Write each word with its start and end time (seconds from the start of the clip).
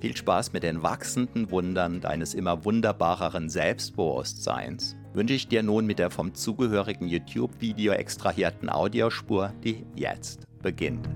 Viel 0.00 0.16
Spaß 0.16 0.54
mit 0.54 0.62
den 0.62 0.82
wachsenden 0.82 1.50
Wundern 1.50 2.00
deines 2.00 2.32
immer 2.32 2.64
wunderbareren 2.64 3.50
Selbstbewusstseins 3.50 4.96
wünsche 5.12 5.34
ich 5.34 5.46
dir 5.46 5.62
nun 5.62 5.84
mit 5.84 5.98
der 5.98 6.08
vom 6.08 6.32
zugehörigen 6.32 7.06
YouTube-Video 7.06 7.92
extrahierten 7.92 8.70
Audiospur, 8.70 9.52
die 9.62 9.84
jetzt 9.94 10.46
beginnt. 10.62 11.06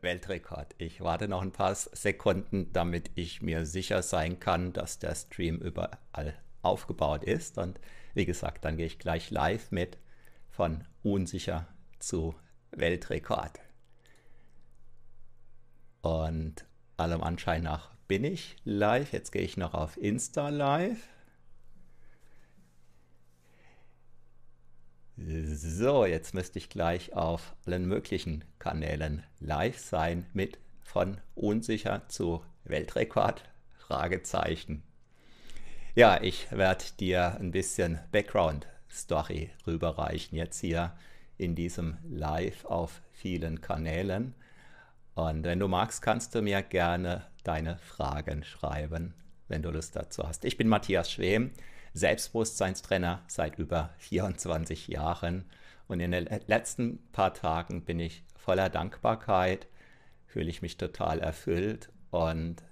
Weltrekord. 0.00 0.74
Ich 0.78 1.00
warte 1.00 1.28
noch 1.28 1.42
ein 1.42 1.52
paar 1.52 1.76
Sekunden, 1.76 2.72
damit 2.72 3.12
ich 3.14 3.40
mir 3.40 3.66
sicher 3.66 4.02
sein 4.02 4.40
kann, 4.40 4.72
dass 4.72 4.98
der 4.98 5.14
Stream 5.14 5.58
überall 5.58 6.34
aufgebaut 6.62 7.22
ist. 7.22 7.56
Und 7.56 7.78
wie 8.14 8.26
gesagt, 8.26 8.64
dann 8.64 8.76
gehe 8.76 8.86
ich 8.86 8.98
gleich 8.98 9.30
live 9.30 9.70
mit 9.70 9.98
von 10.50 10.82
unsicher 11.04 11.68
zu 12.00 12.34
Weltrekord. 12.72 13.60
Und 16.02 16.64
allem 16.96 17.22
Anschein 17.22 17.62
nach 17.62 17.90
bin 18.08 18.24
ich 18.24 18.56
live. 18.64 19.12
Jetzt 19.12 19.30
gehe 19.30 19.42
ich 19.42 19.56
noch 19.56 19.74
auf 19.74 19.96
Insta 19.96 20.48
live. 20.48 21.08
So, 25.16 26.04
jetzt 26.04 26.34
müsste 26.34 26.58
ich 26.58 26.68
gleich 26.68 27.14
auf 27.14 27.54
allen 27.66 27.86
möglichen 27.86 28.44
Kanälen 28.58 29.22
live 29.38 29.78
sein 29.78 30.26
mit 30.32 30.58
von 30.80 31.20
unsicher 31.34 32.08
zu 32.08 32.44
Weltrekord? 32.64 33.44
Fragezeichen. 33.78 34.82
Ja, 35.94 36.20
ich 36.22 36.50
werde 36.50 36.84
dir 36.98 37.36
ein 37.38 37.50
bisschen 37.50 38.00
Background-Story 38.10 39.50
rüberreichen 39.66 40.38
jetzt 40.38 40.60
hier 40.60 40.96
in 41.38 41.54
diesem 41.54 41.98
Live 42.08 42.64
auf 42.64 43.02
vielen 43.12 43.60
Kanälen. 43.60 44.34
Und 45.14 45.44
wenn 45.44 45.58
du 45.58 45.68
magst, 45.68 46.02
kannst 46.02 46.34
du 46.34 46.42
mir 46.42 46.62
gerne 46.62 47.26
deine 47.44 47.78
Fragen 47.78 48.44
schreiben, 48.44 49.14
wenn 49.48 49.62
du 49.62 49.70
Lust 49.70 49.96
dazu 49.96 50.22
hast. 50.26 50.44
Ich 50.44 50.56
bin 50.56 50.68
Matthias 50.68 51.10
Schwem, 51.10 51.50
Selbstbewusstseinstrainer 51.94 53.22
seit 53.26 53.58
über 53.58 53.90
24 53.98 54.88
Jahren. 54.88 55.44
Und 55.88 56.00
in 56.00 56.12
den 56.12 56.28
letzten 56.46 57.02
paar 57.12 57.34
Tagen 57.34 57.84
bin 57.84 58.00
ich 58.00 58.24
voller 58.36 58.70
Dankbarkeit, 58.70 59.66
fühle 60.26 60.48
ich 60.48 60.62
mich 60.62 60.78
total 60.78 61.18
erfüllt 61.18 61.90
und 62.10 62.62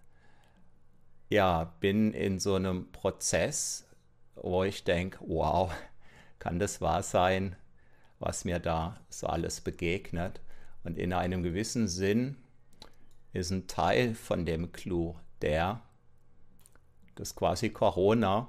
ja, 1.28 1.74
bin 1.80 2.12
in 2.12 2.38
so 2.38 2.54
einem 2.56 2.90
Prozess, 2.90 3.86
wo 4.34 4.64
ich 4.64 4.84
denke, 4.84 5.18
wow, 5.26 5.70
kann 6.38 6.58
das 6.58 6.80
wahr 6.80 7.02
sein, 7.02 7.54
was 8.20 8.44
mir 8.44 8.60
da 8.60 9.00
so 9.08 9.26
alles 9.26 9.60
begegnet? 9.60 10.40
Und 10.84 10.98
in 10.98 11.12
einem 11.12 11.42
gewissen 11.42 11.88
Sinn 11.88 12.36
ist 13.32 13.50
ein 13.50 13.66
Teil 13.66 14.14
von 14.14 14.46
dem 14.46 14.72
Clou 14.72 15.16
der, 15.42 15.82
dass 17.16 17.34
quasi 17.34 17.70
Corona 17.70 18.48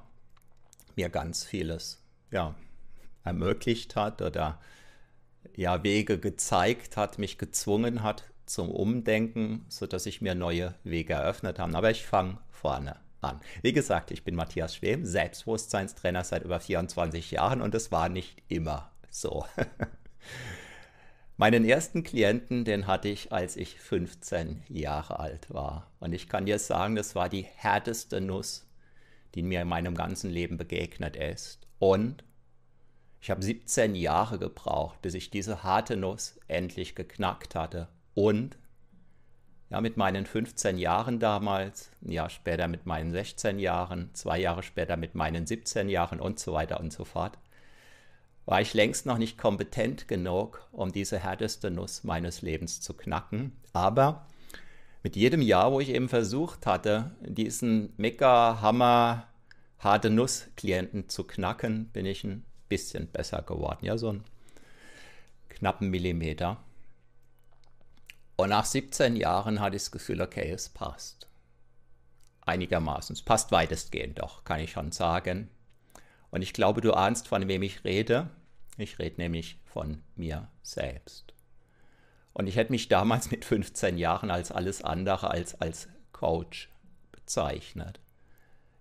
mir 0.96 1.10
ganz 1.10 1.44
vieles 1.44 2.04
ja, 2.32 2.56
ermöglicht 3.24 3.96
hat 3.96 4.22
oder 4.22 4.60
ja, 5.56 5.84
Wege 5.84 6.20
gezeigt 6.20 6.98
hat, 6.98 7.18
mich 7.18 7.38
gezwungen 7.38 8.04
hat 8.04 8.26
zum 8.46 8.70
Umdenken, 8.70 9.66
sodass 9.70 10.04
sich 10.04 10.22
mir 10.22 10.36
neue 10.36 10.76
Wege 10.84 11.14
eröffnet 11.14 11.60
haben. 11.60 11.76
Aber 11.76 11.92
ich 11.92 12.06
fange 12.06 12.38
vorne 12.50 12.98
an. 13.22 13.40
Wie 13.62 13.74
gesagt, 13.74 14.12
ich 14.12 14.24
bin 14.24 14.36
Matthias 14.36 14.76
Schwem, 14.76 15.06
Selbstbewusstseinstrainer 15.06 16.24
seit 16.24 16.44
über 16.44 16.60
24 16.60 17.32
Jahren 17.32 17.62
und 17.62 17.76
es 17.76 17.92
war 17.92 18.10
nicht 18.10 18.42
immer 18.48 18.92
so. 19.12 19.46
Meinen 21.38 21.66
ersten 21.66 22.04
Klienten, 22.04 22.66
den 22.66 22.88
hatte 22.88 23.10
ich, 23.10 23.32
als 23.32 23.58
ich 23.58 23.80
15 23.80 24.64
Jahre 24.70 25.20
alt 25.20 25.52
war. 25.52 25.92
Und 26.00 26.14
ich 26.14 26.30
kann 26.30 26.46
dir 26.46 26.60
sagen, 26.60 26.96
das 26.96 27.16
war 27.16 27.30
die 27.30 27.48
härteste 27.56 28.22
Nuss, 28.22 28.68
die 29.34 29.42
mir 29.42 29.62
in 29.62 29.68
meinem 29.68 29.96
ganzen 29.96 30.30
Leben 30.30 30.58
begegnet 30.58 31.16
ist. 31.16 31.68
Und 31.80 32.24
ich 33.22 33.32
habe 33.32 33.42
17 33.42 33.96
Jahre 33.96 34.38
gebraucht, 34.40 35.02
bis 35.02 35.14
ich 35.14 35.30
diese 35.30 35.64
harte 35.64 35.98
Nuss 35.98 36.40
endlich 36.48 36.96
geknackt 36.96 37.56
hatte. 37.56 37.88
Und 38.14 38.58
ja, 39.72 39.80
mit 39.80 39.96
meinen 39.96 40.26
15 40.26 40.78
Jahren 40.78 41.20
damals, 41.20 41.92
ein 42.04 42.12
Jahr 42.12 42.30
später 42.30 42.68
mit 42.68 42.86
meinen 42.86 43.12
16 43.12 43.58
Jahren, 43.58 44.10
zwei 44.14 44.38
Jahre 44.38 44.64
später 44.64 44.98
mit 44.98 45.16
meinen 45.16 45.48
17 45.48 45.88
Jahren 45.88 46.20
und 46.20 46.40
so 46.40 46.54
weiter 46.54 46.80
und 46.80 46.92
so 46.92 47.06
fort, 47.06 47.38
war 48.46 48.62
ich 48.62 48.74
längst 48.74 49.06
noch 49.06 49.18
nicht 49.18 49.38
kompetent 49.38 50.08
genug, 50.08 50.68
um 50.72 50.92
diese 50.92 51.20
härteste 51.20 51.72
Nuss 51.72 52.04
meines 52.04 52.42
Lebens 52.42 52.82
zu 52.82 52.94
knacken. 52.94 53.54
Aber 53.74 54.26
mit 55.04 55.16
jedem 55.16 55.42
Jahr, 55.42 55.72
wo 55.72 55.80
ich 55.80 55.90
eben 55.90 56.10
versucht 56.10 56.66
hatte, 56.66 57.12
diesen 57.22 57.94
mega 57.98 58.62
hammer 58.62 59.28
harte 59.80 60.10
Nuss-Klienten 60.10 61.10
zu 61.10 61.24
knacken, 61.24 61.90
bin 61.90 62.06
ich 62.06 62.24
ein 62.24 62.46
bisschen 62.70 63.08
besser 63.08 63.42
geworden. 63.42 63.86
Ja, 63.86 63.98
so 63.98 64.10
einen 64.10 64.24
knappen 65.50 65.90
Millimeter. 65.90 66.58
Und 68.36 68.50
nach 68.50 68.66
17 68.66 69.16
Jahren 69.16 69.60
hatte 69.60 69.76
ich 69.76 69.84
das 69.84 69.92
Gefühl, 69.92 70.22
okay, 70.22 70.50
es 70.50 70.70
passt. 70.70 71.28
Einigermaßen. 72.42 73.14
Es 73.14 73.22
passt 73.22 73.52
weitestgehend 73.52 74.20
doch, 74.20 74.44
kann 74.44 74.60
ich 74.60 74.72
schon 74.72 74.92
sagen. 74.92 75.50
Und 76.32 76.42
ich 76.42 76.54
glaube, 76.54 76.82
du 76.82 76.94
ahnst, 76.94 77.28
von 77.28 77.48
wem 77.48 77.62
ich 77.62 77.84
rede. 77.84 78.30
Ich 78.78 79.00
rede 79.00 79.22
nämlich 79.22 79.60
von 79.66 80.02
mir 80.16 80.48
selbst. 80.64 81.34
Und 82.34 82.48
ich 82.48 82.56
hätte 82.56 82.72
mich 82.72 82.88
damals 82.88 83.30
mit 83.32 83.46
15 83.46 83.98
Jahren 83.98 84.32
als 84.32 84.52
alles 84.52 84.84
andere 84.84 85.30
als 85.30 85.60
als 85.60 85.90
Coach 86.14 86.70
bezeichnet. 87.12 88.00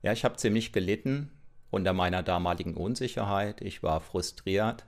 Ja, 0.02 0.12
ich 0.12 0.24
habe 0.24 0.36
ziemlich 0.36 0.72
gelitten 0.72 1.30
unter 1.70 1.92
meiner 1.92 2.22
damaligen 2.22 2.76
Unsicherheit. 2.76 3.60
Ich 3.60 3.82
war 3.82 4.00
frustriert. 4.00 4.86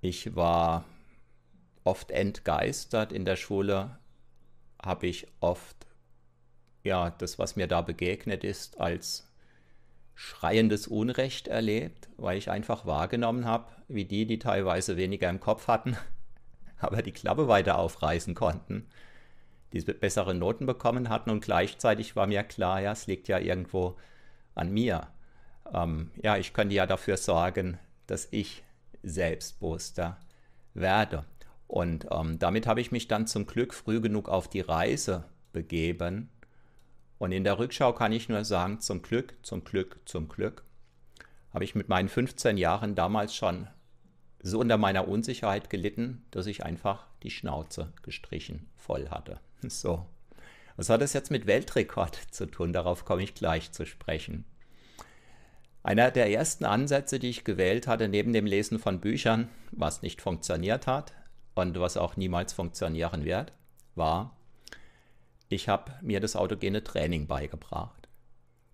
Ich 0.00 0.34
war 0.36 0.84
oft 1.82 2.10
entgeistert. 2.10 3.12
In 3.12 3.24
der 3.24 3.36
Schule 3.36 3.98
habe 4.82 5.06
ich 5.06 5.26
oft 5.40 5.86
ja, 6.84 7.10
das, 7.10 7.38
was 7.38 7.56
mir 7.56 7.66
da 7.66 7.80
begegnet 7.80 8.44
ist, 8.44 8.78
als 8.78 9.26
schreiendes 10.14 10.86
Unrecht 10.86 11.48
erlebt, 11.48 12.08
weil 12.16 12.38
ich 12.38 12.50
einfach 12.50 12.86
wahrgenommen 12.86 13.44
habe, 13.44 13.66
wie 13.88 14.04
die, 14.04 14.26
die 14.26 14.38
teilweise 14.38 14.96
weniger 14.96 15.28
im 15.28 15.40
Kopf 15.40 15.68
hatten, 15.68 15.96
aber 16.78 17.02
die 17.02 17.12
Klappe 17.12 17.48
weiter 17.48 17.78
aufreißen 17.78 18.34
konnten, 18.34 18.86
die 19.72 19.80
bessere 19.80 20.34
Noten 20.34 20.66
bekommen 20.66 21.08
hatten 21.08 21.30
und 21.30 21.44
gleichzeitig 21.44 22.14
war 22.16 22.26
mir 22.26 22.44
klar, 22.44 22.80
ja, 22.80 22.92
es 22.92 23.06
liegt 23.06 23.28
ja 23.28 23.38
irgendwo 23.38 23.96
an 24.54 24.70
mir. 24.72 25.08
Ähm, 25.72 26.10
ja, 26.22 26.36
ich 26.36 26.52
könnte 26.52 26.74
ja 26.74 26.86
dafür 26.86 27.16
sorgen, 27.16 27.78
dass 28.06 28.28
ich 28.30 28.62
selbstbewusster 29.02 30.18
werde. 30.74 31.24
Und 31.66 32.06
ähm, 32.10 32.38
damit 32.38 32.66
habe 32.66 32.80
ich 32.80 32.92
mich 32.92 33.08
dann 33.08 33.26
zum 33.26 33.46
Glück 33.46 33.74
früh 33.74 34.00
genug 34.00 34.28
auf 34.28 34.48
die 34.48 34.60
Reise 34.60 35.24
begeben, 35.52 36.28
und 37.24 37.32
in 37.32 37.42
der 37.42 37.58
Rückschau 37.58 37.94
kann 37.94 38.12
ich 38.12 38.28
nur 38.28 38.44
sagen, 38.44 38.80
zum 38.80 39.00
Glück, 39.00 39.34
zum 39.42 39.64
Glück, 39.64 39.98
zum 40.04 40.28
Glück 40.28 40.62
habe 41.54 41.64
ich 41.64 41.74
mit 41.74 41.88
meinen 41.88 42.10
15 42.10 42.58
Jahren 42.58 42.94
damals 42.94 43.34
schon 43.34 43.66
so 44.42 44.60
unter 44.60 44.76
meiner 44.76 45.08
Unsicherheit 45.08 45.70
gelitten, 45.70 46.26
dass 46.32 46.44
ich 46.44 46.66
einfach 46.66 47.06
die 47.22 47.30
Schnauze 47.30 47.94
gestrichen 48.02 48.68
voll 48.76 49.08
hatte. 49.08 49.40
So. 49.68 50.04
Was 50.76 50.90
hat 50.90 51.00
das 51.00 51.14
jetzt 51.14 51.30
mit 51.30 51.46
Weltrekord 51.46 52.14
zu 52.30 52.44
tun? 52.44 52.74
Darauf 52.74 53.06
komme 53.06 53.22
ich 53.22 53.32
gleich 53.32 53.72
zu 53.72 53.86
sprechen. 53.86 54.44
Einer 55.82 56.10
der 56.10 56.30
ersten 56.30 56.66
Ansätze, 56.66 57.18
die 57.18 57.30
ich 57.30 57.44
gewählt 57.44 57.86
hatte, 57.86 58.08
neben 58.08 58.34
dem 58.34 58.44
Lesen 58.44 58.78
von 58.78 59.00
Büchern, 59.00 59.48
was 59.70 60.02
nicht 60.02 60.20
funktioniert 60.20 60.86
hat 60.86 61.14
und 61.54 61.80
was 61.80 61.96
auch 61.96 62.18
niemals 62.18 62.52
funktionieren 62.52 63.24
wird, 63.24 63.52
war 63.94 64.36
ich 65.54 65.68
habe 65.68 65.92
mir 66.02 66.20
das 66.20 66.36
autogene 66.36 66.84
Training 66.84 67.26
beigebracht. 67.26 68.08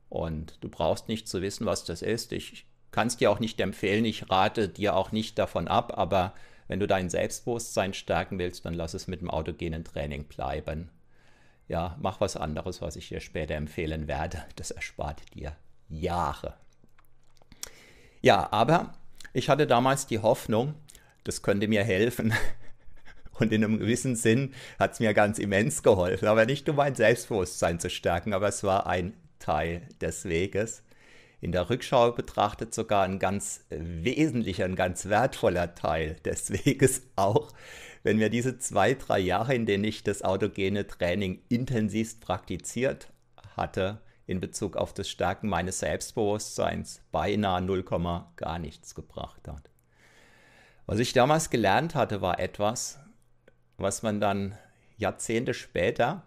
Und 0.08 0.58
du 0.62 0.68
brauchst 0.68 1.08
nicht 1.08 1.28
zu 1.28 1.40
wissen, 1.42 1.66
was 1.66 1.84
das 1.84 2.02
ist. 2.02 2.32
Ich 2.32 2.66
kann 2.90 3.06
es 3.06 3.16
dir 3.16 3.30
auch 3.30 3.38
nicht 3.38 3.60
empfehlen. 3.60 4.04
Ich 4.04 4.30
rate 4.30 4.68
dir 4.68 4.96
auch 4.96 5.12
nicht 5.12 5.38
davon 5.38 5.68
ab. 5.68 5.96
Aber 5.96 6.34
wenn 6.66 6.80
du 6.80 6.88
dein 6.88 7.08
Selbstbewusstsein 7.08 7.94
stärken 7.94 8.38
willst, 8.38 8.64
dann 8.64 8.74
lass 8.74 8.94
es 8.94 9.06
mit 9.06 9.20
dem 9.20 9.30
autogenen 9.30 9.84
Training 9.84 10.24
bleiben. 10.24 10.90
Ja, 11.68 11.96
mach 12.00 12.20
was 12.20 12.36
anderes, 12.36 12.82
was 12.82 12.96
ich 12.96 13.08
dir 13.08 13.20
später 13.20 13.54
empfehlen 13.54 14.08
werde. 14.08 14.44
Das 14.56 14.72
erspart 14.72 15.22
dir 15.34 15.56
Jahre. 15.88 16.54
Ja, 18.20 18.52
aber 18.52 18.94
ich 19.32 19.48
hatte 19.48 19.68
damals 19.68 20.06
die 20.06 20.18
Hoffnung, 20.18 20.74
das 21.22 21.42
könnte 21.42 21.68
mir 21.68 21.84
helfen, 21.84 22.32
und 23.40 23.52
in 23.52 23.64
einem 23.64 23.78
gewissen 23.78 24.16
Sinn 24.16 24.52
hat 24.78 24.92
es 24.92 25.00
mir 25.00 25.14
ganz 25.14 25.38
immens 25.38 25.82
geholfen. 25.82 26.28
Aber 26.28 26.46
nicht 26.46 26.68
um 26.68 26.76
mein 26.76 26.94
Selbstbewusstsein 26.94 27.80
zu 27.80 27.90
stärken, 27.90 28.32
aber 28.32 28.48
es 28.48 28.62
war 28.62 28.86
ein 28.86 29.14
Teil 29.38 29.82
des 30.00 30.26
Weges. 30.26 30.82
In 31.40 31.52
der 31.52 31.70
Rückschau 31.70 32.12
betrachtet 32.12 32.74
sogar 32.74 33.04
ein 33.04 33.18
ganz 33.18 33.64
wesentlicher, 33.70 34.66
ein 34.66 34.76
ganz 34.76 35.08
wertvoller 35.08 35.74
Teil 35.74 36.16
des 36.24 36.50
Weges 36.66 37.02
auch, 37.16 37.52
wenn 38.02 38.18
wir 38.18 38.30
diese 38.30 38.58
zwei, 38.58 38.94
drei 38.94 39.18
Jahre, 39.18 39.54
in 39.54 39.66
denen 39.66 39.84
ich 39.84 40.02
das 40.04 40.22
autogene 40.22 40.86
Training 40.86 41.42
intensivst 41.48 42.20
praktiziert 42.20 43.08
hatte, 43.56 44.00
in 44.26 44.40
Bezug 44.40 44.76
auf 44.76 44.94
das 44.94 45.08
Stärken 45.08 45.48
meines 45.48 45.80
Selbstbewusstseins 45.80 47.02
beinahe 47.10 47.60
0, 47.60 47.84
gar 48.36 48.58
nichts 48.58 48.94
gebracht 48.94 49.48
hat. 49.48 49.70
Was 50.86 50.98
ich 50.98 51.12
damals 51.12 51.50
gelernt 51.50 51.94
hatte, 51.94 52.20
war 52.20 52.38
etwas, 52.38 52.98
was 53.80 54.02
man 54.02 54.20
dann 54.20 54.56
Jahrzehnte 54.96 55.54
später, 55.54 56.22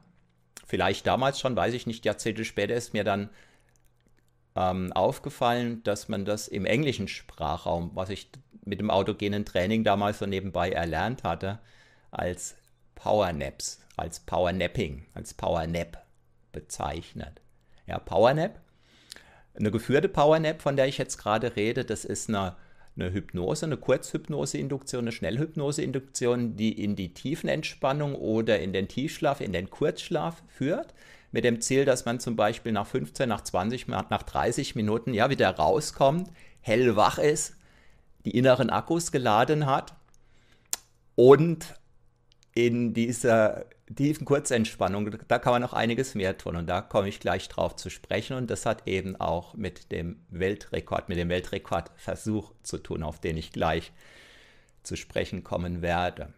vielleicht 0.66 1.06
damals 1.08 1.40
schon, 1.40 1.56
weiß 1.56 1.74
ich 1.74 1.88
nicht, 1.88 2.06
Jahrzehnte 2.06 2.46
später 2.46 2.74
ist 2.74 2.94
mir 2.94 3.04
dann 3.04 3.30
ähm, 4.56 4.92
aufgefallen, 4.94 5.84
dass 5.84 6.10
man 6.10 6.26
das 6.26 6.48
im 6.48 6.66
englischen 6.66 7.08
Sprachraum, 7.08 7.92
was 7.94 8.10
ich 8.10 8.30
mit 8.66 8.80
dem 8.80 8.90
autogenen 8.90 9.46
Training 9.46 9.84
damals 9.84 10.20
so 10.20 10.26
nebenbei 10.26 10.72
erlernt 10.72 11.24
hatte, 11.24 11.60
als 12.12 12.56
Powernaps, 12.96 13.82
als 13.98 14.20
Powernapping, 14.22 15.06
als 15.14 15.34
Powernap 15.34 16.04
bezeichnet. 16.52 17.42
Ja, 17.88 18.00
Powernap, 18.00 18.62
eine 19.56 19.72
geführte 19.72 20.10
Powernap, 20.10 20.62
von 20.62 20.76
der 20.76 20.88
ich 20.88 20.98
jetzt 20.98 21.18
gerade 21.18 21.56
rede, 21.56 21.84
das 21.84 22.06
ist 22.06 22.30
eine 22.30 22.56
eine 22.96 23.12
Hypnose, 23.12 23.66
eine 23.66 23.78
Kurzhypnose-Induktion, 23.78 25.04
eine 25.04 25.12
Schnellhypnose-Induktion, 25.12 26.56
die 26.56 26.72
in 26.72 26.96
die 26.96 27.14
Tiefenentspannung 27.14 28.16
oder 28.16 28.60
in 28.60 28.74
den 28.74 28.88
Tiefschlaf, 28.88 29.42
in 29.42 29.54
den 29.54 29.70
Kurzschlaf 29.70 30.44
führt, 30.48 30.94
mit 31.32 31.44
dem 31.44 31.62
Ziel, 31.62 31.86
dass 31.86 32.06
man 32.06 32.20
zum 32.20 32.36
Beispiel 32.36 32.72
nach 32.72 32.86
15, 32.86 33.28
nach 33.28 33.42
20, 33.42 33.88
nach 33.88 34.24
30 34.24 34.76
Minuten 34.76 35.14
ja 35.14 35.30
wieder 35.30 35.50
rauskommt, 35.50 36.30
hellwach 36.62 37.18
ist, 37.18 37.56
die 38.26 38.38
inneren 38.38 38.70
Akkus 38.70 39.12
geladen 39.12 39.66
hat 39.66 39.96
und 41.16 41.80
in 42.54 42.94
dieser 42.94 43.66
tiefen 43.94 44.26
Kurzentspannung, 44.26 45.18
da 45.28 45.40
kann 45.40 45.54
man 45.54 45.62
noch 45.62 45.74
einiges 45.74 46.16
mehr 46.16 46.38
tun 46.38 46.56
und 46.56 46.68
da 46.68 46.82
komme 46.82 47.10
ich 47.10 47.20
gleich 47.20 47.50
drauf 47.50 47.76
zu 47.76 47.90
sprechen 47.90 48.38
und 48.38 48.50
das 48.50 48.66
hat 48.66 48.88
eben 48.88 49.16
auch 49.16 49.54
mit 49.56 49.92
dem 49.92 50.22
Weltrekord, 50.30 51.10
mit 51.10 51.18
dem 51.18 51.30
Weltrekordversuch 51.30 52.54
zu 52.64 52.78
tun, 52.78 53.04
auf 53.04 53.20
den 53.20 53.38
ich 53.38 53.52
gleich 53.52 53.92
zu 54.84 54.96
sprechen 54.96 55.44
kommen 55.44 55.82
werde. 55.82 56.34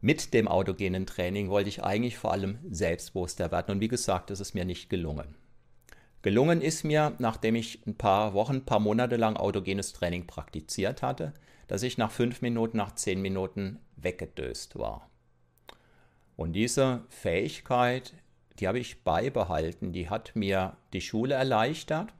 Mit 0.00 0.34
dem 0.34 0.46
autogenen 0.46 1.06
Training 1.06 1.48
wollte 1.48 1.68
ich 1.68 1.82
eigentlich 1.82 2.18
vor 2.18 2.32
allem 2.32 2.58
selbstbewusster 2.70 3.50
werden 3.50 3.72
und 3.72 3.80
wie 3.80 3.88
gesagt, 3.88 4.30
das 4.30 4.40
ist 4.40 4.54
mir 4.54 4.64
nicht 4.64 4.90
gelungen. 4.90 5.34
Gelungen 6.22 6.60
ist 6.60 6.84
mir, 6.84 7.14
nachdem 7.18 7.54
ich 7.54 7.86
ein 7.86 7.96
paar 7.96 8.34
Wochen, 8.34 8.56
ein 8.56 8.64
paar 8.64 8.80
Monate 8.80 9.16
lang 9.16 9.36
autogenes 9.36 9.92
Training 9.92 10.26
praktiziert 10.26 11.02
hatte, 11.02 11.32
dass 11.66 11.82
ich 11.82 11.98
nach 11.98 12.10
fünf 12.10 12.42
Minuten, 12.42 12.76
nach 12.76 12.94
zehn 12.94 13.20
Minuten 13.20 13.80
weggedöst 13.96 14.78
war. 14.78 15.08
Und 16.36 16.52
diese 16.52 17.02
Fähigkeit, 17.08 18.12
die 18.58 18.68
habe 18.68 18.78
ich 18.78 19.02
beibehalten, 19.02 19.92
die 19.92 20.08
hat 20.10 20.36
mir 20.36 20.76
die 20.92 21.00
Schule 21.00 21.34
erleichtert, 21.34 22.12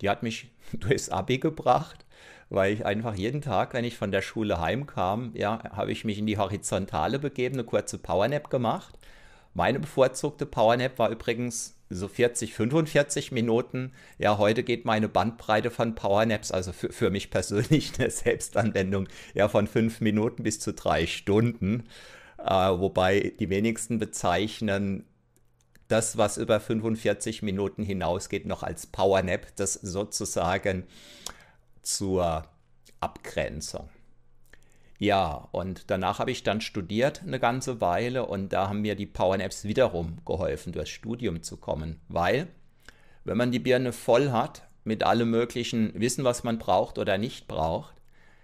die 0.00 0.08
hat 0.08 0.22
mich 0.22 0.50
durchs 0.72 1.08
Abi 1.08 1.38
gebracht, 1.38 2.06
weil 2.50 2.72
ich 2.72 2.86
einfach 2.86 3.14
jeden 3.14 3.40
Tag, 3.40 3.74
wenn 3.74 3.84
ich 3.84 3.96
von 3.96 4.12
der 4.12 4.22
Schule 4.22 4.60
heimkam, 4.60 5.32
ja, 5.34 5.62
habe 5.72 5.92
ich 5.92 6.04
mich 6.04 6.18
in 6.18 6.26
die 6.26 6.38
Horizontale 6.38 7.18
begeben, 7.18 7.56
eine 7.56 7.64
kurze 7.64 7.98
Powernap 7.98 8.50
gemacht. 8.50 8.98
Meine 9.54 9.80
bevorzugte 9.80 10.46
Powernap 10.46 10.98
war 10.98 11.10
übrigens 11.10 11.76
so 11.90 12.08
40, 12.08 12.54
45 12.54 13.32
Minuten. 13.32 13.92
Ja, 14.18 14.38
heute 14.38 14.62
geht 14.62 14.84
meine 14.84 15.08
Bandbreite 15.08 15.70
von 15.70 15.94
Powernaps, 15.94 16.50
also 16.50 16.72
für, 16.72 16.90
für 16.92 17.10
mich 17.10 17.30
persönlich 17.30 17.92
eine 17.98 18.10
Selbstanwendung, 18.10 19.08
ja, 19.34 19.48
von 19.48 19.66
fünf 19.66 20.00
Minuten 20.00 20.42
bis 20.42 20.60
zu 20.60 20.72
drei 20.72 21.06
Stunden. 21.06 21.84
Äh, 22.44 22.78
wobei 22.78 23.32
die 23.38 23.50
wenigsten 23.50 23.98
bezeichnen 23.98 25.04
das, 25.88 26.16
was 26.16 26.38
über 26.38 26.58
45 26.58 27.42
Minuten 27.42 27.84
hinausgeht, 27.84 28.46
noch 28.46 28.62
als 28.62 28.86
Powernap, 28.86 29.54
das 29.56 29.74
sozusagen 29.74 30.84
zur 31.82 32.46
Abgrenzung. 33.00 33.88
Ja, 34.98 35.48
und 35.50 35.90
danach 35.90 36.20
habe 36.20 36.30
ich 36.30 36.44
dann 36.44 36.60
studiert 36.60 37.22
eine 37.26 37.40
ganze 37.40 37.80
Weile 37.80 38.24
und 38.26 38.52
da 38.52 38.68
haben 38.68 38.82
mir 38.82 38.94
die 38.94 39.06
Powernaps 39.06 39.64
wiederum 39.64 40.18
geholfen, 40.24 40.72
durchs 40.72 40.90
Studium 40.90 41.42
zu 41.42 41.56
kommen, 41.56 42.00
weil 42.08 42.46
wenn 43.24 43.36
man 43.36 43.50
die 43.50 43.58
Birne 43.58 43.92
voll 43.92 44.30
hat 44.30 44.68
mit 44.84 45.02
allem 45.02 45.30
möglichen 45.30 45.92
Wissen, 46.00 46.24
was 46.24 46.44
man 46.44 46.58
braucht 46.58 46.98
oder 46.98 47.18
nicht 47.18 47.48
braucht, 47.48 47.94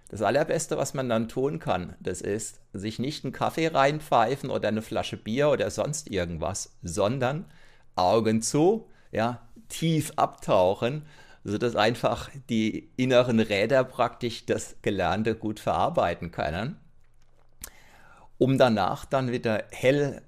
das 0.09 0.23
Allerbeste, 0.23 0.79
was 0.79 0.95
man 0.95 1.09
dann 1.09 1.29
tun 1.29 1.59
kann, 1.59 1.95
das 2.01 2.21
ist, 2.21 2.61
sich 2.73 2.99
nicht 2.99 3.25
einen 3.25 3.33
Kaffee 3.33 3.69
reinpfeifen 3.69 4.51
oder 4.51 4.69
eine 4.69 4.83
Flasche 4.83 5.17
Bier 5.17 5.51
oder 5.51 5.71
sonst 5.71 6.11
irgendwas, 6.11 6.77
sondern 6.83 7.45
Augen 7.95 8.41
zu, 8.43 8.89
ja, 9.13 9.43
tief 9.69 10.13
abtauchen 10.17 11.03
sodass 11.49 11.77
einfach 11.77 12.31
die 12.49 12.91
inneren 12.97 13.41
Räder 13.41 13.85
praktisch 13.85 14.47
das 14.47 14.77
Gelernte 14.83 15.35
gut 15.35 15.61
verarbeiten 15.61 16.31
können, 16.31 16.77
um 18.39 18.59
danach 18.59 19.05
dann 19.05 19.33
wieder 19.33 19.65
hell 19.71 20.23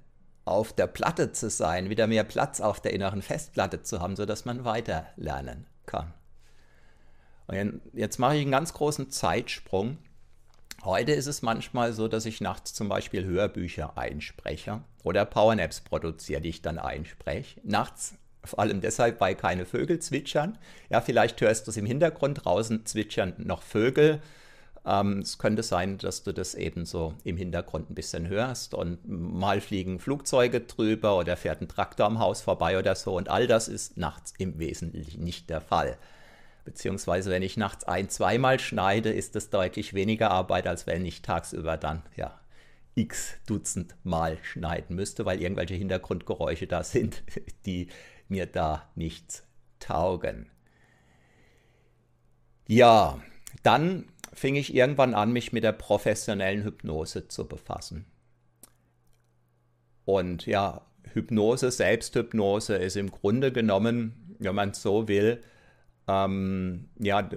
auf 0.45 0.73
der 0.73 0.87
Platte 0.87 1.31
zu 1.31 1.49
sein, 1.49 1.89
wieder 1.89 2.07
mehr 2.07 2.23
Platz 2.23 2.59
auf 2.59 2.81
der 2.81 2.93
inneren 2.93 3.21
Festplatte 3.21 3.83
zu 3.83 3.99
haben, 3.99 4.15
sodass 4.15 4.45
man 4.45 4.65
weiter 4.65 5.05
lernen 5.15 5.67
kann. 5.85 6.13
Und 7.51 7.81
jetzt 7.93 8.17
mache 8.17 8.35
ich 8.35 8.41
einen 8.41 8.51
ganz 8.51 8.73
großen 8.73 9.09
Zeitsprung. 9.09 9.97
Heute 10.83 11.11
ist 11.11 11.27
es 11.27 11.41
manchmal 11.41 11.93
so, 11.93 12.07
dass 12.07 12.25
ich 12.25 12.41
nachts 12.41 12.73
zum 12.73 12.89
Beispiel 12.89 13.25
Hörbücher 13.25 13.97
einspreche 13.97 14.81
oder 15.03 15.25
Powernaps 15.25 15.81
produziere, 15.81 16.41
die 16.41 16.49
ich 16.49 16.61
dann 16.61 16.79
einspreche. 16.79 17.59
Nachts 17.63 18.15
vor 18.43 18.59
allem 18.59 18.81
deshalb, 18.81 19.19
weil 19.21 19.35
keine 19.35 19.65
Vögel 19.65 19.99
zwitschern. 19.99 20.57
Ja, 20.89 21.01
vielleicht 21.01 21.39
hörst 21.41 21.67
du 21.67 21.71
es 21.71 21.77
im 21.77 21.85
Hintergrund 21.85 22.43
draußen 22.43 22.85
zwitschern 22.85 23.33
noch 23.37 23.61
Vögel. 23.61 24.21
Ähm, 24.83 25.19
es 25.19 25.37
könnte 25.37 25.61
sein, 25.61 25.99
dass 25.99 26.23
du 26.23 26.33
das 26.33 26.55
eben 26.55 26.85
so 26.85 27.13
im 27.23 27.37
Hintergrund 27.37 27.91
ein 27.91 27.95
bisschen 27.95 28.27
hörst 28.27 28.73
und 28.73 28.99
mal 29.07 29.61
fliegen 29.61 29.99
Flugzeuge 29.99 30.61
drüber 30.61 31.17
oder 31.17 31.37
fährt 31.37 31.61
ein 31.61 31.67
Traktor 31.67 32.07
am 32.07 32.17
Haus 32.17 32.41
vorbei 32.41 32.79
oder 32.79 32.95
so. 32.95 33.15
Und 33.15 33.29
all 33.29 33.45
das 33.45 33.67
ist 33.67 33.97
nachts 33.97 34.33
im 34.39 34.57
Wesentlichen 34.57 35.23
nicht 35.23 35.49
der 35.49 35.61
Fall. 35.61 35.97
Beziehungsweise 36.63 37.31
wenn 37.31 37.41
ich 37.41 37.57
nachts 37.57 37.83
ein-, 37.85 38.09
zweimal 38.09 38.59
schneide, 38.59 39.11
ist 39.11 39.35
das 39.35 39.49
deutlich 39.49 39.93
weniger 39.93 40.31
Arbeit, 40.31 40.67
als 40.67 40.87
wenn 40.87 41.05
ich 41.05 41.21
tagsüber 41.21 41.77
dann 41.77 42.03
ja 42.15 42.39
x 42.95 43.37
Dutzend 43.47 43.95
Mal 44.03 44.37
schneiden 44.43 44.95
müsste, 44.95 45.25
weil 45.25 45.41
irgendwelche 45.41 45.75
Hintergrundgeräusche 45.75 46.67
da 46.67 46.83
sind, 46.83 47.23
die 47.65 47.87
mir 48.27 48.45
da 48.45 48.89
nichts 48.95 49.43
taugen. 49.79 50.49
Ja, 52.67 53.21
dann 53.63 54.05
fing 54.33 54.55
ich 54.55 54.73
irgendwann 54.73 55.13
an, 55.13 55.31
mich 55.33 55.51
mit 55.51 55.63
der 55.63 55.73
professionellen 55.73 56.63
Hypnose 56.63 57.27
zu 57.27 57.47
befassen. 57.47 58.05
Und 60.05 60.45
ja, 60.45 60.85
Hypnose, 61.13 61.71
Selbsthypnose 61.71 62.75
ist 62.75 62.95
im 62.95 63.11
Grunde 63.11 63.51
genommen, 63.51 64.35
wenn 64.39 64.55
man 64.55 64.73
so 64.73 65.07
will, 65.07 65.43
ähm, 66.11 66.89
ja, 66.99 67.29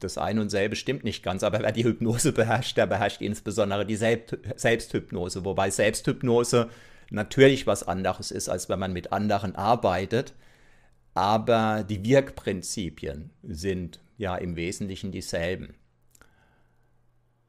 das 0.00 0.18
eine 0.18 0.40
und 0.40 0.50
selbe 0.50 0.76
stimmt 0.76 1.04
nicht 1.04 1.22
ganz, 1.22 1.42
aber 1.42 1.60
wer 1.60 1.72
die 1.72 1.84
Hypnose 1.84 2.32
beherrscht, 2.32 2.76
der 2.76 2.86
beherrscht 2.86 3.20
insbesondere 3.20 3.86
die 3.86 3.96
Selbsthypnose, 3.96 5.44
wobei 5.44 5.70
Selbsthypnose 5.70 6.68
natürlich 7.10 7.66
was 7.66 7.86
anderes 7.86 8.30
ist, 8.30 8.48
als 8.48 8.68
wenn 8.68 8.78
man 8.78 8.92
mit 8.92 9.12
anderen 9.12 9.54
arbeitet. 9.54 10.34
Aber 11.14 11.82
die 11.88 12.04
Wirkprinzipien 12.04 13.30
sind 13.42 14.00
ja 14.18 14.36
im 14.36 14.56
Wesentlichen 14.56 15.12
dieselben. 15.12 15.74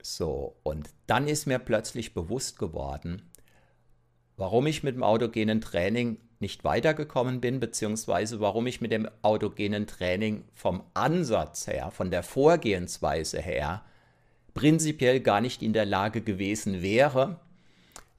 So, 0.01 0.55
und 0.63 0.89
dann 1.05 1.27
ist 1.27 1.47
mir 1.47 1.59
plötzlich 1.59 2.13
bewusst 2.13 2.59
geworden, 2.59 3.23
warum 4.37 4.67
ich 4.67 4.83
mit 4.83 4.95
dem 4.95 5.03
autogenen 5.03 5.59
Training 5.59 6.17
nicht 6.39 6.63
weitergekommen 6.63 7.41
bin, 7.41 7.59
beziehungsweise 7.59 8.39
warum 8.39 8.67
ich 8.67 8.81
mit 8.81 8.91
dem 8.91 9.07
autogenen 9.21 9.87
Training 9.87 10.43
vom 10.53 10.83
Ansatz 10.93 11.67
her, 11.67 11.91
von 11.91 12.11
der 12.11 12.23
Vorgehensweise 12.23 13.39
her, 13.39 13.83
prinzipiell 14.53 15.19
gar 15.19 15.41
nicht 15.41 15.61
in 15.61 15.73
der 15.73 15.85
Lage 15.85 16.21
gewesen 16.21 16.81
wäre, 16.81 17.39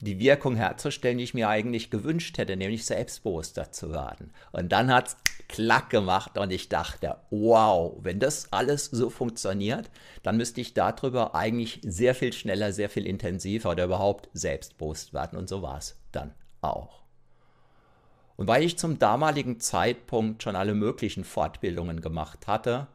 die 0.01 0.21
Wirkung 0.21 0.55
herzustellen, 0.55 1.19
die 1.19 1.25
ich 1.25 1.35
mir 1.35 1.49
eigentlich 1.49 1.91
gewünscht 1.91 2.39
hätte, 2.39 2.57
nämlich 2.57 2.87
selbstbewusster 2.87 3.73
zu 3.73 3.91
werden. 3.93 4.33
Und 4.53 4.71
dann 4.71 4.93
hat 4.93 5.09
es 5.09 5.17
klack 5.49 5.91
gemacht 5.91 6.39
und 6.39 6.53
ich 6.53 6.69
dachte, 6.69 7.17
wow, 7.31 7.97
wenn 8.01 8.21
das 8.21 8.53
alles 8.53 8.87
so 8.87 9.11
funktioniert, 9.11 9.91
dann 10.23 10.37
müsste 10.37 10.61
ich 10.61 10.75
darüber 10.75 11.35
eigentlich 11.35 11.81
sehr 11.83 12.15
viel 12.15 12.33
schneller, 12.33 12.73
sehr 12.73 12.91
viel 12.91 13.07
intensiver 13.07 13.71
oder 13.71 13.85
überhaupt 13.85 14.29
selbstbewusst 14.33 15.13
werden. 15.15 15.39
Und 15.39 15.49
so 15.49 15.63
war 15.63 15.79
es 15.79 15.97
dann 16.13 16.33
auch. 16.61 17.08
Und 18.39 18.47
weil 18.47 18.63
ich 18.63 18.79
zum 18.79 19.01
damaligen 19.01 19.59
Zeitpunkt 19.59 20.45
schon 20.45 20.55
alle 20.55 20.75
möglichen 20.75 21.25
Fortbildungen 21.25 22.01
gemacht 22.01 22.47
hatte, 22.47 22.87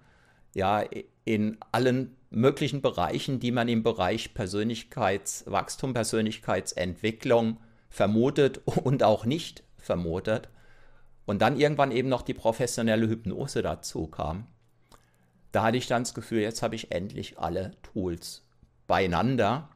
ja, 0.53 0.85
in 1.25 1.57
allen 1.73 2.15
möglichen 2.29 2.81
Bereichen, 2.81 3.41
die 3.41 3.51
man 3.51 3.67
im 3.67 3.83
Bereich 3.83 4.33
Persönlichkeitswachstum, 4.33 5.93
Persönlichkeitsentwicklung 5.93 7.57
vermutet 7.89 8.61
und 8.65 9.03
auch 9.03 9.25
nicht 9.25 9.63
vermutet. 9.77 10.47
Und 11.25 11.41
dann 11.41 11.59
irgendwann 11.59 11.91
eben 11.91 12.07
noch 12.07 12.21
die 12.21 12.33
professionelle 12.33 13.09
Hypnose 13.09 13.61
dazu 13.61 14.07
kam. 14.07 14.47
Da 15.51 15.63
hatte 15.63 15.77
ich 15.77 15.87
dann 15.87 16.03
das 16.03 16.13
Gefühl, 16.13 16.39
jetzt 16.39 16.63
habe 16.63 16.75
ich 16.75 16.93
endlich 16.93 17.37
alle 17.37 17.71
Tools 17.81 18.45
beieinander. 18.87 19.67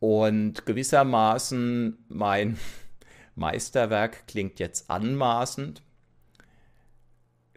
Und 0.00 0.66
gewissermaßen 0.66 2.04
mein 2.08 2.58
Meisterwerk 3.34 4.26
klingt 4.26 4.58
jetzt 4.58 4.90
anmaßend. 4.90 5.82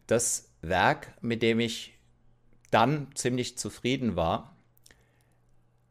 Das 0.08 0.52
Werk, 0.62 1.14
mit 1.22 1.42
dem 1.42 1.60
ich 1.60 1.94
dann 2.72 3.08
ziemlich 3.16 3.58
zufrieden 3.58 4.16
war, 4.16 4.56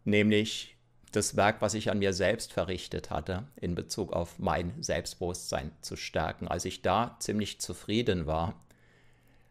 nämlich 0.04 0.76
das 1.12 1.36
Werk, 1.36 1.60
was 1.60 1.74
ich 1.74 1.90
an 1.90 1.98
mir 1.98 2.12
selbst 2.12 2.52
verrichtet 2.52 3.10
hatte, 3.10 3.46
in 3.56 3.74
Bezug 3.74 4.12
auf 4.12 4.38
mein 4.38 4.82
Selbstbewusstsein 4.82 5.70
zu 5.80 5.96
stärken. 5.96 6.48
Als 6.48 6.64
ich 6.64 6.82
da 6.82 7.16
ziemlich 7.20 7.60
zufrieden 7.60 8.26
war, 8.26 8.60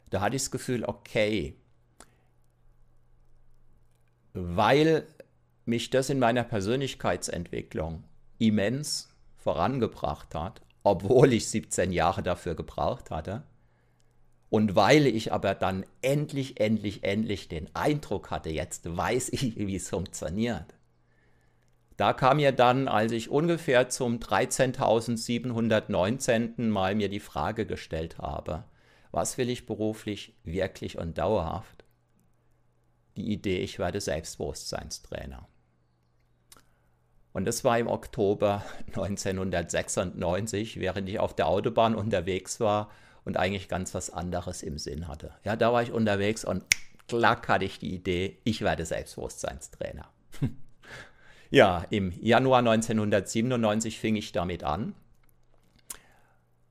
da 0.09 0.21
hatte 0.21 0.35
ich 0.35 0.43
das 0.43 0.51
Gefühl, 0.51 0.83
okay, 0.83 1.55
weil 4.33 5.07
mich 5.65 5.89
das 5.89 6.09
in 6.09 6.19
meiner 6.19 6.43
Persönlichkeitsentwicklung 6.43 8.03
immens 8.39 9.12
vorangebracht 9.43 10.33
hat, 10.33 10.61
obwohl 10.83 11.33
ich 11.33 11.49
17 11.49 11.91
Jahre 11.91 12.23
dafür 12.23 12.55
gebraucht 12.55 13.11
hatte, 13.11 13.43
und 14.49 14.75
weil 14.75 15.05
ich 15.07 15.31
aber 15.33 15.55
dann 15.55 15.83
endlich, 16.03 16.59
endlich, 16.59 17.03
endlich 17.03 17.47
den 17.47 17.75
Eindruck 17.75 18.29
hatte, 18.29 18.51
jetzt 18.51 18.95
weiß 18.95 19.29
ich, 19.29 19.55
wie 19.57 19.75
es 19.75 19.89
funktioniert. 19.89 20.75
Da 21.97 22.13
kam 22.13 22.37
mir 22.37 22.51
dann, 22.51 22.87
als 22.87 23.11
ich 23.11 23.29
ungefähr 23.29 23.89
zum 23.89 24.19
13.719. 24.19 26.67
Mal 26.67 26.93
mir 26.93 27.09
die 27.09 27.19
Frage 27.19 27.65
gestellt 27.65 28.19
habe, 28.19 28.65
was 29.11 29.39
will 29.39 29.49
ich 29.49 29.65
beruflich 29.65 30.35
wirklich 30.43 30.99
und 30.99 31.17
dauerhaft? 31.17 31.83
Die 33.17 33.31
Idee, 33.31 33.57
ich 33.57 33.79
werde 33.79 34.01
Selbstbewusstseinstrainer. 34.01 35.47
Und 37.33 37.45
das 37.45 37.63
war 37.63 37.77
im 37.79 37.87
Oktober 37.87 38.63
1996, 38.87 40.79
während 40.79 41.09
ich 41.09 41.19
auf 41.19 41.35
der 41.35 41.47
Autobahn 41.47 41.95
unterwegs 41.95 42.59
war 42.59 42.89
und 43.25 43.37
eigentlich 43.37 43.67
ganz 43.67 43.93
was 43.93 44.09
anderes 44.09 44.63
im 44.63 44.77
Sinn 44.77 45.07
hatte. 45.07 45.33
Ja, 45.43 45.55
da 45.55 45.73
war 45.73 45.83
ich 45.83 45.91
unterwegs 45.91 46.45
und 46.45 46.63
klack 47.07 47.47
hatte 47.47 47.65
ich 47.65 47.79
die 47.79 47.93
Idee, 47.93 48.37
ich 48.43 48.61
werde 48.61 48.85
Selbstbewusstseinstrainer. 48.85 50.07
ja, 51.49 51.85
im 51.89 52.13
Januar 52.21 52.59
1997 52.59 53.99
fing 53.99 54.15
ich 54.15 54.31
damit 54.31 54.63
an. 54.63 54.95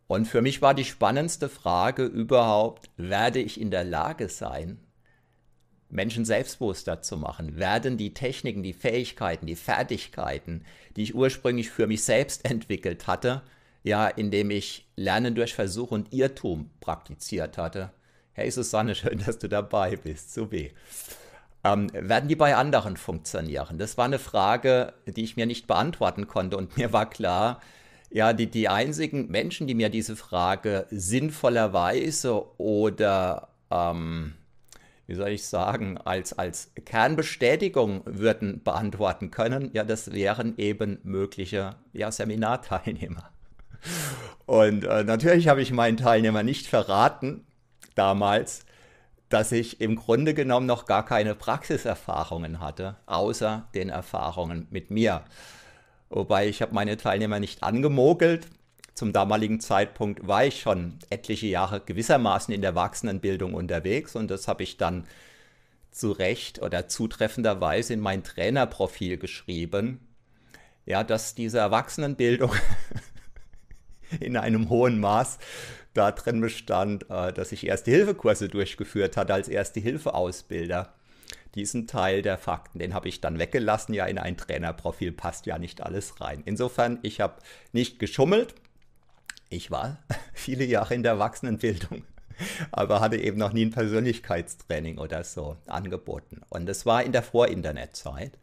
Und 0.06 0.26
für 0.26 0.42
mich 0.42 0.60
war 0.60 0.74
die 0.74 0.84
spannendste 0.84 1.48
Frage 1.48 2.04
überhaupt, 2.04 2.90
werde 2.96 3.40
ich 3.40 3.60
in 3.60 3.70
der 3.70 3.84
Lage 3.84 4.28
sein, 4.28 4.78
Menschen 5.92 6.24
selbstbewusster 6.24 7.02
zu 7.02 7.18
machen, 7.18 7.58
werden 7.58 7.98
die 7.98 8.14
Techniken, 8.14 8.62
die 8.62 8.72
Fähigkeiten, 8.72 9.46
die 9.46 9.56
Fertigkeiten, 9.56 10.64
die 10.96 11.02
ich 11.02 11.14
ursprünglich 11.14 11.70
für 11.70 11.86
mich 11.86 12.02
selbst 12.02 12.44
entwickelt 12.50 13.06
hatte, 13.06 13.42
ja, 13.84 14.08
indem 14.08 14.50
ich 14.50 14.86
Lernen 14.96 15.34
durch 15.34 15.54
Versuch 15.54 15.90
und 15.90 16.12
Irrtum 16.12 16.70
praktiziert 16.80 17.58
hatte. 17.58 17.90
Hey 18.32 18.50
Susanne, 18.50 18.94
schön, 18.96 19.22
dass 19.24 19.38
du 19.38 19.48
dabei 19.48 19.96
bist. 19.96 20.32
So 20.32 20.50
weh. 20.50 20.70
Ähm, 21.64 21.90
werden 21.92 22.28
die 22.28 22.36
bei 22.36 22.56
anderen 22.56 22.96
funktionieren? 22.96 23.78
Das 23.78 23.96
war 23.96 24.06
eine 24.06 24.18
Frage, 24.18 24.94
die 25.06 25.22
ich 25.22 25.36
mir 25.36 25.46
nicht 25.46 25.66
beantworten 25.66 26.26
konnte 26.26 26.56
und 26.56 26.76
mir 26.78 26.92
war 26.92 27.08
klar, 27.08 27.60
ja, 28.10 28.32
die, 28.32 28.46
die 28.46 28.68
einzigen 28.68 29.30
Menschen, 29.30 29.66
die 29.66 29.74
mir 29.74 29.88
diese 29.88 30.16
Frage 30.16 30.86
sinnvollerweise 30.90 32.44
oder 32.58 33.48
ähm, 33.70 34.34
wie 35.06 35.14
soll 35.14 35.30
ich 35.30 35.46
sagen, 35.46 35.98
als, 35.98 36.38
als 36.38 36.72
Kernbestätigung 36.84 38.02
würden 38.04 38.62
beantworten 38.62 39.30
können, 39.30 39.70
ja, 39.72 39.84
das 39.84 40.12
wären 40.12 40.54
eben 40.58 40.98
mögliche 41.02 41.76
ja, 41.92 42.10
Seminarteilnehmer. 42.10 43.30
Und 44.46 44.84
äh, 44.84 45.04
natürlich 45.04 45.48
habe 45.48 45.62
ich 45.62 45.72
meinen 45.72 45.96
Teilnehmern 45.96 46.46
nicht 46.46 46.66
verraten 46.66 47.44
damals, 47.94 48.64
dass 49.28 49.50
ich 49.50 49.80
im 49.80 49.96
Grunde 49.96 50.34
genommen 50.34 50.66
noch 50.66 50.84
gar 50.84 51.04
keine 51.04 51.34
Praxiserfahrungen 51.34 52.60
hatte, 52.60 52.96
außer 53.06 53.68
den 53.74 53.88
Erfahrungen 53.88 54.66
mit 54.70 54.90
mir. 54.90 55.24
Wobei 56.10 56.48
ich 56.48 56.60
habe 56.60 56.74
meine 56.74 56.98
Teilnehmer 56.98 57.40
nicht 57.40 57.62
angemogelt, 57.62 58.46
zum 58.94 59.12
damaligen 59.12 59.60
Zeitpunkt 59.60 60.26
war 60.26 60.44
ich 60.44 60.60
schon 60.60 60.98
etliche 61.08 61.46
Jahre 61.46 61.80
gewissermaßen 61.80 62.52
in 62.52 62.60
der 62.60 62.70
Erwachsenenbildung 62.70 63.54
unterwegs 63.54 64.16
und 64.16 64.30
das 64.30 64.48
habe 64.48 64.62
ich 64.62 64.76
dann 64.76 65.04
zu 65.90 66.12
Recht 66.12 66.60
oder 66.60 66.88
zutreffenderweise 66.88 67.94
in 67.94 68.00
mein 68.00 68.24
Trainerprofil 68.24 69.18
geschrieben. 69.18 70.00
Ja, 70.84 71.04
dass 71.04 71.34
diese 71.34 71.58
Erwachsenenbildung 71.58 72.52
in 74.20 74.36
einem 74.36 74.68
hohen 74.68 75.00
Maß 75.00 75.38
darin 75.94 76.40
bestand, 76.40 77.08
äh, 77.10 77.32
dass 77.32 77.52
ich 77.52 77.66
Erste-Hilfe-Kurse 77.66 78.48
durchgeführt 78.48 79.16
hatte 79.16 79.34
als 79.34 79.48
Erste-Hilfe-Ausbilder. 79.48 80.94
Diesen 81.54 81.86
Teil 81.86 82.22
der 82.22 82.38
Fakten, 82.38 82.78
den 82.78 82.94
habe 82.94 83.08
ich 83.08 83.20
dann 83.20 83.38
weggelassen. 83.38 83.94
Ja, 83.94 84.06
in 84.06 84.18
ein 84.18 84.38
Trainerprofil 84.38 85.12
passt 85.12 85.44
ja 85.44 85.58
nicht 85.58 85.82
alles 85.82 86.20
rein. 86.20 86.42
Insofern, 86.46 86.98
ich 87.02 87.20
habe 87.20 87.36
nicht 87.72 87.98
geschummelt, 87.98 88.54
ich 89.52 89.70
war 89.70 89.98
viele 90.32 90.64
Jahre 90.64 90.94
in 90.94 91.02
der 91.02 91.12
Erwachsenenbildung, 91.12 92.04
aber 92.72 93.00
hatte 93.00 93.16
eben 93.16 93.38
noch 93.38 93.52
nie 93.52 93.66
ein 93.66 93.70
Persönlichkeitstraining 93.70 94.98
oder 94.98 95.22
so 95.24 95.56
angeboten. 95.66 96.40
Und 96.48 96.66
das 96.66 96.86
war 96.86 97.02
in 97.02 97.12
der 97.12 97.22
Vor-Internet-Zeit. 97.22 98.38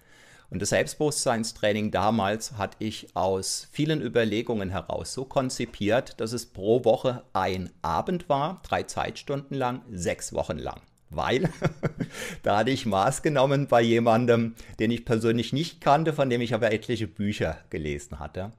Und 0.52 0.64
das 0.64 0.70
Selbstbewusstseinstraining 0.70 1.92
damals 1.92 2.54
hatte 2.54 2.78
ich 2.80 3.16
aus 3.16 3.68
vielen 3.72 4.02
Überlegungen 4.02 4.72
heraus 4.72 5.14
so 5.14 5.24
konzipiert, 5.24 6.20
dass 6.20 6.34
es 6.34 6.48
pro 6.48 6.84
Woche 6.86 7.24
ein 7.34 7.70
Abend 7.84 8.30
war, 8.30 8.60
drei 8.64 8.82
Zeitstunden 8.82 9.56
lang, 9.56 9.84
sechs 9.92 10.34
Wochen 10.34 10.58
lang. 10.58 10.82
Weil 11.12 11.50
da 12.44 12.58
hatte 12.58 12.72
ich 12.72 12.88
Maß 12.88 13.22
genommen 13.22 13.68
bei 13.68 13.82
jemandem, 13.82 14.56
den 14.80 14.90
ich 14.90 15.06
persönlich 15.06 15.54
nicht 15.54 15.82
kannte, 15.82 16.14
von 16.14 16.32
dem 16.32 16.42
ich 16.42 16.56
aber 16.56 16.72
etliche 16.72 17.08
Bücher 17.08 17.60
gelesen 17.70 18.20
hatte 18.20 18.52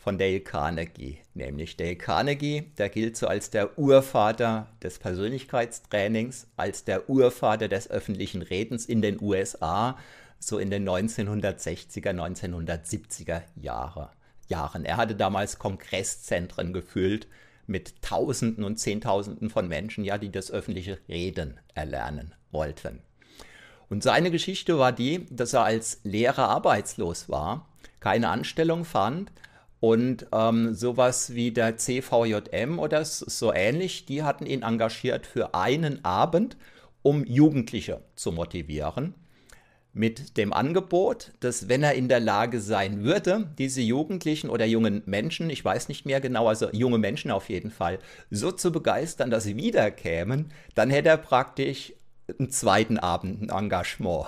von 0.00 0.16
Dale 0.16 0.40
Carnegie, 0.40 1.18
nämlich 1.34 1.76
Dale 1.76 1.94
Carnegie, 1.94 2.72
der 2.78 2.88
gilt 2.88 3.18
so 3.18 3.26
als 3.26 3.50
der 3.50 3.78
Urvater 3.78 4.68
des 4.82 4.98
Persönlichkeitstrainings, 4.98 6.46
als 6.56 6.84
der 6.84 7.10
Urvater 7.10 7.68
des 7.68 7.90
öffentlichen 7.90 8.40
Redens 8.40 8.86
in 8.86 9.02
den 9.02 9.20
USA, 9.20 9.98
so 10.38 10.58
in 10.58 10.70
den 10.70 10.88
1960er, 10.88 12.14
1970er 12.14 13.42
Jahre, 13.56 14.10
Jahren. 14.48 14.86
Er 14.86 14.96
hatte 14.96 15.14
damals 15.14 15.58
Kongresszentren 15.58 16.72
gefüllt 16.72 17.28
mit 17.66 18.00
Tausenden 18.00 18.64
und 18.64 18.78
Zehntausenden 18.78 19.50
von 19.50 19.68
Menschen, 19.68 20.02
ja, 20.04 20.16
die 20.16 20.32
das 20.32 20.50
öffentliche 20.50 20.98
Reden 21.10 21.60
erlernen 21.74 22.34
wollten. 22.50 23.02
Und 23.90 24.02
seine 24.02 24.30
Geschichte 24.30 24.78
war 24.78 24.92
die, 24.92 25.26
dass 25.28 25.52
er 25.52 25.64
als 25.64 26.00
Lehrer 26.04 26.48
arbeitslos 26.48 27.28
war, 27.28 27.68
keine 28.00 28.30
Anstellung 28.30 28.86
fand 28.86 29.30
und 29.80 30.26
ähm, 30.32 30.74
sowas 30.74 31.34
wie 31.34 31.50
der 31.52 31.78
CVJM 31.78 32.78
oder 32.78 33.04
so 33.04 33.52
ähnlich, 33.52 34.04
die 34.04 34.22
hatten 34.22 34.46
ihn 34.46 34.62
engagiert 34.62 35.26
für 35.26 35.54
einen 35.54 36.04
Abend, 36.04 36.56
um 37.02 37.24
Jugendliche 37.24 38.02
zu 38.14 38.30
motivieren. 38.30 39.14
Mit 39.92 40.36
dem 40.36 40.52
Angebot, 40.52 41.32
dass 41.40 41.68
wenn 41.68 41.82
er 41.82 41.94
in 41.94 42.08
der 42.08 42.20
Lage 42.20 42.60
sein 42.60 43.02
würde, 43.02 43.50
diese 43.58 43.80
Jugendlichen 43.80 44.48
oder 44.48 44.64
jungen 44.64 45.02
Menschen, 45.06 45.50
ich 45.50 45.64
weiß 45.64 45.88
nicht 45.88 46.06
mehr 46.06 46.20
genau, 46.20 46.46
also 46.46 46.70
junge 46.70 46.98
Menschen 46.98 47.32
auf 47.32 47.48
jeden 47.48 47.72
Fall, 47.72 47.98
so 48.30 48.52
zu 48.52 48.70
begeistern, 48.70 49.30
dass 49.30 49.44
sie 49.44 49.56
wiederkämen, 49.56 50.52
dann 50.76 50.90
hätte 50.90 51.08
er 51.08 51.16
praktisch 51.16 51.92
einen 52.38 52.50
zweiten 52.50 52.98
Abend 52.98 53.42
ein 53.42 53.48
Engagement 53.48 54.26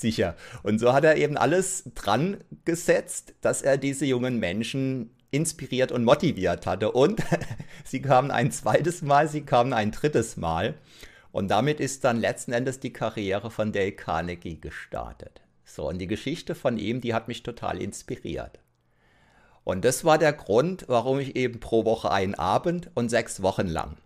sicher. 0.00 0.36
Und 0.62 0.78
so 0.78 0.92
hat 0.92 1.04
er 1.04 1.16
eben 1.16 1.36
alles 1.36 1.84
dran 1.94 2.38
gesetzt, 2.64 3.34
dass 3.40 3.62
er 3.62 3.78
diese 3.78 4.06
jungen 4.06 4.38
Menschen 4.38 5.10
inspiriert 5.30 5.92
und 5.92 6.04
motiviert 6.04 6.66
hatte. 6.66 6.92
Und 6.92 7.22
sie 7.84 8.02
kamen 8.02 8.30
ein 8.30 8.50
zweites 8.52 9.02
Mal, 9.02 9.28
sie 9.28 9.42
kamen 9.42 9.72
ein 9.72 9.90
drittes 9.90 10.36
Mal. 10.36 10.74
Und 11.32 11.48
damit 11.48 11.80
ist 11.80 12.04
dann 12.04 12.20
letzten 12.20 12.52
Endes 12.52 12.80
die 12.80 12.92
Karriere 12.92 13.50
von 13.50 13.72
Dale 13.72 13.92
Carnegie 13.92 14.60
gestartet. 14.60 15.42
So, 15.64 15.88
und 15.88 15.98
die 15.98 16.06
Geschichte 16.06 16.54
von 16.54 16.78
ihm, 16.78 17.00
die 17.00 17.12
hat 17.12 17.28
mich 17.28 17.42
total 17.42 17.82
inspiriert. 17.82 18.60
Und 19.64 19.84
das 19.84 20.04
war 20.04 20.16
der 20.16 20.32
Grund, 20.32 20.84
warum 20.86 21.18
ich 21.18 21.34
eben 21.34 21.58
pro 21.58 21.84
Woche 21.84 22.10
einen 22.10 22.36
Abend 22.36 22.90
und 22.94 23.10
sechs 23.10 23.42
Wochen 23.42 23.66
lang 23.66 23.96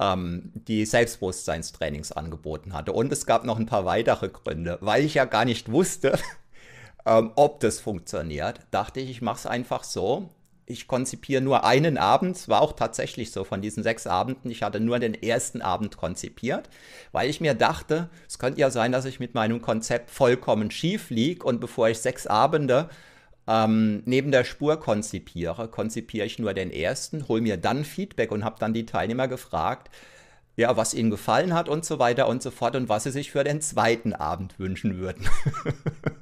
ähm, 0.00 0.52
die 0.54 0.84
Selbstbewusstseinstrainings 0.84 2.12
angeboten 2.12 2.72
hatte. 2.72 2.92
Und 2.92 3.12
es 3.12 3.26
gab 3.26 3.44
noch 3.44 3.58
ein 3.58 3.66
paar 3.66 3.84
weitere 3.84 4.28
Gründe. 4.28 4.78
Weil 4.80 5.04
ich 5.04 5.14
ja 5.14 5.24
gar 5.24 5.44
nicht 5.44 5.70
wusste, 5.70 6.18
ähm, 7.06 7.32
ob 7.36 7.60
das 7.60 7.80
funktioniert, 7.80 8.60
dachte 8.70 9.00
ich, 9.00 9.10
ich 9.10 9.22
mache 9.22 9.38
es 9.38 9.46
einfach 9.46 9.84
so. 9.84 10.30
Ich 10.70 10.86
konzipiere 10.86 11.40
nur 11.40 11.64
einen 11.64 11.96
Abend. 11.96 12.36
Es 12.36 12.48
war 12.50 12.60
auch 12.60 12.72
tatsächlich 12.72 13.32
so 13.32 13.42
von 13.42 13.62
diesen 13.62 13.82
sechs 13.82 14.06
Abenden. 14.06 14.50
Ich 14.50 14.62
hatte 14.62 14.80
nur 14.80 14.98
den 14.98 15.14
ersten 15.14 15.62
Abend 15.62 15.96
konzipiert, 15.96 16.68
weil 17.10 17.30
ich 17.30 17.40
mir 17.40 17.54
dachte, 17.54 18.10
es 18.28 18.38
könnte 18.38 18.60
ja 18.60 18.70
sein, 18.70 18.92
dass 18.92 19.06
ich 19.06 19.18
mit 19.18 19.34
meinem 19.34 19.62
Konzept 19.62 20.10
vollkommen 20.10 20.70
schief 20.70 21.08
liege 21.08 21.42
und 21.46 21.60
bevor 21.60 21.88
ich 21.88 22.00
sechs 22.00 22.26
Abende 22.26 22.90
ähm, 23.48 24.02
neben 24.04 24.30
der 24.30 24.44
Spur 24.44 24.78
konzipiere, 24.78 25.68
konzipiere 25.68 26.26
ich 26.26 26.38
nur 26.38 26.52
den 26.52 26.70
ersten, 26.70 27.26
hole 27.28 27.40
mir 27.40 27.56
dann 27.56 27.84
Feedback 27.84 28.30
und 28.30 28.44
habe 28.44 28.56
dann 28.60 28.74
die 28.74 28.84
Teilnehmer 28.84 29.26
gefragt, 29.26 29.90
ja, 30.56 30.76
was 30.76 30.92
ihnen 30.92 31.10
gefallen 31.10 31.54
hat 31.54 31.68
und 31.68 31.84
so 31.84 31.98
weiter 31.98 32.28
und 32.28 32.42
so 32.42 32.50
fort 32.50 32.76
und 32.76 32.88
was 32.88 33.04
sie 33.04 33.10
sich 33.10 33.30
für 33.30 33.44
den 33.44 33.62
zweiten 33.62 34.12
Abend 34.12 34.58
wünschen 34.58 34.98
würden. 34.98 35.26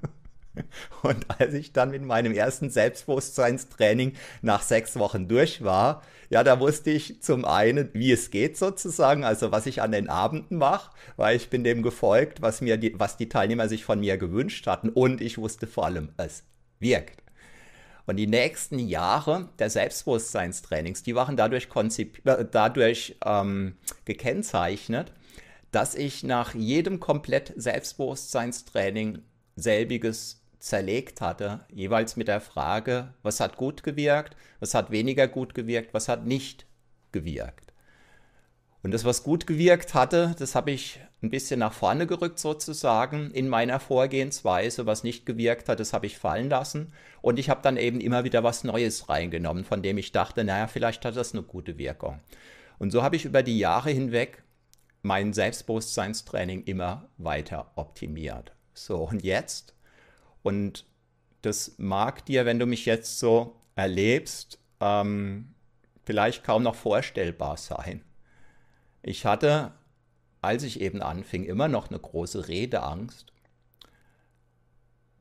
und 1.02 1.26
als 1.40 1.54
ich 1.54 1.72
dann 1.72 1.90
mit 1.90 2.02
meinem 2.02 2.32
ersten 2.32 2.70
Selbstbewusstseinstraining 2.70 4.12
nach 4.42 4.62
sechs 4.62 4.96
Wochen 4.96 5.26
durch 5.26 5.64
war, 5.64 6.02
ja, 6.28 6.44
da 6.44 6.60
wusste 6.60 6.90
ich 6.90 7.22
zum 7.22 7.44
einen, 7.44 7.88
wie 7.92 8.12
es 8.12 8.30
geht 8.30 8.56
sozusagen, 8.56 9.24
also 9.24 9.52
was 9.52 9.66
ich 9.66 9.82
an 9.82 9.92
den 9.92 10.08
Abenden 10.08 10.58
mache, 10.58 10.92
weil 11.16 11.36
ich 11.36 11.50
bin 11.50 11.64
dem 11.64 11.82
gefolgt, 11.82 12.42
was 12.42 12.60
mir 12.60 12.76
die, 12.76 12.94
was 12.98 13.16
die 13.16 13.28
Teilnehmer 13.28 13.68
sich 13.68 13.84
von 13.84 14.00
mir 14.00 14.16
gewünscht 14.16 14.66
hatten 14.66 14.90
und 14.90 15.20
ich 15.20 15.38
wusste 15.38 15.66
vor 15.66 15.86
allem, 15.86 16.10
es 16.18 16.44
wirkt. 16.80 17.22
Und 18.06 18.16
die 18.16 18.28
nächsten 18.28 18.78
Jahre 18.78 19.48
der 19.58 19.68
Selbstbewusstseinstrainings, 19.68 21.02
die 21.02 21.14
waren 21.14 21.36
dadurch, 21.36 21.68
äh, 21.96 22.44
dadurch 22.50 23.16
ähm, 23.24 23.76
gekennzeichnet, 24.04 25.12
dass 25.72 25.94
ich 25.94 26.22
nach 26.22 26.54
jedem 26.54 27.00
komplett 27.00 27.52
Selbstbewusstseinstraining 27.56 29.22
selbiges 29.56 30.40
zerlegt 30.58 31.20
hatte, 31.20 31.66
jeweils 31.72 32.16
mit 32.16 32.28
der 32.28 32.40
Frage, 32.40 33.14
was 33.22 33.40
hat 33.40 33.56
gut 33.56 33.82
gewirkt, 33.82 34.36
was 34.60 34.74
hat 34.74 34.90
weniger 34.90 35.28
gut 35.28 35.54
gewirkt, 35.54 35.92
was 35.92 36.08
hat 36.08 36.26
nicht 36.26 36.66
gewirkt. 37.12 37.65
Und 38.86 38.92
das, 38.92 39.04
was 39.04 39.24
gut 39.24 39.48
gewirkt 39.48 39.94
hatte, 39.94 40.36
das 40.38 40.54
habe 40.54 40.70
ich 40.70 41.00
ein 41.20 41.28
bisschen 41.28 41.58
nach 41.58 41.72
vorne 41.72 42.06
gerückt 42.06 42.38
sozusagen 42.38 43.32
in 43.32 43.48
meiner 43.48 43.80
Vorgehensweise. 43.80 44.86
Was 44.86 45.02
nicht 45.02 45.26
gewirkt 45.26 45.68
hat, 45.68 45.80
das 45.80 45.92
habe 45.92 46.06
ich 46.06 46.18
fallen 46.18 46.48
lassen. 46.48 46.92
Und 47.20 47.40
ich 47.40 47.50
habe 47.50 47.62
dann 47.62 47.78
eben 47.78 48.00
immer 48.00 48.22
wieder 48.22 48.44
was 48.44 48.62
Neues 48.62 49.08
reingenommen, 49.08 49.64
von 49.64 49.82
dem 49.82 49.98
ich 49.98 50.12
dachte, 50.12 50.44
naja, 50.44 50.68
vielleicht 50.68 51.04
hat 51.04 51.16
das 51.16 51.32
eine 51.32 51.42
gute 51.42 51.78
Wirkung. 51.78 52.20
Und 52.78 52.92
so 52.92 53.02
habe 53.02 53.16
ich 53.16 53.24
über 53.24 53.42
die 53.42 53.58
Jahre 53.58 53.90
hinweg 53.90 54.44
mein 55.02 55.32
Selbstbewusstseinstraining 55.32 56.62
immer 56.62 57.08
weiter 57.18 57.72
optimiert. 57.74 58.52
So, 58.72 58.98
und 58.98 59.24
jetzt, 59.24 59.74
und 60.44 60.86
das 61.42 61.74
mag 61.78 62.24
dir, 62.26 62.46
wenn 62.46 62.60
du 62.60 62.66
mich 62.66 62.86
jetzt 62.86 63.18
so 63.18 63.56
erlebst, 63.74 64.60
ähm, 64.78 65.56
vielleicht 66.04 66.44
kaum 66.44 66.62
noch 66.62 66.76
vorstellbar 66.76 67.56
sein. 67.56 68.05
Ich 69.06 69.24
hatte 69.24 69.72
als 70.46 70.62
ich 70.62 70.80
eben 70.80 71.02
anfing, 71.02 71.44
immer 71.44 71.68
noch 71.68 71.90
eine 71.90 71.98
große 71.98 72.48
Redeangst. 72.48 73.32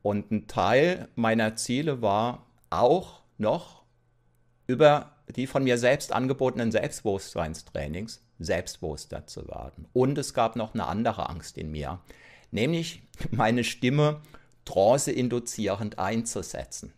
Und 0.02 0.30
ein 0.30 0.46
Teil 0.46 1.08
meiner 1.16 1.56
Ziele 1.56 2.00
war 2.00 2.46
auch 2.70 3.22
noch 3.38 3.82
über 4.68 5.12
die 5.34 5.48
von 5.48 5.64
mir 5.64 5.78
selbst 5.78 6.12
angebotenen 6.12 6.70
Selbstbewusstseinstrainings 6.70 8.22
selbstbewusster 8.38 9.26
zu 9.26 9.48
werden. 9.48 9.88
Und 9.92 10.16
es 10.18 10.32
gab 10.32 10.54
noch 10.54 10.74
eine 10.74 10.86
andere 10.86 11.28
Angst 11.28 11.58
in 11.58 11.72
mir, 11.72 12.00
nämlich 12.52 13.02
meine 13.30 13.64
Stimme 13.64 14.20
trance-induzierend 14.64 15.98
einzusetzen. 15.98 16.92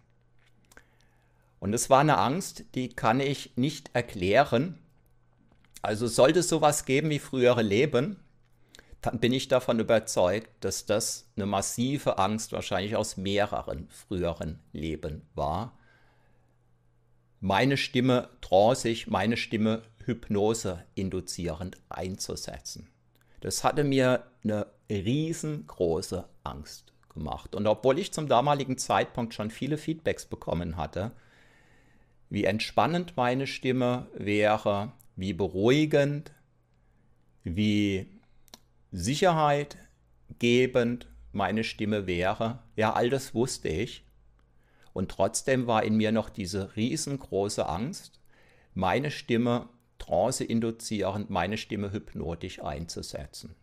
Und 1.61 1.73
es 1.73 1.89
war 1.89 2.01
eine 2.01 2.19
Angst, 2.19 2.65
die 2.75 2.91
kann 2.91 3.21
ich 3.21 3.57
nicht 3.57 3.91
erklären. 3.95 4.79
Also 5.83 6.07
sollte 6.07 6.41
es 6.41 6.49
sowas 6.49 6.85
geben 6.85 7.11
wie 7.11 7.19
frühere 7.19 7.63
Leben, 7.63 8.17
dann 9.01 9.21
bin 9.21 9.33
ich 9.33 9.49
davon 9.49 9.79
überzeugt, 9.79 10.51
dass 10.61 10.87
das 10.87 11.31
eine 11.37 11.47
massive 11.47 12.19
Angst 12.19 12.53
wahrscheinlich 12.53 12.97
aus 12.97 13.17
mehreren 13.17 13.89
früheren 13.89 14.59
Leben 14.73 15.23
war. 15.35 15.79
Meine 17.41 17.77
Stimme 17.77 18.31
tranceig, 18.41 19.07
meine 19.07 19.37
Stimme 19.37 19.83
Hypnose 20.05 20.85
induzierend 20.97 21.77
einzusetzen. 21.89 22.89
Das 23.41 23.63
hatte 23.63 23.85
mir 23.85 24.25
eine 24.43 24.67
riesengroße 24.91 26.25
Angst 26.43 26.93
gemacht. 27.15 27.55
Und 27.55 27.69
obwohl 27.69 28.01
ich 28.01 28.13
zum 28.13 28.27
damaligen 28.27 28.79
Zeitpunkt 28.79 29.35
schon 29.35 29.51
viele 29.51 29.79
Feedbacks 29.79 30.27
bekommen 30.27 30.77
hatte, 30.77 31.13
wie 32.31 32.45
entspannend 32.45 33.17
meine 33.17 33.47
Stimme 33.47 34.09
wäre, 34.15 34.93
wie 35.19 35.33
beruhigend, 35.33 36.33
wie 37.43 38.07
sicherheitgebend 38.93 41.09
meine 41.33 41.65
Stimme 41.65 42.07
wäre. 42.07 42.61
Ja, 42.77 42.93
all 42.93 43.11
das 43.11 43.35
wusste 43.35 43.69
ich. 43.69 44.05
Und 44.93 45.11
trotzdem 45.11 45.67
war 45.67 45.83
in 45.83 45.97
mir 45.97 46.13
noch 46.13 46.31
diese 46.31 46.77
riesengroße 46.77 47.69
Angst, 47.69 48.21
meine 48.75 49.11
Stimme 49.11 49.69
trance-induzierend, 49.99 51.31
meine 51.31 51.59
Stimme 51.59 51.91
hypnotisch 51.91 52.63
einzusetzen. 52.63 53.57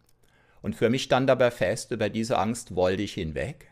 Und 0.61 0.75
für 0.75 0.89
mich 0.89 1.03
stand 1.03 1.29
dabei 1.29 1.51
fest, 1.51 1.91
über 1.91 2.09
diese 2.09 2.37
Angst 2.37 2.75
wollte 2.75 3.03
ich 3.03 3.13
hinweg. 3.13 3.71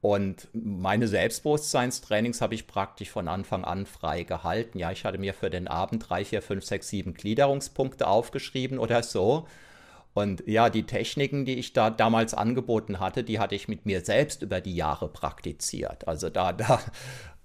Und 0.00 0.46
meine 0.52 1.08
Selbstbewusstseinstrainings 1.08 2.40
habe 2.40 2.54
ich 2.54 2.68
praktisch 2.68 3.10
von 3.10 3.26
Anfang 3.26 3.64
an 3.64 3.84
frei 3.84 4.22
gehalten. 4.22 4.78
Ja, 4.78 4.92
ich 4.92 5.04
hatte 5.04 5.18
mir 5.18 5.34
für 5.34 5.50
den 5.50 5.66
Abend 5.66 6.08
drei, 6.08 6.24
vier, 6.24 6.40
fünf, 6.40 6.64
sechs, 6.64 6.88
sieben 6.88 7.14
Gliederungspunkte 7.14 8.06
aufgeschrieben 8.06 8.78
oder 8.78 9.02
so. 9.02 9.48
Und 10.14 10.44
ja, 10.46 10.70
die 10.70 10.84
Techniken, 10.84 11.44
die 11.44 11.54
ich 11.54 11.72
da 11.72 11.90
damals 11.90 12.32
angeboten 12.34 13.00
hatte, 13.00 13.24
die 13.24 13.40
hatte 13.40 13.54
ich 13.56 13.68
mit 13.68 13.86
mir 13.86 14.04
selbst 14.04 14.42
über 14.42 14.60
die 14.60 14.74
Jahre 14.74 15.08
praktiziert. 15.08 16.06
Also 16.06 16.30
da, 16.30 16.52
da 16.52 16.80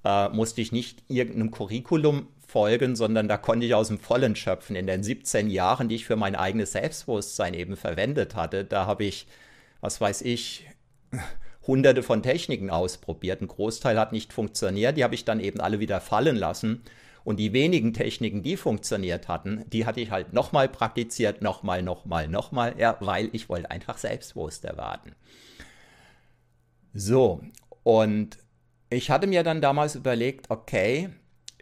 äh, 0.06 0.30
musste 0.30 0.62
ich 0.62 0.72
nicht 0.72 1.04
irgendeinem 1.08 1.50
Curriculum 1.50 2.28
folgen, 2.48 2.96
sondern 2.96 3.28
da 3.28 3.38
konnte 3.38 3.66
ich 3.66 3.74
aus 3.74 3.88
dem 3.88 4.00
Vollen 4.00 4.36
schöpfen. 4.36 4.76
In 4.76 4.86
den 4.86 5.04
17 5.04 5.50
Jahren, 5.50 5.90
die 5.90 5.96
ich 5.96 6.06
für 6.06 6.16
mein 6.16 6.36
eigenes 6.36 6.74
Selbstbewusstsein 6.74 7.56
eben 7.56 7.76
verwendet 7.76 8.36
hatte, 8.36 8.64
da 8.64 8.86
habe 8.86 9.06
ich, 9.06 9.26
was 9.82 10.00
weiß 10.00 10.22
ich, 10.22 10.68
hunderte 11.66 12.04
von 12.04 12.24
Techniken 12.24 12.70
ausprobiert. 12.70 13.42
Ein 13.42 13.48
Großteil 13.48 14.00
hat 14.00 14.12
nicht 14.12 14.34
funktioniert, 14.34 14.98
die 14.98 15.04
habe 15.04 15.16
ich 15.16 15.26
dann 15.26 15.40
eben 15.40 15.60
alle 15.60 15.80
wieder 15.80 16.02
fallen 16.02 16.36
lassen. 16.36 16.84
Und 17.24 17.38
die 17.38 17.54
wenigen 17.54 17.94
Techniken, 17.94 18.44
die 18.44 18.58
funktioniert 18.58 19.30
hatten, 19.30 19.64
die 19.70 19.86
hatte 19.86 20.02
ich 20.02 20.12
halt 20.12 20.34
nochmal 20.34 20.68
praktiziert, 20.68 21.42
nochmal, 21.42 21.82
nochmal, 21.82 22.28
nochmal, 22.28 22.76
ja, 22.78 22.98
weil 23.00 23.30
ich 23.32 23.48
wollte 23.48 23.72
einfach 23.72 23.98
selbstbewusster 23.98 24.76
werden. 24.76 25.16
So, 26.94 27.42
und 27.84 28.38
ich 28.90 29.10
hatte 29.10 29.28
mir 29.28 29.44
dann 29.44 29.62
damals 29.62 29.96
überlegt, 29.96 30.52
okay, 30.52 31.10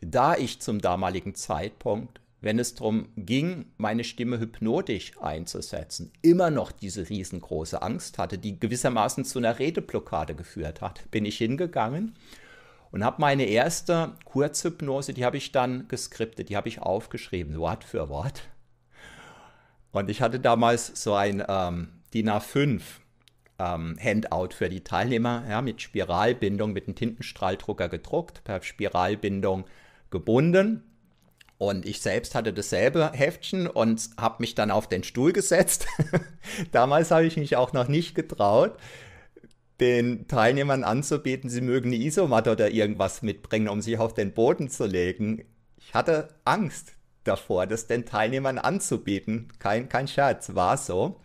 da 0.02 0.36
ich 0.36 0.60
zum 0.62 0.82
damaligen 0.82 1.36
Zeitpunkt 1.36 2.21
wenn 2.42 2.58
es 2.58 2.74
darum 2.74 3.10
ging, 3.16 3.66
meine 3.78 4.04
Stimme 4.04 4.40
hypnotisch 4.40 5.14
einzusetzen, 5.22 6.12
immer 6.24 6.50
noch 6.50 6.72
diese 6.72 7.08
riesengroße 7.08 7.82
Angst 7.82 8.18
hatte, 8.18 8.40
die 8.40 8.60
gewissermaßen 8.60 9.26
zu 9.26 9.38
einer 9.38 9.60
Redeblockade 9.60 10.34
geführt 10.34 10.82
hat, 10.82 11.10
bin 11.12 11.26
ich 11.26 11.38
hingegangen 11.38 12.16
und 12.90 13.06
habe 13.06 13.22
meine 13.22 13.46
erste 13.46 14.16
Kurzhypnose, 14.26 15.14
die 15.14 15.24
habe 15.24 15.38
ich 15.38 15.52
dann 15.52 15.88
geskriptet, 15.88 16.50
die 16.50 16.58
habe 16.58 16.68
ich 16.68 16.82
aufgeschrieben, 16.82 17.58
Wort 17.58 17.84
für 17.84 18.10
Wort. 18.10 18.42
Und 19.92 20.10
ich 20.10 20.22
hatte 20.22 20.40
damals 20.40 20.88
so 21.02 21.14
ein 21.14 21.44
ähm, 21.48 21.90
DIN 22.14 22.30
A5 22.30 22.82
ähm, 23.60 23.98
Handout 24.02 24.56
für 24.56 24.70
die 24.70 24.84
Teilnehmer 24.84 25.44
ja, 25.48 25.62
mit 25.62 25.82
Spiralbindung, 25.82 26.74
mit 26.74 26.88
einem 26.88 26.96
Tintenstrahldrucker 26.96 27.88
gedruckt, 27.88 28.44
per 28.44 28.64
Spiralbindung 28.64 29.66
gebunden 30.10 30.91
und 31.62 31.86
ich 31.86 32.02
selbst 32.02 32.34
hatte 32.34 32.54
dasselbe 32.54 33.12
Heftchen 33.14 33.68
und 33.68 34.10
habe 34.20 34.38
mich 34.40 34.56
dann 34.56 34.72
auf 34.72 34.88
den 34.88 35.04
Stuhl 35.04 35.32
gesetzt. 35.32 35.86
Damals 36.72 37.12
habe 37.12 37.28
ich 37.28 37.38
mich 37.38 37.56
auch 37.56 37.72
noch 37.72 37.88
nicht 37.88 38.16
getraut, 38.16 38.78
den 39.80 40.28
Teilnehmern 40.28 40.84
anzubieten, 40.84 41.52
sie 41.52 41.62
mögen 41.62 41.90
eine 41.90 42.04
Isomatte 42.04 42.54
oder 42.54 42.72
irgendwas 42.72 43.22
mitbringen, 43.22 43.70
um 43.70 43.80
sich 43.80 44.00
auf 44.00 44.16
den 44.16 44.34
Boden 44.34 44.70
zu 44.72 44.88
legen. 44.88 45.46
Ich 45.78 45.94
hatte 45.94 46.30
Angst 46.46 46.94
davor, 47.26 47.68
das 47.68 47.86
den 47.86 48.08
Teilnehmern 48.08 48.58
anzubieten. 48.58 49.50
Kein, 49.60 49.88
kein 49.88 50.08
Scherz, 50.08 50.56
war 50.56 50.78
so. 50.78 51.22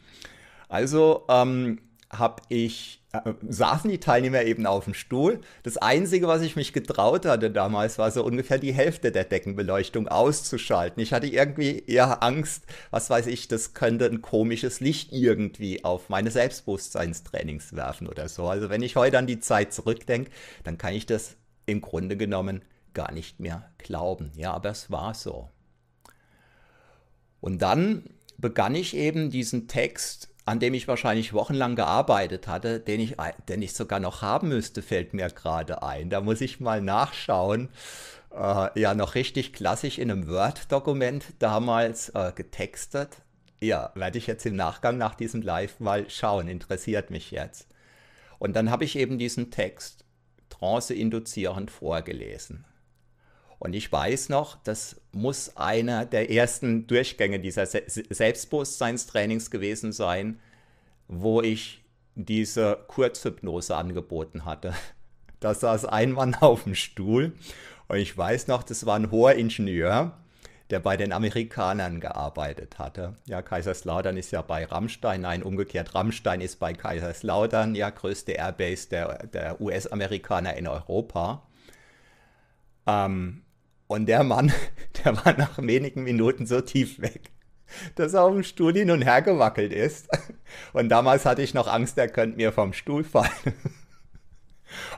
Also 0.69 1.25
ähm, 1.31 1.81
habe 2.11 2.43
ich 2.51 2.96
äh, 3.25 3.35
saßen 3.49 3.91
die 3.91 3.99
Teilnehmer 3.99 4.43
eben 4.43 4.67
auf 4.67 4.85
dem 4.85 4.95
Stuhl. 4.95 5.41
Das 5.63 5.77
Einzige, 5.77 6.27
was 6.29 6.43
ich 6.43 6.57
mich 6.57 6.73
getraut 6.73 7.27
hatte 7.27 7.51
damals, 7.51 7.99
war 7.99 8.11
so 8.11 8.25
ungefähr 8.25 8.59
die 8.59 8.73
Hälfte 8.73 9.13
der 9.13 9.25
Deckenbeleuchtung 9.25 10.09
auszuschalten. 10.09 11.03
Ich 11.03 11.13
hatte 11.13 11.27
irgendwie 11.27 11.85
eher 11.87 12.23
Angst, 12.23 12.65
was 12.91 13.11
weiß 13.11 13.27
ich, 13.27 13.49
das 13.49 13.75
könnte 13.75 14.07
ein 14.07 14.23
komisches 14.23 14.81
Licht 14.81 15.13
irgendwie 15.13 15.85
auf 15.85 16.09
meine 16.09 16.31
Selbstbewusstseinstrainings 16.31 17.75
werfen 17.75 18.09
oder 18.09 18.29
so. 18.29 18.47
Also 18.47 18.69
wenn 18.71 18.83
ich 18.83 18.97
heute 18.97 19.19
an 19.19 19.27
die 19.27 19.41
Zeit 19.41 19.73
zurückdenke, 19.73 20.31
dann 20.65 20.79
kann 20.79 20.95
ich 20.95 21.07
das 21.07 21.37
im 21.67 21.81
Grunde 21.81 22.17
genommen 22.17 22.63
gar 22.95 23.13
nicht 23.13 23.41
mehr 23.41 23.71
glauben. 23.79 24.33
Ja, 24.37 24.53
aber 24.53 24.71
es 24.71 24.91
war 24.91 25.15
so. 25.15 25.51
Und 27.41 27.61
dann 27.63 28.05
begann 28.39 28.75
ich 28.75 28.97
eben 28.97 29.31
diesen 29.31 29.69
Text 29.69 30.29
an 30.47 30.61
dem 30.61 30.75
ich 30.75 30.87
wahrscheinlich 30.87 31.33
wochenlang 31.33 31.75
gearbeitet 31.75 32.47
hatte, 32.47 32.79
den 32.79 33.01
ich, 33.01 33.17
den 33.49 33.63
ich 33.63 33.75
sogar 33.75 33.99
noch 33.99 34.23
haben 34.23 34.49
müsste, 34.49 34.81
fällt 34.81 35.13
mir 35.13 35.29
gerade 35.29 35.83
ein. 35.83 36.09
Da 36.09 36.21
muss 36.21 36.41
ich 36.41 36.61
mal 36.61 36.81
nachschauen. 36.81 37.69
Äh, 38.31 38.81
ja, 38.81 38.95
noch 38.95 39.17
richtig 39.17 39.53
klassisch 39.53 39.99
in 39.99 40.11
einem 40.11 40.29
Word-Dokument 40.29 41.25
damals 41.41 42.11
äh, 42.11 42.33
getextet. 42.33 43.17
Ja, 43.61 43.91
werde 43.97 44.19
ich 44.19 44.29
jetzt 44.29 44.47
im 44.47 44.55
Nachgang 44.55 44.99
nach 44.99 45.17
diesem 45.17 45.43
Live 45.43 45.81
mal 45.81 46.09
schauen, 46.09 46.47
interessiert 46.47 47.11
mich 47.11 47.33
jetzt. 47.33 47.69
Und 48.39 48.55
dann 48.55 48.71
habe 48.71 48.85
ich 48.85 48.97
eben 48.97 49.19
diesen 49.19 49.51
Text 49.51 50.05
trance-induzierend 50.51 51.73
vorgelesen. 51.73 52.65
Und 53.59 53.75
ich 53.75 53.91
weiß 53.91 54.29
noch, 54.29 54.57
das 54.63 55.01
muss 55.13 55.57
einer 55.57 56.05
der 56.05 56.31
ersten 56.31 56.87
Durchgänge 56.87 57.41
dieser 57.41 57.67
Se 57.67 57.83
Selbstbewusstseinstrainings 57.87 59.51
gewesen 59.51 59.93
sein, 59.93 60.41
wo 61.09 61.41
ich 61.41 61.83
diese 62.15 62.85
Kurzhypnose 62.89 63.77
angeboten 63.77 64.45
hatte. 64.45 64.75
Da 65.39 65.53
saß 65.53 65.85
ein 65.85 66.13
Mann 66.13 66.35
auf 66.41 66.65
dem 66.65 66.75
Stuhl 66.75 67.35
und 67.89 67.99
ich 67.99 68.17
weiß 68.17 68.49
noch, 68.49 68.63
das 68.63 68.87
war 68.87 68.97
ein 68.97 69.11
hoher 69.11 69.35
Ingenieur, 69.35 70.17
der 70.71 70.81
bei 70.81 70.97
den 70.97 71.13
Amerikanern 71.13 72.01
gearbeitet 72.01 72.79
hatte. 72.79 73.17
Ja, 73.27 73.43
Kaiserslautern 73.43 74.17
ist 74.17 74.33
ja 74.33 74.41
bei 74.41 74.65
Rammstein, 74.65 75.21
nein, 75.21 75.43
umgekehrt, 75.43 75.95
Rammstein 75.95 76.41
ist 76.41 76.59
bei 76.59 76.73
Kaiserslautern, 76.73 77.75
ja, 77.75 77.91
größte 77.91 78.33
Airbase 78.33 78.89
der, 78.89 79.27
der 79.27 79.61
US-Amerikaner 79.61 80.57
in 80.57 80.67
Europa. 80.67 81.47
Ähm, 82.87 83.43
und 83.87 84.07
der 84.07 84.25
Mann, 84.25 84.53
der 85.05 85.17
war 85.25 85.37
nach 85.37 85.59
wenigen 85.59 86.03
Minuten 86.03 86.47
so 86.47 86.61
tief 86.61 87.01
weg, 87.01 87.31
dass 87.95 88.15
er 88.15 88.23
auf 88.25 88.33
dem 88.33 88.43
Stuhl 88.43 88.73
hin 88.73 88.91
und 88.91 89.03
her 89.03 89.23
gewackelt 89.23 89.73
ist. 89.73 90.09
Und 90.73 90.89
damals 90.89 91.25
hatte 91.25 91.43
ich 91.43 91.53
noch 91.55 91.67
Angst, 91.67 91.99
er 91.99 92.09
könnte 92.09 92.37
mir 92.37 92.53
vom 92.53 92.73
Stuhl 92.73 93.03
fallen. 93.03 93.31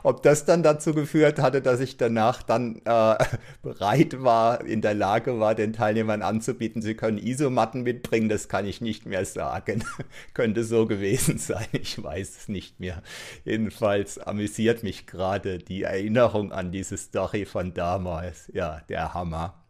Ob 0.03 0.23
das 0.23 0.45
dann 0.45 0.63
dazu 0.63 0.93
geführt 0.93 1.39
hatte, 1.39 1.61
dass 1.61 1.79
ich 1.79 1.97
danach 1.97 2.43
dann 2.43 2.81
äh, 2.85 3.15
bereit 3.61 4.21
war, 4.23 4.63
in 4.65 4.81
der 4.81 4.93
Lage 4.93 5.39
war, 5.39 5.55
den 5.55 5.73
Teilnehmern 5.73 6.21
anzubieten, 6.21 6.81
sie 6.81 6.95
können 6.95 7.17
Isomatten 7.17 7.83
mitbringen, 7.83 8.29
das 8.29 8.49
kann 8.49 8.65
ich 8.65 8.81
nicht 8.81 9.05
mehr 9.05 9.25
sagen. 9.25 9.83
Könnte 10.33 10.63
so 10.63 10.85
gewesen 10.85 11.37
sein, 11.37 11.67
ich 11.71 12.01
weiß 12.01 12.37
es 12.37 12.47
nicht 12.47 12.79
mehr. 12.79 13.01
Jedenfalls 13.45 14.17
amüsiert 14.17 14.83
mich 14.83 15.07
gerade 15.07 15.59
die 15.59 15.83
Erinnerung 15.83 16.51
an 16.51 16.71
diese 16.71 16.97
Story 16.97 17.45
von 17.45 17.73
damals. 17.73 18.49
Ja, 18.53 18.81
der 18.89 19.13
Hammer. 19.13 19.63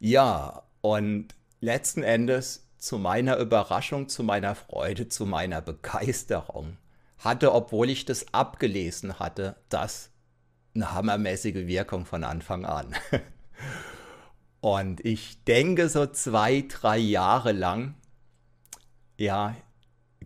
Ja, 0.00 0.62
und 0.80 1.34
letzten 1.60 2.02
Endes 2.02 2.68
zu 2.78 2.98
meiner 2.98 3.38
Überraschung, 3.38 4.08
zu 4.08 4.22
meiner 4.22 4.54
Freude, 4.54 5.08
zu 5.08 5.26
meiner 5.26 5.60
Begeisterung 5.60 6.76
hatte, 7.18 7.52
obwohl 7.52 7.90
ich 7.90 8.04
das 8.04 8.32
abgelesen 8.32 9.18
hatte, 9.18 9.56
das 9.68 10.10
eine 10.74 10.92
hammermäßige 10.92 11.66
Wirkung 11.66 12.06
von 12.06 12.24
Anfang 12.24 12.64
an. 12.64 12.94
Und 14.60 15.04
ich 15.04 15.44
denke 15.44 15.88
so 15.88 16.06
zwei, 16.06 16.64
drei 16.68 16.98
Jahre 16.98 17.52
lang, 17.52 17.94
ja, 19.16 19.54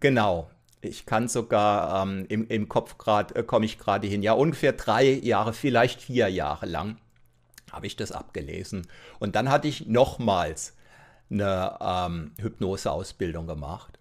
genau, 0.01 0.51
ich 0.81 1.07
kann 1.07 1.29
sogar 1.29 2.03
ähm, 2.03 2.27
im, 2.29 2.49
im 2.49 2.69
Kopf 2.69 2.99
gerade, 2.99 3.35
äh, 3.37 3.43
komme 3.43 3.67
ich 3.67 3.79
gerade 3.79 4.07
hin, 4.07 4.23
ja, 4.23 4.33
ungefähr 4.33 4.73
drei 4.73 5.05
Jahre, 5.05 5.53
vielleicht 5.53 6.03
vier 6.03 6.29
Jahre 6.29 6.67
lang 6.67 6.99
habe 7.73 7.87
ich 7.87 7.97
das 7.97 8.13
abgelesen. 8.13 8.87
Und 9.19 9.35
dann 9.35 9.49
hatte 9.49 9.67
ich 9.67 9.87
nochmals 9.87 10.77
eine 11.31 11.79
ähm, 11.81 12.33
Hypnoseausbildung 12.39 13.47
gemacht. 13.47 13.99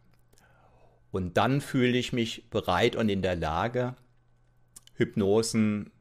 Und 1.12 1.38
dann 1.38 1.62
fühle 1.62 1.98
ich 1.98 2.14
mich 2.14 2.50
bereit 2.50 2.96
und 2.96 3.10
in 3.10 3.22
der 3.22 3.36
Lage, 3.36 3.96
Hypnosen 4.96 5.92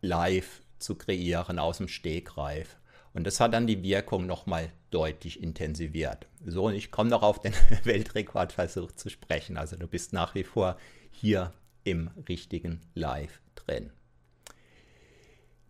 live 0.00 0.62
zu 0.78 0.96
kreieren 0.96 1.58
aus 1.58 1.78
dem 1.78 1.88
Stegreif. 1.88 2.76
Und 3.14 3.26
das 3.26 3.40
hat 3.40 3.54
dann 3.54 3.66
die 3.66 3.82
Wirkung 3.82 4.26
nochmal 4.26 4.70
deutlich 4.90 5.42
intensiviert. 5.42 6.26
So, 6.44 6.66
und 6.66 6.74
ich 6.74 6.90
komme 6.90 7.10
noch 7.10 7.22
auf 7.22 7.40
den 7.40 7.54
Weltrekordversuch 7.84 8.92
zu 8.92 9.08
sprechen. 9.08 9.56
Also 9.56 9.76
du 9.76 9.86
bist 9.86 10.12
nach 10.12 10.34
wie 10.34 10.44
vor 10.44 10.76
hier 11.10 11.52
im 11.84 12.10
richtigen 12.28 12.80
Live 12.94 13.40
drin. 13.54 13.90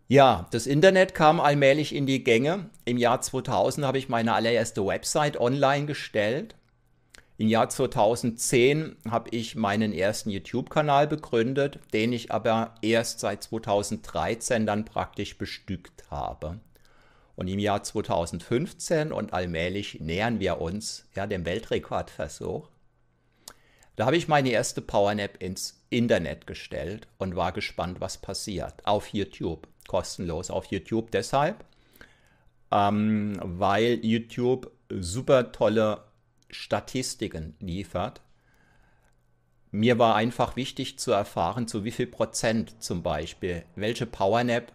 Ja, 0.07 0.47
das 0.51 0.67
Internet 0.67 1.15
kam 1.15 1.39
allmählich 1.39 1.93
in 1.93 2.05
die 2.05 2.23
Gänge. 2.23 2.69
Im 2.85 2.97
Jahr 2.97 3.21
2000 3.21 3.85
habe 3.85 3.97
ich 3.97 4.09
meine 4.09 4.33
allererste 4.33 4.85
Website 4.85 5.39
online 5.39 5.87
gestellt. 5.87 6.55
Im 7.37 7.49
Jahr 7.49 7.67
2010 7.67 8.95
habe 9.09 9.29
ich 9.31 9.55
meinen 9.55 9.91
ersten 9.91 10.29
YouTube-Kanal 10.29 11.07
begründet, 11.07 11.79
den 11.91 12.13
ich 12.13 12.31
aber 12.31 12.75
erst 12.81 13.19
seit 13.19 13.43
2013 13.43 14.65
dann 14.65 14.85
praktisch 14.85 15.37
bestückt 15.37 16.09
habe. 16.09 16.61
Und 17.35 17.49
im 17.49 17.59
Jahr 17.59 17.83
2015 17.83 19.11
und 19.11 19.33
allmählich 19.33 19.99
nähern 19.99 20.39
wir 20.39 20.61
uns 20.61 21.09
ja, 21.13 21.27
dem 21.27 21.45
Weltrekordversuch. 21.45 22.69
Da 23.97 24.05
habe 24.05 24.15
ich 24.15 24.29
meine 24.29 24.49
erste 24.49 24.81
Powernap 24.81 25.41
ins 25.41 25.83
Internet 25.89 26.47
gestellt 26.47 27.09
und 27.17 27.35
war 27.35 27.51
gespannt, 27.51 27.99
was 27.99 28.17
passiert 28.17 28.85
auf 28.85 29.09
YouTube. 29.09 29.67
Kostenlos 29.87 30.49
auf 30.49 30.65
YouTube 30.67 31.11
deshalb, 31.11 31.63
ähm, 32.71 33.37
weil 33.43 33.99
YouTube 34.03 34.71
super 34.89 35.51
tolle 35.51 36.04
Statistiken 36.55 37.55
liefert. 37.59 38.21
Mir 39.71 39.99
war 39.99 40.15
einfach 40.15 40.55
wichtig 40.55 40.97
zu 40.99 41.11
erfahren, 41.11 41.67
zu 41.67 41.83
wie 41.83 41.91
viel 41.91 42.07
Prozent 42.07 42.81
zum 42.81 43.03
Beispiel 43.03 43.65
welche 43.75 44.05
Powernap 44.05 44.71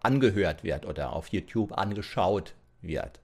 angehört 0.00 0.64
wird 0.64 0.86
oder 0.86 1.12
auf 1.12 1.28
YouTube 1.28 1.76
angeschaut 1.76 2.54
wird. 2.82 3.20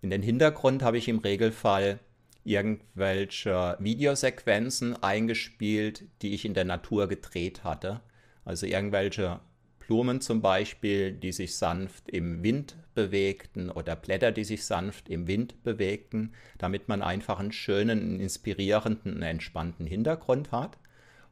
In 0.00 0.10
den 0.10 0.22
Hintergrund 0.22 0.82
habe 0.82 0.98
ich 0.98 1.08
im 1.08 1.18
Regelfall 1.18 2.00
irgendwelche 2.44 3.76
Videosequenzen 3.80 5.02
eingespielt, 5.02 6.04
die 6.22 6.32
ich 6.32 6.44
in 6.44 6.54
der 6.54 6.64
Natur 6.64 7.08
gedreht 7.08 7.64
hatte. 7.64 8.00
Also 8.44 8.66
irgendwelche 8.66 9.40
Blumen 9.80 10.20
zum 10.20 10.40
Beispiel, 10.40 11.12
die 11.12 11.32
sich 11.32 11.56
sanft 11.56 12.08
im 12.08 12.42
Wind 12.42 12.76
bewegten 12.96 13.70
oder 13.70 13.94
Blätter, 13.94 14.32
die 14.32 14.42
sich 14.42 14.64
sanft 14.64 15.08
im 15.08 15.28
Wind 15.28 15.62
bewegten, 15.62 16.32
damit 16.58 16.88
man 16.88 17.02
einfach 17.02 17.38
einen 17.38 17.52
schönen, 17.52 18.18
inspirierenden, 18.18 19.22
entspannten 19.22 19.86
Hintergrund 19.86 20.50
hat. 20.50 20.76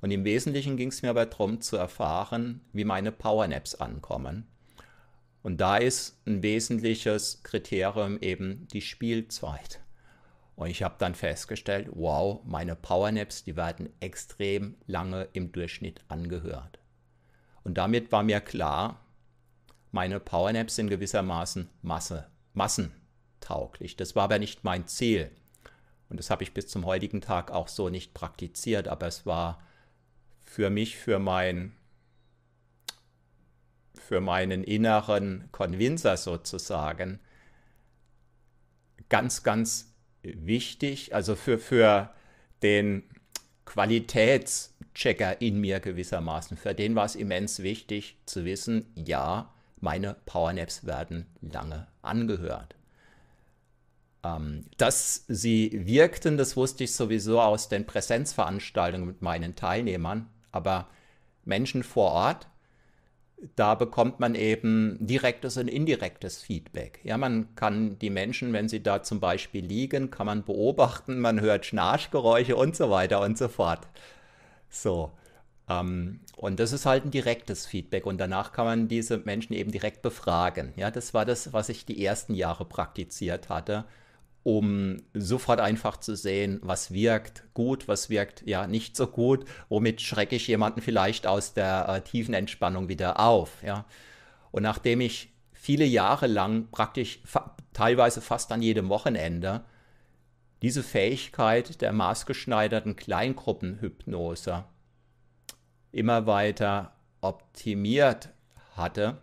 Und 0.01 0.13
im 0.13 0.25
Wesentlichen 0.25 0.77
ging 0.77 0.91
es 0.91 1.03
mir 1.03 1.11
aber 1.11 1.27
darum 1.27 1.61
zu 1.61 1.77
erfahren, 1.77 2.61
wie 2.73 2.85
meine 2.85 3.11
Powernaps 3.11 3.75
ankommen. 3.75 4.47
Und 5.43 5.61
da 5.61 5.79
ist 5.79 6.21
ein 6.27 6.43
wesentliches 6.43 7.43
Kriterium 7.43 8.21
eben 8.21 8.69
die 8.73 8.81
Spielzeit. 8.81 9.81
Und 10.57 10.69
ich 10.69 10.83
habe 10.83 10.95
dann 10.99 11.15
festgestellt, 11.15 11.89
wow, 11.93 12.41
meine 12.45 12.77
Powernaps, 12.77 13.45
die 13.45 13.57
werden 13.57 13.89
extrem 14.01 14.77
lange 14.87 15.29
im 15.33 15.51
Durchschnitt 15.51 16.01
angehört. 16.09 16.79
Und 17.65 17.79
damit 17.79 18.13
war 18.13 18.23
mir 18.23 18.41
klar, 18.41 19.04
meine 19.95 20.19
Powernaps 20.19 20.75
sind 20.75 20.91
gewissermaßen 20.91 21.71
Masse, 21.81 22.27
massentauglich. 22.53 23.97
Das 23.97 24.17
war 24.17 24.25
aber 24.25 24.41
nicht 24.41 24.65
mein 24.65 24.89
Ziel. 24.89 25.31
Und 26.09 26.19
das 26.19 26.31
habe 26.31 26.43
ich 26.43 26.53
bis 26.53 26.67
zum 26.67 26.85
heutigen 26.85 27.21
Tag 27.21 27.53
auch 27.53 27.69
so 27.69 27.89
nicht 27.89 28.13
praktiziert, 28.13 28.89
aber 28.89 29.07
es 29.07 29.25
war 29.25 29.63
für 30.43 30.69
mich, 30.69 30.97
für 30.97 31.21
mein 31.21 31.77
für 33.95 34.21
meinen 34.21 34.65
inneren 34.65 35.49
Convincer 35.53 36.17
sozusagen 36.17 37.21
ganz, 39.09 39.45
ganz 39.45 39.95
wichtig, 40.23 41.15
also 41.15 41.37
für, 41.37 41.59
für 41.59 42.13
den 42.63 43.05
Qualitätschecker 43.65 45.41
in 45.41 45.61
mir 45.61 45.79
gewissermaßen. 45.79 46.57
Für 46.57 46.75
den 46.75 46.97
war 46.97 47.07
es 47.07 47.15
immens 47.15 47.63
wichtig 47.63 48.19
zu 48.27 48.45
wissen, 48.45 48.93
ja, 48.97 49.54
meine 49.85 50.17
Powernaps 50.27 50.85
werden 50.85 51.27
lange 51.41 51.87
angehört. 52.03 52.75
Ähm, 54.25 54.65
dass 54.79 55.25
sie 55.29 55.87
wirkten, 55.87 56.37
das 56.37 56.57
wusste 56.57 56.85
ich 56.85 56.95
sowieso 56.95 57.41
aus 57.41 57.69
den 57.69 57.87
Präsenzveranstaltungen 57.87 59.07
mit 59.07 59.23
meinen 59.23 59.55
Teilnehmern, 59.55 60.29
aber 60.51 60.89
Menschen 61.45 61.85
vor 61.85 62.11
Ort 62.13 62.49
da 63.57 63.75
bekommt 63.75 64.21
man 64.21 64.35
eben 64.35 64.97
direktes 65.01 65.57
und 65.57 65.69
indirektes 65.69 66.43
Feedback. 66.43 67.01
Ja, 67.05 67.19
man 67.19 67.55
kann 67.55 67.99
die 67.99 68.11
Menschen, 68.11 68.53
wenn 68.53 68.69
sie 68.69 68.83
da 68.83 69.03
zum 69.03 69.21
Beispiel 69.21 69.65
liegen, 69.65 70.11
kann 70.11 70.27
man 70.27 70.45
beobachten, 70.45 71.21
man 71.21 71.41
hört 71.41 71.67
Schnarchgeräusche 71.67 72.57
und 72.57 72.77
so 72.77 72.91
weiter 72.91 73.21
und 73.21 73.37
so 73.37 73.49
fort. 73.49 73.87
So. 74.71 75.13
Ähm, 75.69 76.21
und 76.37 76.61
das 76.61 76.73
ist 76.73 76.87
halt 76.87 77.05
ein 77.05 77.11
direktes 77.11 77.67
Feedback 77.67 78.07
und 78.07 78.19
danach 78.19 78.53
kann 78.53 78.65
man 78.65 78.89
diese 78.89 79.19
Menschen 79.19 79.55
eben 79.55 79.71
direkt 79.71 80.03
befragen. 80.03 80.73
Ja, 80.77 80.91
das 80.91 81.15
war 81.15 81.25
das, 81.25 81.53
was 81.53 81.69
ich 81.69 81.87
die 81.87 82.05
ersten 82.05 82.35
Jahre 82.35 82.65
praktiziert 82.65 83.49
hatte 83.49 83.85
um 84.45 84.99
sofort 85.15 85.59
einfach 85.59 85.97
zu 85.97 86.15
sehen, 86.15 86.61
was 86.63 86.93
wirkt 86.93 87.45
gut, 87.55 87.89
was 87.89 88.11
wirkt 88.11 88.47
ja 88.47 88.67
nicht 88.67 88.95
so 88.95 89.07
gut, 89.07 89.47
womit 89.71 90.03
schrecke 90.03 90.37
ich 90.37 90.47
jemanden 90.47 90.83
vielleicht 90.83 91.27
aus 91.27 91.55
der 91.55 91.89
äh, 91.89 92.01
tiefen 92.03 92.35
Entspannung 92.35 92.89
wieder 92.89 93.19
auf. 93.19 93.63
Ja. 93.63 93.87
Und 94.53 94.63
nachdem 94.63 95.01
ich 95.01 95.33
viele 95.53 95.87
Jahre 95.87 96.27
lang 96.27 96.69
praktisch 96.71 97.21
fa 97.25 97.57
teilweise 97.73 98.21
fast 98.21 98.53
an 98.53 98.63
jedem 98.63 98.89
Wochenende 98.89 99.65
diese 100.63 100.85
Fähigkeit 100.85 101.81
der 101.81 101.93
maßgeschneiderten 101.93 102.95
Kleingruppenhypnose 102.95 104.65
immer 105.95 106.27
weiter 106.27 106.93
optimiert 107.21 108.29
hatte, 108.77 109.19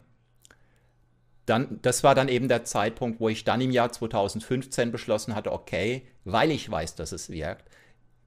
dann, 1.46 1.80
das 1.82 2.04
war 2.04 2.16
dann 2.16 2.30
eben 2.30 2.48
der 2.48 2.64
Zeitpunkt, 2.64 3.20
wo 3.20 3.30
ich 3.30 3.44
dann 3.44 3.62
im 3.62 3.72
Jahr 3.72 3.92
2015 3.92 4.92
beschlossen 4.92 5.36
hatte, 5.36 5.52
okay, 5.52 6.08
weil 6.24 6.52
ich 6.52 6.70
weiß, 6.70 6.96
dass 6.96 7.12
es 7.12 7.30
wirkt, 7.30 7.70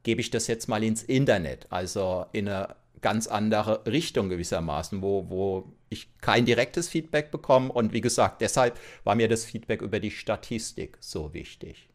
gebe 0.03 0.21
ich 0.21 0.31
das 0.31 0.47
jetzt 0.47 0.69
mal 0.69 0.85
ins 0.85 1.03
Internet, 1.03 1.67
also 1.71 2.27
in 2.33 2.49
eine 2.49 2.77
ganz 3.01 3.27
andere 3.27 3.85
Richtung 3.87 4.29
gewissermaßen, 4.29 5.03
wo, 5.03 5.29
wo 5.29 5.73
ich 5.91 6.09
kein 6.21 6.47
direktes 6.47 6.89
Feedback 6.89 7.31
bekomme. 7.31 7.71
Und 7.71 7.93
wie 7.93 8.01
gesagt, 8.01 8.41
deshalb 8.41 8.79
war 9.05 9.15
mir 9.15 9.29
das 9.29 9.45
Feedback 9.45 9.83
über 9.83 10.01
die 10.01 10.11
Statistik 10.11 10.97
so 11.01 11.35
wichtig. 11.35 11.89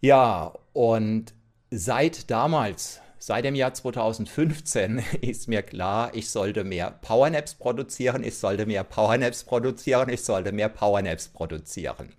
Ja, 0.00 0.54
und 0.72 1.34
seit 1.70 2.30
damals 2.30 3.00
Seit 3.22 3.44
dem 3.44 3.54
Jahr 3.54 3.74
2015 3.74 5.02
ist 5.20 5.46
mir 5.46 5.60
klar, 5.60 6.10
ich 6.14 6.30
sollte 6.30 6.64
mehr 6.64 6.90
Powernaps 6.90 7.54
produzieren, 7.54 8.24
ich 8.24 8.38
sollte 8.38 8.64
mehr 8.64 8.82
Powernaps 8.82 9.44
produzieren, 9.44 10.08
ich 10.08 10.22
sollte 10.22 10.52
mehr 10.52 10.70
Powernaps 10.70 11.28
produzieren. 11.28 12.14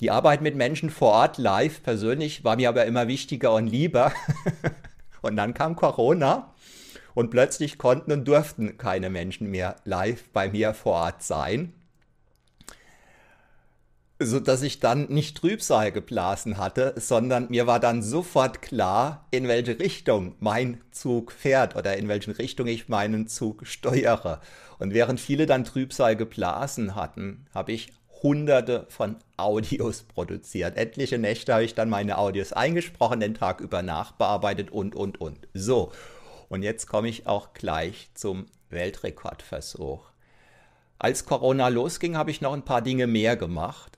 Die 0.00 0.10
Arbeit 0.10 0.42
mit 0.42 0.56
Menschen 0.56 0.90
vor 0.90 1.12
Ort 1.12 1.38
live 1.38 1.80
persönlich 1.84 2.42
war 2.42 2.56
mir 2.56 2.70
aber 2.70 2.86
immer 2.86 3.06
wichtiger 3.06 3.54
und 3.54 3.68
lieber. 3.68 4.12
und 5.22 5.36
dann 5.36 5.54
kam 5.54 5.76
Corona 5.76 6.52
und 7.14 7.30
plötzlich 7.30 7.78
konnten 7.78 8.10
und 8.10 8.26
durften 8.26 8.78
keine 8.78 9.10
Menschen 9.10 9.48
mehr 9.48 9.76
live 9.84 10.28
bei 10.32 10.48
mir 10.48 10.74
vor 10.74 10.94
Ort 10.94 11.22
sein 11.22 11.72
so 14.18 14.40
dass 14.40 14.62
ich 14.62 14.80
dann 14.80 15.08
nicht 15.08 15.36
Trübsal 15.36 15.92
geblasen 15.92 16.56
hatte, 16.56 16.94
sondern 16.96 17.48
mir 17.50 17.66
war 17.66 17.80
dann 17.80 18.02
sofort 18.02 18.62
klar, 18.62 19.26
in 19.30 19.46
welche 19.46 19.78
Richtung 19.78 20.34
mein 20.40 20.80
Zug 20.90 21.32
fährt 21.32 21.76
oder 21.76 21.96
in 21.96 22.08
welche 22.08 22.38
Richtung 22.38 22.66
ich 22.66 22.88
meinen 22.88 23.28
Zug 23.28 23.66
steuere. 23.66 24.40
Und 24.78 24.94
während 24.94 25.20
viele 25.20 25.46
dann 25.46 25.64
Trübsal 25.64 26.16
geblasen 26.16 26.94
hatten, 26.94 27.46
habe 27.54 27.72
ich 27.72 27.92
hunderte 28.22 28.86
von 28.88 29.16
Audios 29.36 30.02
produziert. 30.02 30.76
Etliche 30.76 31.18
Nächte 31.18 31.52
habe 31.52 31.64
ich 31.64 31.74
dann 31.74 31.90
meine 31.90 32.16
Audios 32.16 32.54
eingesprochen, 32.54 33.20
den 33.20 33.34
Tag 33.34 33.60
über 33.60 33.82
nachbearbeitet 33.82 34.70
und, 34.70 34.94
und, 34.94 35.20
und. 35.20 35.46
So, 35.52 35.92
und 36.48 36.62
jetzt 36.62 36.86
komme 36.86 37.08
ich 37.08 37.26
auch 37.26 37.52
gleich 37.52 38.08
zum 38.14 38.46
Weltrekordversuch. 38.70 40.10
Als 40.98 41.26
Corona 41.26 41.68
losging, 41.68 42.16
habe 42.16 42.30
ich 42.30 42.40
noch 42.40 42.54
ein 42.54 42.64
paar 42.64 42.80
Dinge 42.80 43.06
mehr 43.06 43.36
gemacht. 43.36 43.95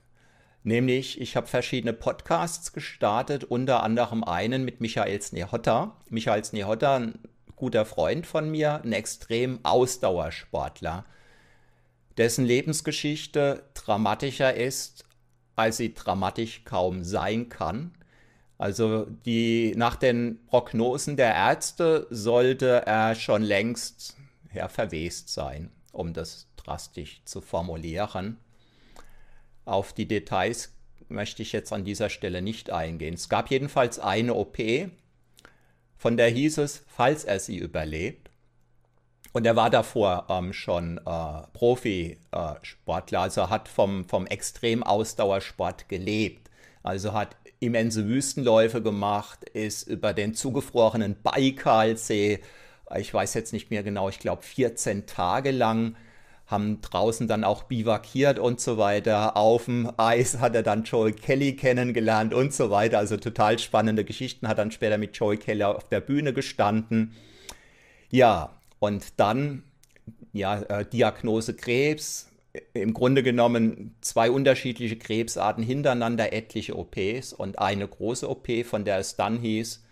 Nämlich, 0.63 1.21
ich 1.21 1.35
habe 1.35 1.47
verschiedene 1.47 1.93
Podcasts 1.93 2.73
gestartet, 2.73 3.45
unter 3.45 3.81
anderem 3.83 4.23
einen 4.23 4.65
mit 4.65 4.81
Michael 4.81 5.21
Snehotta. 5.21 5.95
Michael 6.09 6.43
Snehotta, 6.43 6.97
ein 6.97 7.19
guter 7.55 7.85
Freund 7.85 8.25
von 8.25 8.49
mir, 8.49 8.81
ein 8.83 8.93
extrem 8.93 9.59
Ausdauersportler, 9.63 11.05
dessen 12.17 12.45
Lebensgeschichte 12.45 13.63
dramatischer 13.73 14.53
ist, 14.53 15.05
als 15.55 15.77
sie 15.77 15.93
dramatisch 15.93 16.63
kaum 16.65 17.03
sein 17.03 17.49
kann. 17.49 17.93
Also 18.57 19.05
die, 19.25 19.73
nach 19.77 19.95
den 19.95 20.45
Prognosen 20.47 21.15
der 21.15 21.33
Ärzte 21.33 22.07
sollte 22.09 22.85
er 22.85 23.15
schon 23.15 23.41
längst 23.41 24.17
ja, 24.53 24.67
verwest 24.67 25.29
sein, 25.29 25.71
um 25.93 26.13
das 26.13 26.47
drastisch 26.57 27.21
zu 27.23 27.39
formulieren. 27.39 28.37
Auf 29.69 29.93
die 29.93 30.07
Details 30.07 30.73
möchte 31.09 31.43
ich 31.43 31.51
jetzt 31.51 31.71
an 31.71 31.85
dieser 31.85 32.09
Stelle 32.09 32.41
nicht 32.41 32.71
eingehen. 32.71 33.13
Es 33.13 33.29
gab 33.29 33.51
jedenfalls 33.51 33.99
eine 33.99 34.33
OP, 34.33 34.57
von 35.95 36.17
der 36.17 36.29
hieß 36.29 36.57
es, 36.57 36.83
falls 36.87 37.23
er 37.23 37.39
sie 37.39 37.57
überlebt, 37.57 38.29
und 39.31 39.45
er 39.45 39.55
war 39.55 39.69
davor 39.69 40.25
ähm, 40.27 40.53
schon 40.53 40.97
äh, 40.97 41.41
Profisportler, 41.53 43.19
äh, 43.19 43.21
also 43.21 43.51
hat 43.51 43.67
vom, 43.67 44.09
vom 44.09 44.25
Extremausdauersport 44.25 45.87
gelebt. 45.87 46.49
Also 46.81 47.13
hat 47.13 47.35
immense 47.59 48.07
Wüstenläufe 48.07 48.81
gemacht, 48.81 49.43
ist 49.43 49.83
über 49.83 50.13
den 50.13 50.33
zugefrorenen 50.33 51.21
Baikalsee, 51.21 52.39
ich 52.97 53.13
weiß 53.13 53.35
jetzt 53.35 53.53
nicht 53.53 53.69
mehr 53.69 53.83
genau, 53.83 54.09
ich 54.09 54.17
glaube 54.17 54.41
14 54.41 55.05
Tage 55.05 55.51
lang, 55.51 55.95
haben 56.49 56.81
draußen 56.81 57.27
dann 57.27 57.43
auch 57.43 57.63
bivakiert 57.63 58.39
und 58.39 58.59
so 58.59 58.79
weiter. 58.79 59.37
Auf 59.37 59.65
dem 59.65 59.91
Eis 59.97 60.39
hat 60.39 60.55
er 60.55 60.63
dann 60.63 60.83
Joel 60.83 61.13
Kelly 61.13 61.55
kennengelernt 61.55 62.33
und 62.33 62.53
so 62.53 62.71
weiter. 62.71 62.97
Also 62.97 63.17
total 63.17 63.59
spannende 63.59 64.03
Geschichten, 64.03 64.47
hat 64.47 64.57
dann 64.57 64.71
später 64.71 64.97
mit 64.97 65.15
Joel 65.15 65.37
Kelly 65.37 65.63
auf 65.63 65.87
der 65.89 66.01
Bühne 66.01 66.33
gestanden. 66.33 67.13
Ja, 68.09 68.57
und 68.79 69.19
dann, 69.19 69.61
ja, 70.33 70.59
äh, 70.63 70.85
Diagnose 70.85 71.55
Krebs, 71.55 72.31
im 72.73 72.95
Grunde 72.95 73.21
genommen 73.21 73.95
zwei 74.01 74.31
unterschiedliche 74.31 74.97
Krebsarten 74.97 75.63
hintereinander, 75.63 76.33
etliche 76.33 76.75
OPs 76.75 77.31
und 77.31 77.59
eine 77.59 77.87
große 77.87 78.27
OP, 78.27 78.47
von 78.65 78.85
der 78.85 78.97
es 78.97 79.15
dann 79.15 79.37
hieß, 79.37 79.83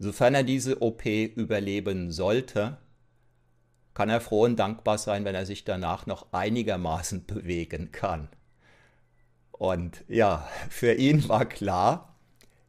sofern 0.00 0.34
er 0.34 0.42
diese 0.42 0.82
OP 0.82 1.06
überleben 1.06 2.10
sollte, 2.10 2.78
kann 3.98 4.10
er 4.10 4.20
froh 4.20 4.44
und 4.44 4.60
dankbar 4.60 4.96
sein, 4.96 5.24
wenn 5.24 5.34
er 5.34 5.44
sich 5.44 5.64
danach 5.64 6.06
noch 6.06 6.28
einigermaßen 6.30 7.26
bewegen 7.26 7.90
kann. 7.90 8.28
Und 9.50 10.04
ja, 10.06 10.48
für 10.70 10.92
ihn 10.92 11.28
war 11.28 11.46
klar, 11.46 12.14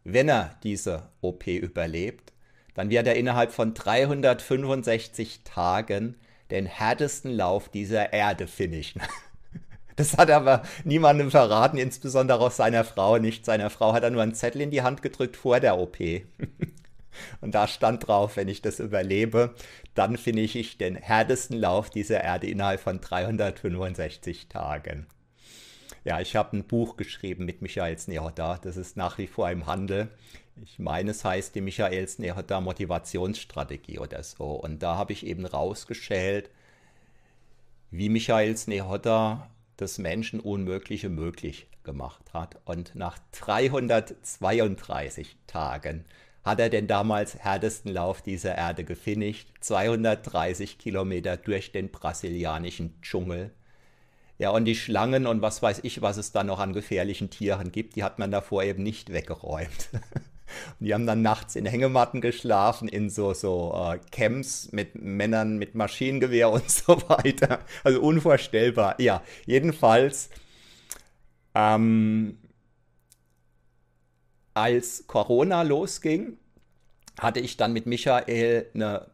wenn 0.04 0.28
er 0.28 0.56
diese 0.64 1.04
OP 1.22 1.46
überlebt, 1.46 2.34
dann 2.74 2.90
wird 2.90 3.06
er 3.06 3.16
innerhalb 3.16 3.52
von 3.52 3.76
365 3.76 5.44
Tagen 5.44 6.16
den 6.50 6.66
härtesten 6.66 7.30
Lauf 7.30 7.70
dieser 7.70 8.12
Erde 8.12 8.48
finishen. 8.48 9.04
Das 9.98 10.18
hat 10.18 10.30
er 10.30 10.38
aber 10.38 10.64
niemandem 10.86 11.30
verraten, 11.30 11.78
insbesondere 11.78 12.40
auch 12.40 12.52
seiner 12.52 12.86
Frau 12.86 13.18
nicht. 13.18 13.44
Seiner 13.44 13.70
Frau 13.70 13.92
hat 13.92 14.02
er 14.02 14.12
nur 14.12 14.24
einen 14.24 14.34
Zettel 14.34 14.62
in 14.62 14.72
die 14.72 14.82
Hand 14.82 15.02
gedrückt 15.02 15.36
vor 15.36 15.60
der 15.60 15.78
OP. 15.78 15.98
Und 17.42 17.56
da 17.56 17.68
stand 17.68 18.08
drauf, 18.08 18.38
wenn 18.38 18.48
ich 18.48 18.62
das 18.62 18.80
überlebe, 18.80 19.54
dann 19.94 20.18
finish 20.18 20.56
ich 20.56 20.78
den 20.78 20.96
härtesten 20.96 21.58
Lauf 21.58 21.90
dieser 21.90 22.24
Erde 22.24 22.48
innerhalb 22.48 22.80
von 22.80 23.02
365 23.02 24.48
Tagen. 24.48 25.08
Ja, 26.06 26.22
ich 26.22 26.36
habe 26.36 26.58
ein 26.58 26.66
Buch 26.66 26.98
geschrieben 26.98 27.46
mit 27.46 27.62
Michael 27.62 27.98
Snehoda. 27.98 28.60
Das 28.62 28.78
ist 28.78 28.98
nach 28.98 29.18
wie 29.18 29.28
vor 29.28 29.50
im 29.50 29.68
Handel. 29.68 30.10
Ich 30.64 30.80
meine, 30.80 31.12
es 31.12 31.24
heißt 31.24 31.56
die 31.56 31.62
Michael 31.62 32.08
Snehoda 32.08 32.60
Motivationsstrategie 32.62 34.00
oder 34.00 34.24
so. 34.24 34.52
Und 34.52 34.84
da 34.84 34.96
habe 34.96 35.14
ich 35.14 35.26
eben 35.26 35.46
rausgeschält, 35.46 36.50
wie 37.92 38.10
Michael 38.10 38.58
Snehoda 38.58 39.50
das 39.78 39.98
Menschen 39.98 40.40
Unmögliche 40.40 41.10
möglich 41.10 41.68
gemacht 41.84 42.34
hat. 42.34 42.58
Und 42.66 42.96
nach 42.96 43.18
332 43.32 45.38
Tagen 45.48 46.06
hat 46.44 46.60
er 46.60 46.70
den 46.70 46.88
damals 46.88 47.38
härtesten 47.38 47.94
Lauf 47.94 48.22
dieser 48.22 48.56
Erde 48.56 48.84
gefinisht. 48.84 49.50
230 49.60 50.78
Kilometer 50.78 51.38
durch 51.38 51.72
den 51.72 51.90
brasilianischen 51.90 53.00
Dschungel. 53.02 53.52
Ja, 54.38 54.52
und 54.52 54.66
die 54.66 54.76
Schlangen 54.76 55.28
und 55.28 55.42
was 55.42 55.62
weiß 55.62 55.82
ich, 55.84 56.02
was 56.02 56.18
es 56.18 56.32
da 56.32 56.46
noch 56.46 56.60
an 56.60 56.72
gefährlichen 56.72 57.30
Tieren 57.30 57.74
gibt, 57.74 57.98
die 57.98 58.04
hat 58.04 58.20
man 58.20 58.32
davor 58.32 58.64
eben 58.64 58.84
nicht 58.84 59.12
weggeräumt. 59.12 59.90
Und 60.80 60.88
die 60.88 60.96
haben 60.96 61.06
dann 61.06 61.22
nachts 61.22 61.56
in 61.56 61.68
Hängematten 61.68 62.22
geschlafen, 62.22 62.88
in 62.88 63.12
so, 63.12 63.36
so 63.36 63.72
äh, 63.76 64.00
Camps 64.12 64.72
mit 64.72 64.96
Männern 64.96 65.58
mit 65.58 65.76
Maschinengewehr 65.76 66.50
und 66.52 66.70
so 66.70 66.98
weiter. 67.08 67.60
Also 67.84 68.02
unvorstellbar. 68.02 69.00
Ja, 69.00 69.22
jedenfalls, 69.46 70.32
ähm, 71.54 72.40
als 74.62 75.08
Corona 75.08 75.62
losging, 75.62 76.38
hatte 77.20 77.40
ich 77.40 77.58
dann 77.58 77.74
mit 77.74 77.86
Michael 77.86 78.68
eine, 78.74 79.12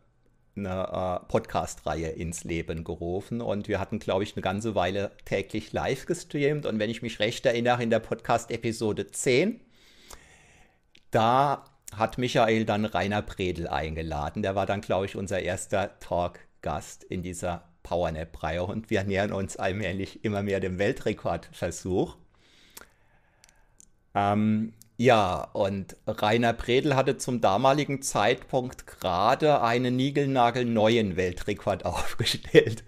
eine 0.55 1.21
äh, 1.23 1.27
Podcast-Reihe 1.27 2.09
ins 2.09 2.43
Leben 2.43 2.83
gerufen 2.83 3.41
und 3.41 3.67
wir 3.67 3.79
hatten, 3.79 3.99
glaube 3.99 4.23
ich, 4.23 4.35
eine 4.35 4.41
ganze 4.41 4.75
Weile 4.75 5.11
täglich 5.25 5.73
live 5.73 6.05
gestreamt 6.05 6.65
und 6.65 6.79
wenn 6.79 6.89
ich 6.89 7.01
mich 7.01 7.19
recht 7.19 7.45
erinnere, 7.45 7.83
in 7.83 7.89
der 7.89 7.99
Podcast-Episode 7.99 9.07
10 9.07 9.61
da 11.11 11.63
hat 11.95 12.17
Michael 12.17 12.65
dann 12.65 12.83
Rainer 12.83 13.21
Bredel 13.21 13.69
eingeladen. 13.69 14.41
Der 14.41 14.55
war 14.55 14.65
dann, 14.65 14.81
glaube 14.81 15.05
ich, 15.05 15.15
unser 15.15 15.39
erster 15.39 15.97
Talk-Gast 15.99 17.05
in 17.05 17.23
dieser 17.23 17.69
Powernap-Reihe 17.83 18.63
und 18.63 18.89
wir 18.89 19.03
nähern 19.03 19.31
uns 19.31 19.55
allmählich 19.55 20.25
immer 20.25 20.43
mehr 20.43 20.59
dem 20.59 20.77
Weltrekordversuch. 20.77 22.17
Ähm, 24.13 24.73
ja, 24.97 25.43
und 25.53 25.97
Rainer 26.07 26.53
Bredel 26.53 26.95
hatte 26.95 27.17
zum 27.17 27.41
damaligen 27.41 28.01
Zeitpunkt 28.01 28.87
gerade 28.87 29.61
einen 29.61 29.95
niegelnagelneuen 29.95 31.15
Weltrekord 31.17 31.85
aufgestellt. 31.85 32.83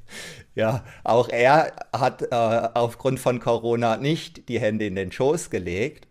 Ja, 0.56 0.84
auch 1.04 1.30
er 1.30 1.74
hat 1.94 2.24
äh, 2.24 2.36
aufgrund 2.74 3.20
von 3.20 3.40
Corona 3.40 3.98
nicht 3.98 4.50
die 4.50 4.60
Hände 4.60 4.86
in 4.88 4.96
den 4.96 5.12
Schoß 5.12 5.50
gelegt 5.50 6.08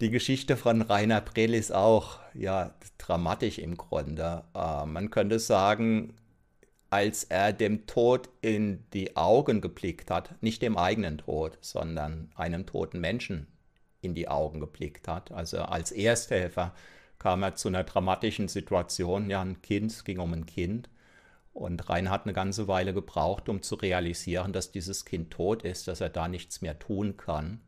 die 0.00 0.10
Geschichte 0.10 0.58
von 0.58 0.82
Rainer 0.82 1.22
Brel 1.22 1.54
ist 1.54 1.72
auch 1.72 2.18
ja, 2.34 2.74
dramatisch 2.98 3.58
im 3.58 3.78
Grunde. 3.78 4.44
Äh, 4.54 4.84
man 4.84 5.10
könnte 5.10 5.38
sagen, 5.38 6.14
als 6.90 7.24
er 7.24 7.54
dem 7.54 7.86
Tod 7.86 8.28
in 8.42 8.84
die 8.92 9.16
Augen 9.16 9.60
geblickt 9.62 10.10
hat, 10.10 10.34
nicht 10.42 10.60
dem 10.60 10.76
eigenen 10.76 11.18
Tod, 11.18 11.56
sondern 11.62 12.30
einem 12.34 12.66
toten 12.66 13.00
Menschen 13.00 13.46
in 14.06 14.14
die 14.14 14.28
Augen 14.28 14.60
geblickt 14.60 15.08
hat. 15.08 15.32
Also 15.32 15.58
als 15.58 15.92
Ersthelfer 15.92 16.74
kam 17.18 17.42
er 17.42 17.54
zu 17.54 17.68
einer 17.68 17.84
dramatischen 17.84 18.48
Situation. 18.48 19.28
Ja, 19.28 19.42
ein 19.42 19.60
Kind, 19.60 19.90
es 19.90 20.04
ging 20.04 20.18
um 20.18 20.32
ein 20.32 20.46
Kind. 20.46 20.88
Und 21.52 21.88
Rainer 21.88 22.10
hat 22.10 22.24
eine 22.24 22.34
ganze 22.34 22.68
Weile 22.68 22.92
gebraucht, 22.92 23.48
um 23.48 23.62
zu 23.62 23.76
realisieren, 23.76 24.52
dass 24.52 24.72
dieses 24.72 25.04
Kind 25.04 25.30
tot 25.30 25.62
ist, 25.62 25.88
dass 25.88 26.00
er 26.00 26.10
da 26.10 26.28
nichts 26.28 26.60
mehr 26.60 26.78
tun 26.78 27.16
kann. 27.16 27.62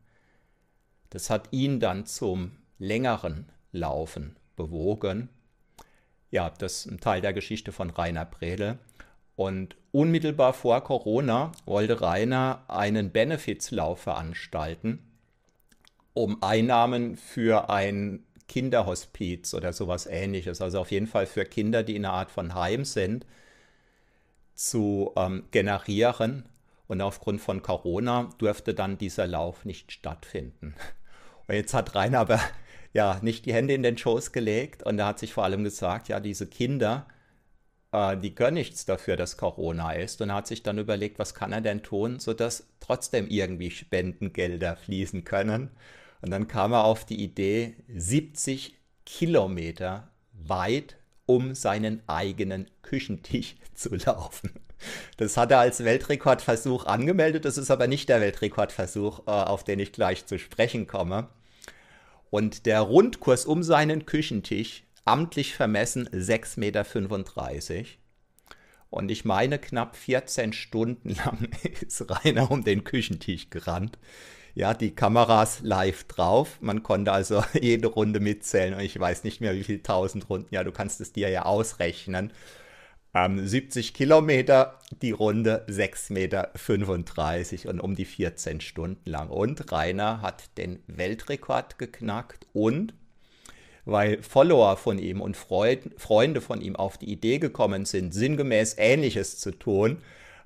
Das 1.09 1.29
hat 1.29 1.49
ihn 1.51 1.79
dann 1.79 2.05
zum 2.05 2.51
längeren 2.77 3.51
Laufen 3.71 4.37
bewogen. 4.55 5.29
Ja, 6.29 6.51
das 6.51 6.85
ist 6.85 6.91
ein 6.91 6.99
Teil 6.99 7.21
der 7.21 7.33
Geschichte 7.33 7.71
von 7.71 7.89
Rainer 7.89 8.25
Bredel. 8.25 8.77
Und 9.35 9.75
unmittelbar 9.91 10.53
vor 10.53 10.83
Corona 10.83 11.51
wollte 11.65 12.01
Rainer 12.01 12.65
einen 12.67 13.11
Benefizlauf 13.11 14.01
veranstalten, 14.01 15.08
um 16.19 16.43
Einnahmen 16.43 17.15
für 17.15 17.69
ein 17.69 18.25
Kinderhospiz 18.49 19.53
oder 19.53 19.71
sowas 19.71 20.05
ähnliches, 20.05 20.59
also 20.59 20.81
auf 20.81 20.91
jeden 20.91 21.07
Fall 21.07 21.25
für 21.25 21.45
Kinder, 21.45 21.81
die 21.81 21.95
in 21.95 22.03
einer 22.03 22.13
Art 22.13 22.29
von 22.29 22.55
Heim 22.55 22.83
sind, 22.83 23.25
zu 24.53 25.13
ähm, 25.15 25.45
generieren. 25.51 26.43
Und 26.87 27.01
aufgrund 27.01 27.39
von 27.39 27.61
Corona 27.61 28.31
durfte 28.37 28.73
dann 28.73 28.97
dieser 28.97 29.27
Lauf 29.27 29.63
nicht 29.63 29.93
stattfinden. 29.93 30.75
Und 31.47 31.55
jetzt 31.55 31.73
hat 31.73 31.95
Rainer 31.95 32.19
aber 32.19 32.41
ja 32.93 33.19
nicht 33.21 33.45
die 33.45 33.53
Hände 33.53 33.73
in 33.73 33.83
den 33.83 33.97
Schoß 33.97 34.33
gelegt 34.33 34.83
und 34.83 34.99
er 34.99 35.05
hat 35.05 35.19
sich 35.19 35.33
vor 35.33 35.45
allem 35.45 35.63
gesagt, 35.63 36.09
ja, 36.09 36.19
diese 36.19 36.47
Kinder, 36.47 37.07
äh, 37.93 38.17
die 38.17 38.35
können 38.35 38.55
nichts 38.55 38.85
dafür, 38.85 39.15
dass 39.15 39.37
Corona 39.37 39.93
ist 39.93 40.21
und 40.21 40.33
hat 40.33 40.47
sich 40.47 40.63
dann 40.63 40.79
überlegt, 40.79 41.17
was 41.17 41.33
kann 41.33 41.53
er 41.53 41.61
denn 41.61 41.81
tun, 41.81 42.19
sodass 42.19 42.67
trotzdem 42.81 43.27
irgendwie 43.29 43.71
Spendengelder 43.71 44.75
fließen 44.75 45.23
können. 45.23 45.69
Und 46.21 46.31
dann 46.31 46.47
kam 46.47 46.73
er 46.73 46.83
auf 46.83 47.05
die 47.05 47.23
Idee, 47.23 47.75
70 47.87 48.75
Kilometer 49.05 50.09
weit 50.33 50.97
um 51.25 51.53
seinen 51.53 52.01
eigenen 52.07 52.69
Küchentisch 52.81 53.55
zu 53.75 53.95
laufen. 53.95 54.51
Das 55.17 55.37
hat 55.37 55.51
er 55.51 55.59
als 55.59 55.83
Weltrekordversuch 55.83 56.85
angemeldet, 56.85 57.45
das 57.45 57.57
ist 57.57 57.69
aber 57.69 57.87
nicht 57.87 58.09
der 58.09 58.21
Weltrekordversuch, 58.21 59.27
äh, 59.27 59.31
auf 59.31 59.63
den 59.63 59.79
ich 59.79 59.91
gleich 59.91 60.25
zu 60.25 60.39
sprechen 60.39 60.87
komme. 60.87 61.29
Und 62.29 62.65
der 62.65 62.81
Rundkurs 62.81 63.45
um 63.45 63.63
seinen 63.63 64.05
Küchentisch, 64.05 64.83
amtlich 65.05 65.55
vermessen 65.55 66.07
6,35 66.09 66.57
Meter. 66.59 67.85
Und 68.89 69.11
ich 69.11 69.25
meine, 69.25 69.59
knapp 69.59 69.95
14 69.95 70.53
Stunden 70.53 71.09
lang 71.25 71.49
ist 71.81 72.09
Rainer 72.09 72.49
um 72.49 72.63
den 72.63 72.83
Küchentisch 72.83 73.49
gerannt. 73.49 73.97
Ja, 74.59 74.73
die 74.73 74.93
Kameras 74.93 75.61
live 75.61 76.03
drauf. 76.03 76.57
Man 76.59 76.83
konnte 76.83 77.13
also 77.13 77.41
jede 77.61 77.87
Runde 77.87 78.19
mitzählen 78.19 78.73
und 78.73 78.81
ich 78.81 78.99
weiß 78.99 79.23
nicht 79.23 79.39
mehr, 79.39 79.55
wie 79.55 79.63
viele 79.63 79.81
tausend 79.81 80.29
Runden. 80.29 80.53
Ja, 80.53 80.65
du 80.65 80.73
kannst 80.73 80.99
es 80.99 81.13
dir 81.13 81.29
ja 81.29 81.43
ausrechnen. 81.43 82.33
Ähm, 83.13 83.47
70 83.47 83.93
Kilometer, 83.93 84.77
die 85.01 85.11
Runde 85.11 85.65
6,35 85.69 86.11
Meter 86.11 87.69
und 87.69 87.79
um 87.79 87.95
die 87.95 88.03
14 88.03 88.59
Stunden 88.59 89.09
lang. 89.09 89.29
Und 89.29 89.71
Rainer 89.71 90.21
hat 90.21 90.57
den 90.57 90.83
Weltrekord 90.87 91.77
geknackt 91.77 92.45
und 92.51 92.93
weil 93.85 94.21
Follower 94.21 94.75
von 94.75 94.99
ihm 94.99 95.21
und 95.21 95.37
Freud, 95.37 95.89
Freunde 95.95 96.41
von 96.41 96.59
ihm 96.59 96.75
auf 96.75 96.97
die 96.97 97.09
Idee 97.09 97.39
gekommen 97.39 97.85
sind, 97.85 98.13
sinngemäß 98.13 98.75
Ähnliches 98.77 99.37
zu 99.37 99.51
tun, 99.51 99.99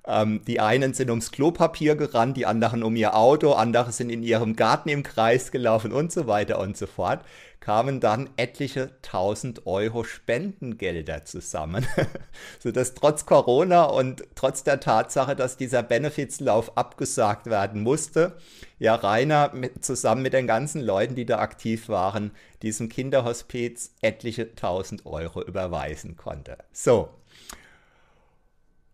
ähm, 0.05 0.41
die 0.45 0.59
einen 0.59 0.93
sind 0.93 1.09
ums 1.09 1.31
Klopapier 1.31 1.95
gerannt, 1.95 2.35
die 2.35 2.45
anderen 2.45 2.83
um 2.83 2.95
ihr 2.95 3.15
Auto, 3.15 3.53
andere 3.53 3.91
sind 3.91 4.09
in 4.09 4.23
ihrem 4.23 4.55
Garten 4.55 4.89
im 4.89 5.03
Kreis 5.03 5.51
gelaufen 5.51 5.93
und 5.93 6.11
so 6.11 6.27
weiter 6.27 6.59
und 6.59 6.75
so 6.75 6.87
fort, 6.87 7.21
kamen 7.61 8.01
dann 8.01 8.29
etliche 8.35 8.91
tausend 9.01 9.65
Euro 9.65 10.03
Spendengelder 10.03 11.23
zusammen, 11.23 11.87
sodass 12.59 12.93
trotz 12.93 13.25
Corona 13.25 13.85
und 13.85 14.25
trotz 14.35 14.65
der 14.65 14.81
Tatsache, 14.81 15.37
dass 15.37 15.55
dieser 15.55 15.81
Benefizlauf 15.81 16.77
abgesagt 16.77 17.45
werden 17.45 17.81
musste, 17.81 18.35
ja 18.79 18.95
Rainer 18.95 19.51
mit, 19.53 19.85
zusammen 19.85 20.23
mit 20.23 20.33
den 20.33 20.47
ganzen 20.47 20.81
Leuten, 20.81 21.15
die 21.15 21.25
da 21.25 21.39
aktiv 21.39 21.87
waren, 21.87 22.31
diesem 22.61 22.89
Kinderhospiz 22.89 23.93
etliche 24.01 24.55
tausend 24.55 25.05
Euro 25.05 25.41
überweisen 25.41 26.17
konnte. 26.17 26.57
So. 26.73 27.07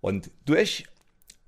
Und 0.02 0.30
durch 0.46 0.86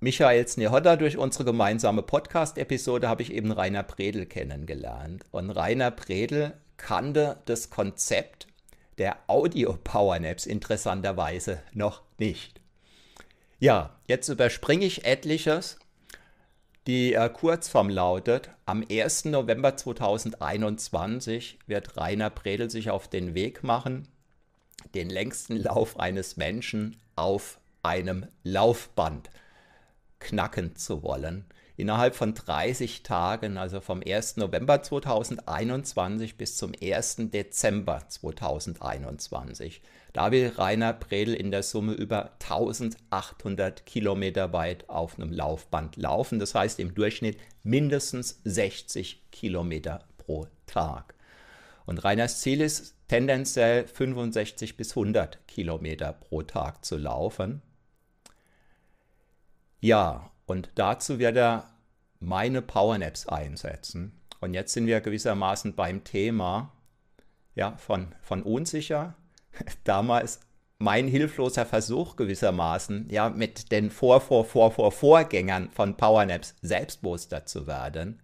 Michael 0.03 0.47
Snehoda 0.47 0.95
durch 0.95 1.19
unsere 1.19 1.45
gemeinsame 1.45 2.01
Podcast-Episode 2.01 3.07
habe 3.07 3.21
ich 3.21 3.31
eben 3.31 3.51
Rainer 3.51 3.83
Predel 3.83 4.25
kennengelernt. 4.25 5.25
Und 5.29 5.51
Rainer 5.51 5.91
Predel 5.91 6.53
kannte 6.77 7.37
das 7.45 7.69
Konzept 7.69 8.47
der 8.97 9.17
Audio-Powernaps 9.27 10.47
interessanterweise 10.47 11.61
noch 11.73 12.01
nicht. 12.17 12.61
Ja, 13.59 13.95
jetzt 14.07 14.27
überspringe 14.27 14.85
ich 14.85 15.05
etliches. 15.05 15.77
Die 16.87 17.13
äh, 17.13 17.29
Kurzform 17.29 17.89
lautet, 17.89 18.49
am 18.65 18.83
1. 18.89 19.25
November 19.25 19.77
2021 19.77 21.59
wird 21.67 21.95
Rainer 21.95 22.31
Predel 22.31 22.71
sich 22.71 22.89
auf 22.89 23.07
den 23.07 23.35
Weg 23.35 23.63
machen, 23.63 24.07
den 24.95 25.11
längsten 25.11 25.57
Lauf 25.57 25.99
eines 25.99 26.37
Menschen 26.37 26.97
auf 27.15 27.59
einem 27.83 28.25
Laufband 28.41 29.29
knacken 30.21 30.77
zu 30.77 31.03
wollen. 31.03 31.43
Innerhalb 31.75 32.15
von 32.15 32.33
30 32.33 33.03
Tagen, 33.03 33.57
also 33.57 33.81
vom 33.81 34.01
1. 34.05 34.37
November 34.37 34.83
2021 34.83 36.37
bis 36.37 36.55
zum 36.55 36.73
1. 36.79 37.17
Dezember 37.31 38.03
2021. 38.07 39.81
Da 40.13 40.31
will 40.31 40.51
Rainer 40.55 40.93
Predel 40.93 41.33
in 41.33 41.51
der 41.51 41.63
Summe 41.63 41.93
über 41.93 42.33
1800 42.33 43.85
Kilometer 43.85 44.53
weit 44.53 44.89
auf 44.89 45.17
einem 45.17 45.31
Laufband 45.31 45.95
laufen. 45.95 46.39
Das 46.39 46.53
heißt 46.53 46.79
im 46.79 46.93
Durchschnitt 46.93 47.37
mindestens 47.63 48.41
60 48.43 49.31
Kilometer 49.31 50.03
pro 50.17 50.47
Tag. 50.67 51.15
Und 51.85 52.03
Rainers 52.03 52.41
Ziel 52.41 52.61
ist 52.61 52.93
tendenziell 53.07 53.87
65 53.87 54.77
bis 54.77 54.91
100 54.91 55.47
Kilometer 55.47 56.13
pro 56.13 56.43
Tag 56.43 56.85
zu 56.85 56.97
laufen. 56.97 57.61
Ja, 59.81 60.31
und 60.45 60.69
dazu 60.75 61.19
wird 61.19 61.35
er 61.35 61.69
meine 62.19 62.61
Powernaps 62.61 63.27
einsetzen. 63.27 64.13
Und 64.39 64.53
jetzt 64.53 64.73
sind 64.73 64.85
wir 64.85 65.01
gewissermaßen 65.01 65.75
beim 65.75 66.03
Thema 66.03 66.71
ja, 67.55 67.75
von, 67.77 68.15
von 68.21 68.43
unsicher. 68.43 69.15
Damals 69.83 70.39
mein 70.77 71.07
hilfloser 71.07 71.65
Versuch 71.65 72.15
gewissermaßen, 72.15 73.07
ja, 73.09 73.29
mit 73.29 73.71
den 73.71 73.91
Vor, 73.91 74.21
Vor, 74.21 74.45
Vor, 74.45 74.71
Vor, 74.71 74.91
Vorgängern 74.91 75.69
von 75.71 75.97
Powernaps 75.97 76.55
selbstbewusster 76.61 77.45
zu 77.45 77.67
werden. 77.67 78.21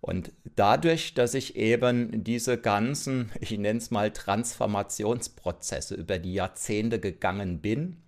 Und 0.00 0.32
dadurch, 0.54 1.14
dass 1.14 1.34
ich 1.34 1.56
eben 1.56 2.24
diese 2.24 2.58
ganzen, 2.58 3.30
ich 3.40 3.50
nenne 3.58 3.78
es 3.78 3.90
mal 3.90 4.10
Transformationsprozesse 4.10 5.94
über 5.94 6.18
die 6.18 6.34
Jahrzehnte 6.34 6.98
gegangen 6.98 7.60
bin, 7.60 8.02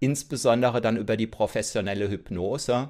insbesondere 0.00 0.80
dann 0.80 0.96
über 0.96 1.16
die 1.16 1.26
professionelle 1.26 2.10
Hypnose. 2.10 2.88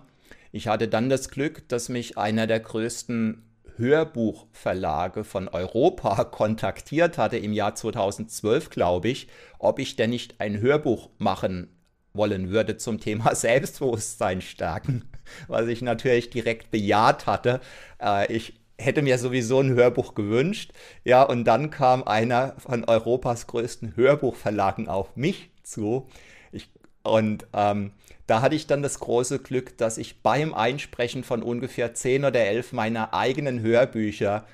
Ich 0.52 0.68
hatte 0.68 0.88
dann 0.88 1.10
das 1.10 1.28
Glück, 1.28 1.68
dass 1.68 1.88
mich 1.88 2.16
einer 2.16 2.46
der 2.46 2.60
größten 2.60 3.42
Hörbuchverlage 3.76 5.24
von 5.24 5.48
Europa 5.48 6.24
kontaktiert 6.30 7.18
hatte 7.18 7.36
im 7.36 7.52
Jahr 7.52 7.74
2012, 7.74 8.70
glaube 8.70 9.08
ich, 9.08 9.28
ob 9.58 9.78
ich 9.78 9.96
denn 9.96 10.10
nicht 10.10 10.40
ein 10.40 10.60
Hörbuch 10.60 11.10
machen 11.18 11.68
wollen 12.12 12.50
würde 12.50 12.76
zum 12.76 13.00
Thema 13.00 13.34
Selbstbewusstsein 13.34 14.40
stärken, 14.40 15.04
was 15.48 15.66
ich 15.68 15.82
natürlich 15.82 16.30
direkt 16.30 16.70
bejaht 16.70 17.26
hatte. 17.26 17.60
Äh, 18.00 18.32
ich 18.32 18.54
hätte 18.78 19.02
mir 19.02 19.18
sowieso 19.18 19.60
ein 19.60 19.74
Hörbuch 19.74 20.14
gewünscht. 20.14 20.72
Ja, 21.04 21.22
und 21.22 21.44
dann 21.44 21.70
kam 21.70 22.02
einer 22.04 22.54
von 22.58 22.84
Europas 22.84 23.46
größten 23.46 23.96
Hörbuchverlagen 23.96 24.88
auf 24.88 25.16
mich 25.16 25.50
zu, 25.62 26.08
und 27.02 27.46
ähm, 27.52 27.92
da 28.26 28.42
hatte 28.42 28.54
ich 28.54 28.66
dann 28.66 28.82
das 28.82 29.00
große 29.00 29.40
Glück, 29.40 29.76
dass 29.78 29.98
ich 29.98 30.22
beim 30.22 30.54
Einsprechen 30.54 31.24
von 31.24 31.42
ungefähr 31.42 31.94
10 31.94 32.24
oder 32.24 32.40
11 32.40 32.72
meiner 32.72 33.12
eigenen 33.12 33.60
Hörbücher 33.60 34.46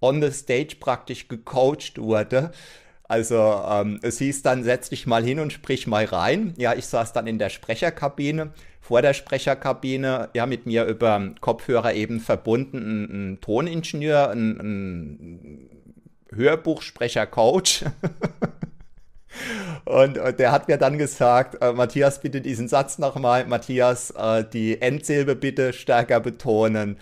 on 0.00 0.22
the 0.22 0.30
stage 0.30 0.76
praktisch 0.78 1.28
gecoacht 1.28 1.98
wurde. 1.98 2.52
Also 3.08 3.36
ähm, 3.68 3.98
es 4.02 4.18
hieß 4.18 4.42
dann, 4.42 4.62
setz 4.62 4.90
dich 4.90 5.06
mal 5.08 5.24
hin 5.24 5.40
und 5.40 5.52
sprich 5.52 5.88
mal 5.88 6.04
rein. 6.04 6.54
Ja, 6.56 6.74
ich 6.74 6.86
saß 6.86 7.12
dann 7.12 7.26
in 7.26 7.40
der 7.40 7.48
Sprecherkabine. 7.48 8.52
Vor 8.80 9.02
der 9.02 9.14
Sprecherkabine, 9.14 10.30
ja, 10.32 10.46
mit 10.46 10.66
mir 10.66 10.84
über 10.84 11.34
Kopfhörer 11.40 11.94
eben 11.94 12.20
verbunden, 12.20 12.76
ein, 12.78 13.32
ein 13.32 13.40
Toningenieur, 13.40 14.30
ein, 14.30 14.60
ein 14.60 15.70
Hörbuchsprecher-Coach. 16.32 17.86
Und, 19.84 20.18
und, 20.18 20.38
der 20.38 20.52
hat 20.52 20.68
mir 20.68 20.76
dann 20.76 20.98
gesagt, 20.98 21.62
äh, 21.62 21.72
Matthias, 21.72 22.20
bitte 22.20 22.40
diesen 22.40 22.68
Satz 22.68 22.98
nochmal, 22.98 23.46
Matthias, 23.46 24.10
äh, 24.10 24.44
die 24.44 24.80
Endsilbe 24.80 25.36
bitte 25.36 25.72
stärker 25.72 26.20
betonen 26.20 26.98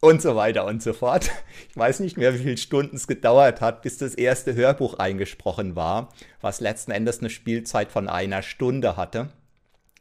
und 0.00 0.22
so 0.22 0.36
weiter 0.36 0.64
und 0.64 0.82
so 0.82 0.92
fort. 0.92 1.30
Ich 1.70 1.76
weiß 1.76 2.00
nicht 2.00 2.16
mehr, 2.16 2.34
wie 2.34 2.38
viele 2.38 2.56
Stunden 2.56 2.96
es 2.96 3.06
gedauert 3.06 3.60
hat, 3.60 3.82
bis 3.82 3.98
das 3.98 4.14
erste 4.14 4.54
Hörbuch 4.54 4.94
eingesprochen 4.94 5.76
war, 5.76 6.12
was 6.40 6.60
letzten 6.60 6.92
Endes 6.92 7.18
eine 7.20 7.30
Spielzeit 7.30 7.90
von 7.90 8.08
einer 8.08 8.42
Stunde 8.42 8.96
hatte. 8.96 9.28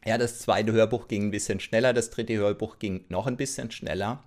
Ja, 0.05 0.18
das 0.18 0.39
zweite 0.39 0.72
Hörbuch 0.72 1.07
ging 1.07 1.28
ein 1.28 1.32
bisschen 1.32 1.59
schneller, 1.59 1.93
das 1.93 2.09
dritte 2.09 2.36
Hörbuch 2.38 2.80
ging 2.80 3.05
noch 3.09 3.28
ein 3.28 3.38
bisschen 3.38 3.72
schneller. 3.72 4.24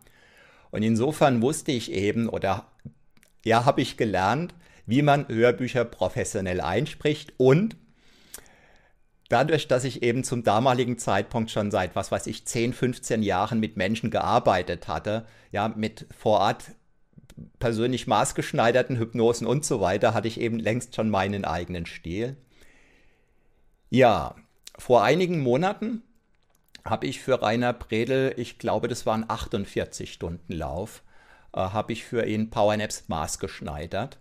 Und 0.71 0.83
insofern 0.83 1.43
wusste 1.43 1.73
ich 1.73 1.91
eben, 1.93 2.29
oder 2.29 2.67
ja, 3.45 3.65
habe 3.65 3.81
ich 3.81 3.97
gelernt, 3.97 4.55
wie 4.91 5.03
man 5.03 5.29
Hörbücher 5.29 5.85
professionell 5.85 6.61
einspricht 6.61 7.33
und 7.37 7.77
dadurch, 9.29 9.69
dass 9.69 9.85
ich 9.85 10.03
eben 10.03 10.25
zum 10.25 10.43
damaligen 10.43 10.99
Zeitpunkt 10.99 11.51
schon 11.51 11.71
seit, 11.71 11.95
was 11.95 12.11
weiß 12.11 12.27
ich, 12.27 12.45
10, 12.45 12.73
15 12.73 13.23
Jahren 13.23 13.61
mit 13.61 13.77
Menschen 13.77 14.11
gearbeitet 14.11 14.89
hatte, 14.89 15.27
ja, 15.53 15.69
mit 15.69 16.07
vor 16.15 16.41
Ort 16.41 16.65
persönlich 17.61 18.07
maßgeschneiderten 18.09 18.99
Hypnosen 18.99 19.47
und 19.47 19.65
so 19.65 19.81
weiter, 19.81 20.13
hatte 20.13 20.29
ich 20.29 20.41
eben 20.41 20.59
längst 20.59 20.97
schon 20.97 21.09
meinen 21.09 21.45
eigenen 21.45 21.87
Stil. 21.87 22.37
Ja, 23.89 24.35
vor 24.77 25.05
einigen 25.05 25.41
Monaten 25.41 26.03
habe 26.85 27.07
ich 27.07 27.21
für 27.21 27.41
Rainer 27.41 27.73
Bredel, 27.73 28.35
ich 28.37 28.59
glaube, 28.59 28.89
das 28.89 29.07
war 29.07 29.15
ein 29.15 29.29
48 29.29 30.13
Stunden 30.13 30.53
Lauf, 30.53 31.03
äh, 31.55 31.61
habe 31.61 31.93
ich 31.93 32.05
für 32.05 32.27
ihn 32.27 32.51
Powernaps 32.51 33.05
maßgeschneidert 33.09 34.19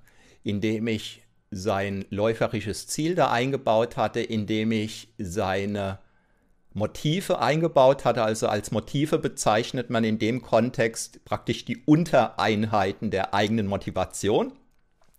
indem 0.49 0.87
ich 0.87 1.23
sein 1.51 2.05
läuferisches 2.09 2.87
Ziel 2.87 3.15
da 3.15 3.31
eingebaut 3.31 3.97
hatte, 3.97 4.19
indem 4.19 4.71
ich 4.71 5.09
seine 5.17 5.99
Motive 6.73 7.39
eingebaut 7.39 8.05
hatte. 8.05 8.23
Also 8.23 8.47
als 8.47 8.71
Motive 8.71 9.17
bezeichnet 9.17 9.89
man 9.89 10.03
in 10.03 10.19
dem 10.19 10.41
Kontext 10.41 11.23
praktisch 11.25 11.65
die 11.65 11.77
Untereinheiten 11.85 13.11
der 13.11 13.33
eigenen 13.33 13.67
Motivation. 13.67 14.53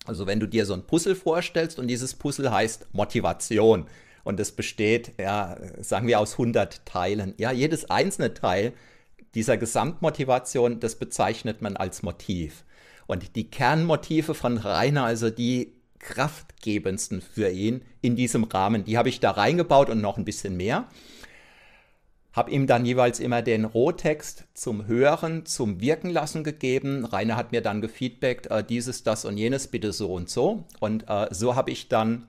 Also 0.06 0.26
wenn 0.26 0.40
du 0.40 0.46
dir 0.46 0.66
so 0.66 0.74
ein 0.74 0.86
Puzzle 0.86 1.14
vorstellst 1.14 1.78
und 1.78 1.88
dieses 1.88 2.14
Puzzle 2.14 2.50
heißt 2.50 2.88
Motivation 2.92 3.86
und 4.24 4.40
es 4.40 4.52
besteht, 4.52 5.12
ja, 5.18 5.56
sagen 5.80 6.06
wir 6.06 6.20
aus 6.20 6.32
100 6.32 6.86
Teilen. 6.86 7.34
Ja, 7.36 7.50
jedes 7.52 7.90
einzelne 7.90 8.34
Teil 8.34 8.72
dieser 9.34 9.56
Gesamtmotivation, 9.56 10.80
das 10.80 10.96
bezeichnet 10.96 11.62
man 11.62 11.76
als 11.76 12.02
Motiv. 12.02 12.64
Und 13.11 13.34
die 13.34 13.50
Kernmotive 13.50 14.34
von 14.34 14.56
Rainer, 14.56 15.02
also 15.02 15.30
die 15.30 15.72
kraftgebendsten 15.98 17.20
für 17.20 17.50
ihn 17.50 17.82
in 18.02 18.14
diesem 18.14 18.44
Rahmen, 18.44 18.84
die 18.84 18.96
habe 18.96 19.08
ich 19.08 19.18
da 19.18 19.32
reingebaut 19.32 19.90
und 19.90 20.00
noch 20.00 20.16
ein 20.16 20.24
bisschen 20.24 20.56
mehr. 20.56 20.86
Habe 22.32 22.52
ihm 22.52 22.68
dann 22.68 22.86
jeweils 22.86 23.18
immer 23.18 23.42
den 23.42 23.64
Rohtext 23.64 24.44
zum 24.54 24.86
Hören, 24.86 25.44
zum 25.44 25.80
Wirken 25.80 26.11
lassen 26.11 26.44
gegeben. 26.44 27.04
Rainer 27.04 27.34
hat 27.34 27.50
mir 27.50 27.62
dann 27.62 27.80
gefeedbackt, 27.80 28.46
äh, 28.46 28.62
dieses, 28.62 29.02
das 29.02 29.24
und 29.24 29.36
jenes, 29.36 29.66
bitte 29.66 29.92
so 29.92 30.14
und 30.14 30.30
so. 30.30 30.62
Und 30.78 31.11
äh, 31.11 31.26
so 31.32 31.56
habe 31.56 31.72
ich 31.72 31.88
dann 31.88 32.28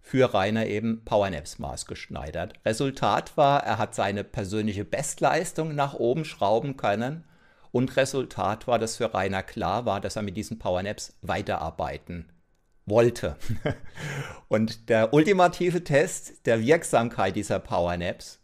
für 0.00 0.32
Rainer 0.32 0.66
eben 0.66 1.04
Powernaps 1.04 1.58
maßgeschneidert. 1.58 2.54
Resultat 2.64 3.36
war, 3.36 3.64
er 3.64 3.78
hat 3.78 3.96
seine 3.96 4.22
persönliche 4.22 4.84
Bestleistung 4.84 5.74
nach 5.74 5.94
oben 5.94 6.24
schrauben 6.24 6.76
können. 6.76 7.24
Und 7.74 7.96
Resultat 7.96 8.68
war, 8.68 8.78
dass 8.78 8.98
für 8.98 9.12
Rainer 9.12 9.42
klar 9.42 9.84
war, 9.84 10.00
dass 10.00 10.14
er 10.14 10.22
mit 10.22 10.36
diesen 10.36 10.60
Powernaps 10.60 11.18
weiterarbeiten 11.22 12.30
wollte. 12.86 13.34
und 14.48 14.88
der 14.88 15.12
ultimative 15.12 15.82
Test 15.82 16.46
der 16.46 16.60
Wirksamkeit 16.60 17.34
dieser 17.34 17.58
Powernaps 17.58 18.38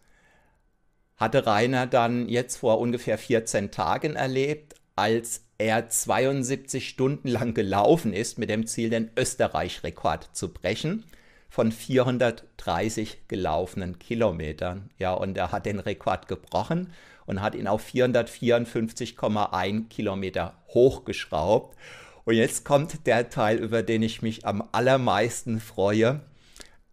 hatte 1.16 1.46
Rainer 1.46 1.86
dann 1.86 2.28
jetzt 2.28 2.56
vor 2.56 2.80
ungefähr 2.80 3.18
14 3.18 3.70
Tagen 3.70 4.16
erlebt, 4.16 4.74
als 4.96 5.44
er 5.58 5.88
72 5.88 6.88
Stunden 6.88 7.28
lang 7.28 7.54
gelaufen 7.54 8.12
ist 8.12 8.36
mit 8.36 8.50
dem 8.50 8.66
Ziel, 8.66 8.90
den 8.90 9.12
Österreich-Rekord 9.16 10.30
zu 10.32 10.52
brechen 10.52 11.04
von 11.48 11.70
430 11.70 13.28
gelaufenen 13.28 14.00
Kilometern. 14.00 14.90
Ja, 14.98 15.12
und 15.12 15.38
er 15.38 15.52
hat 15.52 15.66
den 15.66 15.78
Rekord 15.78 16.26
gebrochen 16.26 16.92
und 17.30 17.40
hat 17.40 17.54
ihn 17.54 17.68
auf 17.68 17.86
454,1 17.86 19.88
Kilometer 19.88 20.54
hochgeschraubt. 20.74 21.76
Und 22.24 22.34
jetzt 22.34 22.64
kommt 22.64 23.06
der 23.06 23.30
Teil, 23.30 23.58
über 23.58 23.84
den 23.84 24.02
ich 24.02 24.20
mich 24.20 24.44
am 24.44 24.64
allermeisten 24.72 25.60
freue, 25.60 26.22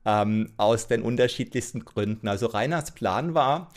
ähm, 0.06 0.54
aus 0.58 0.88
den 0.88 1.02
unterschiedlichsten 1.02 1.86
Gründen. 1.86 2.28
Also 2.28 2.46
Reiners 2.46 2.92
Plan 2.92 3.34
war, 3.34 3.74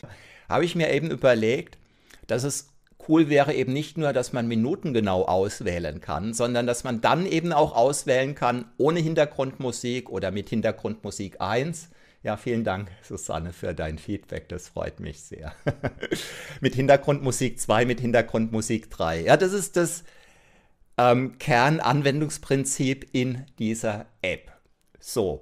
habe 0.50 0.66
ich 0.66 0.76
mir 0.76 0.92
eben 0.92 1.11
überlegt, 1.11 1.78
dass 2.26 2.44
es 2.44 2.68
cool 3.08 3.30
wäre 3.30 3.54
eben 3.54 3.72
nicht 3.72 3.96
nur, 3.96 4.12
dass 4.12 4.34
man 4.34 4.46
Minuten 4.46 4.92
genau 4.92 5.24
auswählen 5.24 6.02
kann, 6.02 6.34
sondern 6.34 6.66
dass 6.66 6.84
man 6.84 7.00
dann 7.00 7.24
eben 7.24 7.54
auch 7.54 7.74
auswählen 7.74 8.34
kann, 8.34 8.66
ohne 8.76 9.00
Hintergrundmusik 9.00 10.11
oder 10.11 10.30
mit 10.30 10.50
Hintergrundmusik 10.50 11.40
1. 11.40 11.88
Ja, 12.22 12.36
vielen 12.36 12.64
Dank, 12.64 12.90
Susanne, 13.02 13.54
für 13.54 13.72
dein 13.72 13.98
Feedback. 13.98 14.48
Das 14.50 14.68
freut 14.68 15.00
mich 15.00 15.20
sehr. 15.20 15.54
mit 16.60 16.74
Hintergrundmusik 16.74 17.58
2, 17.58 17.86
mit 17.86 18.00
Hintergrundmusik 18.00 18.90
3. 18.90 19.22
Ja, 19.22 19.38
das 19.38 19.54
ist 19.54 19.76
das 19.76 20.04
ähm, 20.98 21.38
Kernanwendungsprinzip 21.38 23.08
in 23.12 23.46
dieser 23.58 24.04
App. 24.20 24.52
So, 24.98 25.40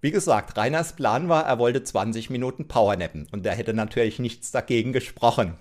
wie 0.00 0.10
gesagt, 0.10 0.56
Reiners 0.56 0.94
Plan 0.94 1.28
war, 1.28 1.44
er 1.44 1.58
wollte 1.58 1.84
20 1.84 2.30
Minuten 2.30 2.66
Powernappen 2.66 3.28
und 3.30 3.44
er 3.44 3.54
hätte 3.54 3.74
natürlich 3.74 4.18
nichts 4.18 4.50
dagegen 4.50 4.94
gesprochen. 4.94 5.58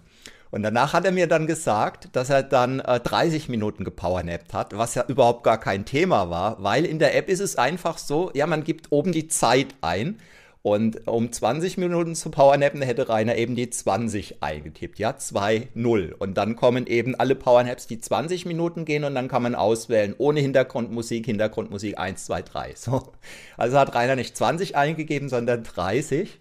Und 0.51 0.63
danach 0.63 0.93
hat 0.93 1.05
er 1.05 1.11
mir 1.11 1.27
dann 1.27 1.47
gesagt, 1.47 2.09
dass 2.13 2.29
er 2.29 2.43
dann 2.43 2.79
äh, 2.79 2.99
30 2.99 3.49
Minuten 3.49 3.83
gepowernappt 3.83 4.53
hat, 4.53 4.77
was 4.77 4.95
ja 4.95 5.05
überhaupt 5.07 5.43
gar 5.43 5.59
kein 5.59 5.85
Thema 5.85 6.29
war, 6.29 6.61
weil 6.63 6.85
in 6.85 6.99
der 6.99 7.15
App 7.15 7.29
ist 7.29 7.39
es 7.39 7.55
einfach 7.55 7.97
so, 7.97 8.31
ja, 8.33 8.47
man 8.47 8.63
gibt 8.63 8.91
oben 8.91 9.11
die 9.11 9.27
Zeit 9.27 9.75
ein 9.81 10.17
und 10.61 11.07
um 11.07 11.31
20 11.31 11.77
Minuten 11.77 12.15
zu 12.15 12.31
powernappen 12.31 12.81
hätte 12.81 13.07
Rainer 13.07 13.37
eben 13.37 13.55
die 13.55 13.69
20 13.69 14.43
eingetippt. 14.43 14.99
Ja, 14.99 15.15
2, 15.15 15.69
0. 15.73 16.15
Und 16.19 16.37
dann 16.37 16.57
kommen 16.57 16.85
eben 16.85 17.15
alle 17.15 17.35
Powernaps, 17.35 17.87
die 17.87 17.99
20 17.99 18.45
Minuten 18.45 18.83
gehen 18.83 19.05
und 19.05 19.15
dann 19.15 19.29
kann 19.29 19.41
man 19.41 19.55
auswählen, 19.55 20.13
ohne 20.17 20.41
Hintergrundmusik, 20.41 21.25
Hintergrundmusik 21.25 21.97
1, 21.97 22.25
2, 22.25 22.41
3. 22.41 22.73
So. 22.75 23.13
Also 23.55 23.79
hat 23.79 23.95
Rainer 23.95 24.17
nicht 24.17 24.35
20 24.35 24.75
eingegeben, 24.75 25.29
sondern 25.29 25.63
30. 25.63 26.39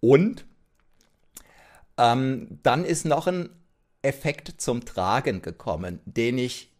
Und 0.00 0.44
ähm, 1.98 2.58
dann 2.62 2.84
ist 2.84 3.04
noch 3.04 3.26
ein 3.26 3.50
Effekt 4.02 4.60
zum 4.60 4.84
Tragen 4.84 5.42
gekommen, 5.42 6.00
den 6.04 6.38
ich 6.38 6.72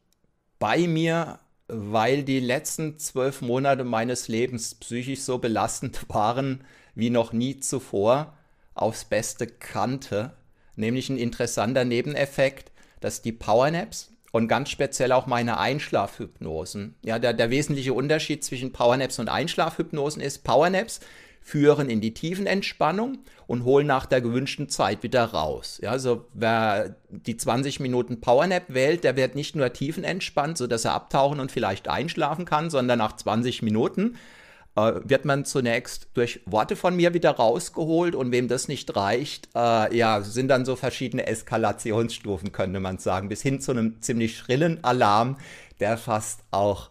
bei 0.58 0.86
mir 0.86 1.38
weil 1.72 2.22
die 2.22 2.40
letzten 2.40 2.98
zwölf 2.98 3.40
Monate 3.40 3.84
meines 3.84 4.28
Lebens 4.28 4.74
psychisch 4.74 5.22
so 5.22 5.38
belastend 5.38 6.08
waren 6.08 6.64
wie 6.94 7.10
noch 7.10 7.32
nie 7.32 7.58
zuvor, 7.60 8.36
aufs 8.74 9.06
Beste 9.06 9.46
kannte. 9.46 10.32
Nämlich 10.76 11.08
ein 11.08 11.16
interessanter 11.16 11.84
Nebeneffekt, 11.84 12.70
dass 13.00 13.22
die 13.22 13.32
Powernaps 13.32 14.12
und 14.30 14.48
ganz 14.48 14.70
speziell 14.70 15.12
auch 15.12 15.26
meine 15.26 15.58
Einschlafhypnosen, 15.58 16.94
ja, 17.02 17.18
der, 17.18 17.32
der 17.32 17.50
wesentliche 17.50 17.94
Unterschied 17.94 18.44
zwischen 18.44 18.72
Powernaps 18.72 19.18
und 19.18 19.28
Einschlafhypnosen 19.28 20.22
ist, 20.22 20.44
Powernaps 20.44 21.00
führen 21.42 21.90
in 21.90 22.00
die 22.00 22.14
Tiefenentspannung 22.14 23.18
und 23.46 23.64
holen 23.64 23.86
nach 23.86 24.06
der 24.06 24.20
gewünschten 24.20 24.68
Zeit 24.68 25.02
wieder 25.02 25.24
raus. 25.24 25.78
Ja, 25.82 25.90
also 25.90 26.26
wer 26.32 26.96
die 27.10 27.36
20 27.36 27.80
Minuten 27.80 28.20
Powernap 28.20 28.64
wählt, 28.68 29.04
der 29.04 29.16
wird 29.16 29.34
nicht 29.34 29.56
nur 29.56 29.72
tiefenentspannt, 29.72 30.56
sodass 30.56 30.84
er 30.84 30.94
abtauchen 30.94 31.40
und 31.40 31.52
vielleicht 31.52 31.88
einschlafen 31.88 32.44
kann, 32.44 32.70
sondern 32.70 32.98
nach 32.98 33.16
20 33.16 33.62
Minuten 33.62 34.16
äh, 34.76 34.92
wird 35.04 35.24
man 35.24 35.44
zunächst 35.44 36.08
durch 36.14 36.40
Worte 36.46 36.76
von 36.76 36.96
mir 36.96 37.12
wieder 37.12 37.32
rausgeholt 37.32 38.14
und 38.14 38.32
wem 38.32 38.48
das 38.48 38.68
nicht 38.68 38.94
reicht, 38.96 39.48
äh, 39.54 39.94
ja, 39.94 40.22
sind 40.22 40.48
dann 40.48 40.64
so 40.64 40.76
verschiedene 40.76 41.26
Eskalationsstufen, 41.26 42.52
könnte 42.52 42.80
man 42.80 42.98
sagen, 42.98 43.28
bis 43.28 43.42
hin 43.42 43.60
zu 43.60 43.72
einem 43.72 44.00
ziemlich 44.00 44.38
schrillen 44.38 44.82
Alarm, 44.82 45.36
der 45.80 45.98
fast 45.98 46.40
auch 46.52 46.90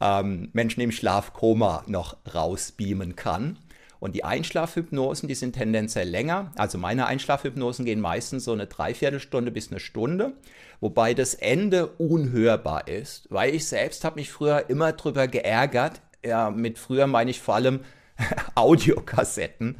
ähm, 0.00 0.50
Menschen 0.52 0.80
im 0.82 0.92
Schlafkoma 0.92 1.84
noch 1.86 2.16
rausbeamen 2.34 3.16
kann. 3.16 3.58
Und 3.98 4.14
die 4.14 4.24
Einschlafhypnosen, 4.24 5.28
die 5.28 5.34
sind 5.34 5.54
tendenziell 5.54 6.08
länger. 6.08 6.52
Also 6.56 6.78
meine 6.78 7.06
Einschlafhypnosen 7.06 7.84
gehen 7.84 8.00
meistens 8.00 8.44
so 8.44 8.52
eine 8.52 8.66
Dreiviertelstunde 8.66 9.50
bis 9.50 9.70
eine 9.70 9.80
Stunde, 9.80 10.32
wobei 10.80 11.14
das 11.14 11.34
Ende 11.34 11.86
unhörbar 11.86 12.88
ist, 12.88 13.26
weil 13.30 13.54
ich 13.54 13.66
selbst 13.66 14.04
habe 14.04 14.20
mich 14.20 14.30
früher 14.30 14.68
immer 14.68 14.92
drüber 14.92 15.28
geärgert. 15.28 16.02
Ja, 16.24 16.50
mit 16.50 16.78
früher 16.78 17.06
meine 17.06 17.30
ich 17.30 17.40
vor 17.40 17.54
allem 17.54 17.80
Audiokassetten 18.54 19.76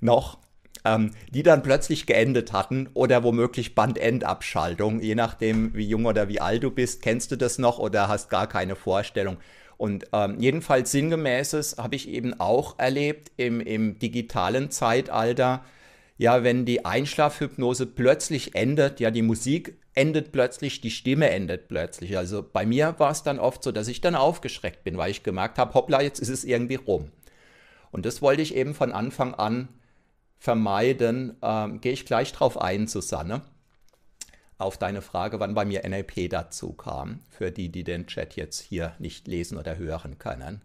noch, 0.00 0.38
ähm, 0.84 1.10
die 1.30 1.42
dann 1.42 1.62
plötzlich 1.62 2.06
geendet 2.06 2.52
hatten 2.52 2.88
oder 2.94 3.22
womöglich 3.22 3.74
Bandendabschaltung, 3.74 5.00
je 5.00 5.14
nachdem, 5.14 5.74
wie 5.74 5.86
jung 5.86 6.06
oder 6.06 6.28
wie 6.28 6.40
alt 6.40 6.62
du 6.62 6.70
bist, 6.70 7.02
kennst 7.02 7.30
du 7.30 7.36
das 7.36 7.58
noch 7.58 7.78
oder 7.78 8.08
hast 8.08 8.30
gar 8.30 8.48
keine 8.48 8.76
Vorstellung. 8.76 9.36
Und 9.80 10.08
ähm, 10.12 10.36
jedenfalls 10.38 10.92
sinngemäßes 10.92 11.78
habe 11.78 11.96
ich 11.96 12.06
eben 12.06 12.38
auch 12.38 12.78
erlebt 12.78 13.32
im, 13.38 13.62
im 13.62 13.98
digitalen 13.98 14.70
Zeitalter, 14.70 15.64
ja, 16.18 16.44
wenn 16.44 16.66
die 16.66 16.84
Einschlafhypnose 16.84 17.86
plötzlich 17.86 18.54
endet, 18.54 19.00
ja, 19.00 19.10
die 19.10 19.22
Musik 19.22 19.78
endet 19.94 20.32
plötzlich, 20.32 20.82
die 20.82 20.90
Stimme 20.90 21.30
endet 21.30 21.68
plötzlich. 21.68 22.18
Also 22.18 22.42
bei 22.42 22.66
mir 22.66 22.94
war 22.98 23.10
es 23.10 23.22
dann 23.22 23.38
oft 23.38 23.64
so, 23.64 23.72
dass 23.72 23.88
ich 23.88 24.02
dann 24.02 24.16
aufgeschreckt 24.16 24.84
bin, 24.84 24.98
weil 24.98 25.12
ich 25.12 25.22
gemerkt 25.22 25.56
habe, 25.56 25.72
hoppla, 25.72 26.02
jetzt 26.02 26.18
ist 26.18 26.28
es 26.28 26.44
irgendwie 26.44 26.74
rum. 26.74 27.10
Und 27.90 28.04
das 28.04 28.20
wollte 28.20 28.42
ich 28.42 28.54
eben 28.54 28.74
von 28.74 28.92
Anfang 28.92 29.32
an 29.32 29.68
vermeiden. 30.38 31.38
Ähm, 31.40 31.80
Gehe 31.80 31.92
ich 31.92 32.04
gleich 32.04 32.34
drauf 32.34 32.60
ein, 32.60 32.86
Susanne 32.86 33.40
auf 34.60 34.78
deine 34.78 35.02
Frage, 35.02 35.40
wann 35.40 35.54
bei 35.54 35.64
mir 35.64 35.88
NLP 35.88 36.28
dazu 36.30 36.72
kam, 36.72 37.20
für 37.28 37.50
die, 37.50 37.70
die 37.70 37.84
den 37.84 38.06
Chat 38.06 38.36
jetzt 38.36 38.60
hier 38.60 38.94
nicht 38.98 39.28
lesen 39.28 39.58
oder 39.58 39.76
hören 39.76 40.18
können. 40.18 40.62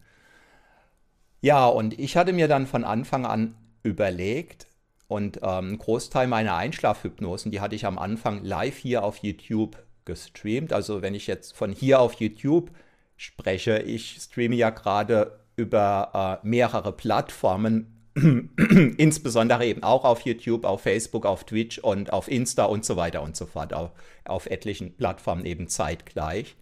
Ja, 1.41 1.67
und 1.67 1.99
ich 1.99 2.17
hatte 2.17 2.33
mir 2.33 2.47
dann 2.47 2.67
von 2.67 2.83
Anfang 2.83 3.25
an 3.25 3.55
überlegt, 3.83 4.67
und 5.07 5.39
ähm, 5.43 5.73
ein 5.73 5.77
Großteil 5.77 6.27
meiner 6.27 6.55
Einschlafhypnosen, 6.55 7.51
die 7.51 7.61
hatte 7.61 7.75
ich 7.75 7.85
am 7.85 7.99
Anfang 7.99 8.43
live 8.43 8.77
hier 8.77 9.03
auf 9.03 9.17
YouTube 9.17 9.77
gestreamt. 10.05 10.73
Also 10.73 11.01
wenn 11.01 11.13
ich 11.13 11.27
jetzt 11.27 11.55
von 11.55 11.71
hier 11.71 11.99
auf 11.99 12.13
YouTube 12.13 12.71
spreche, 13.15 13.79
ich 13.79 14.17
streame 14.19 14.55
ja 14.55 14.71
gerade 14.71 15.39
über 15.55 16.41
äh, 16.43 16.47
mehrere 16.47 16.91
Plattformen 16.91 17.94
insbesondere 18.97 19.65
eben 19.65 19.83
auch 19.83 20.05
auf 20.05 20.21
YouTube, 20.21 20.63
auf 20.63 20.81
Facebook, 20.81 21.25
auf 21.25 21.43
Twitch 21.43 21.79
und 21.79 22.13
auf 22.13 22.29
Insta 22.29 22.65
und 22.65 22.85
so 22.85 22.95
weiter 22.95 23.21
und 23.21 23.35
so 23.35 23.45
fort, 23.45 23.73
auf, 23.73 23.91
auf 24.23 24.45
etlichen 24.45 24.95
Plattformen 24.95 25.45
eben 25.45 25.67
zeitgleich. 25.67 26.55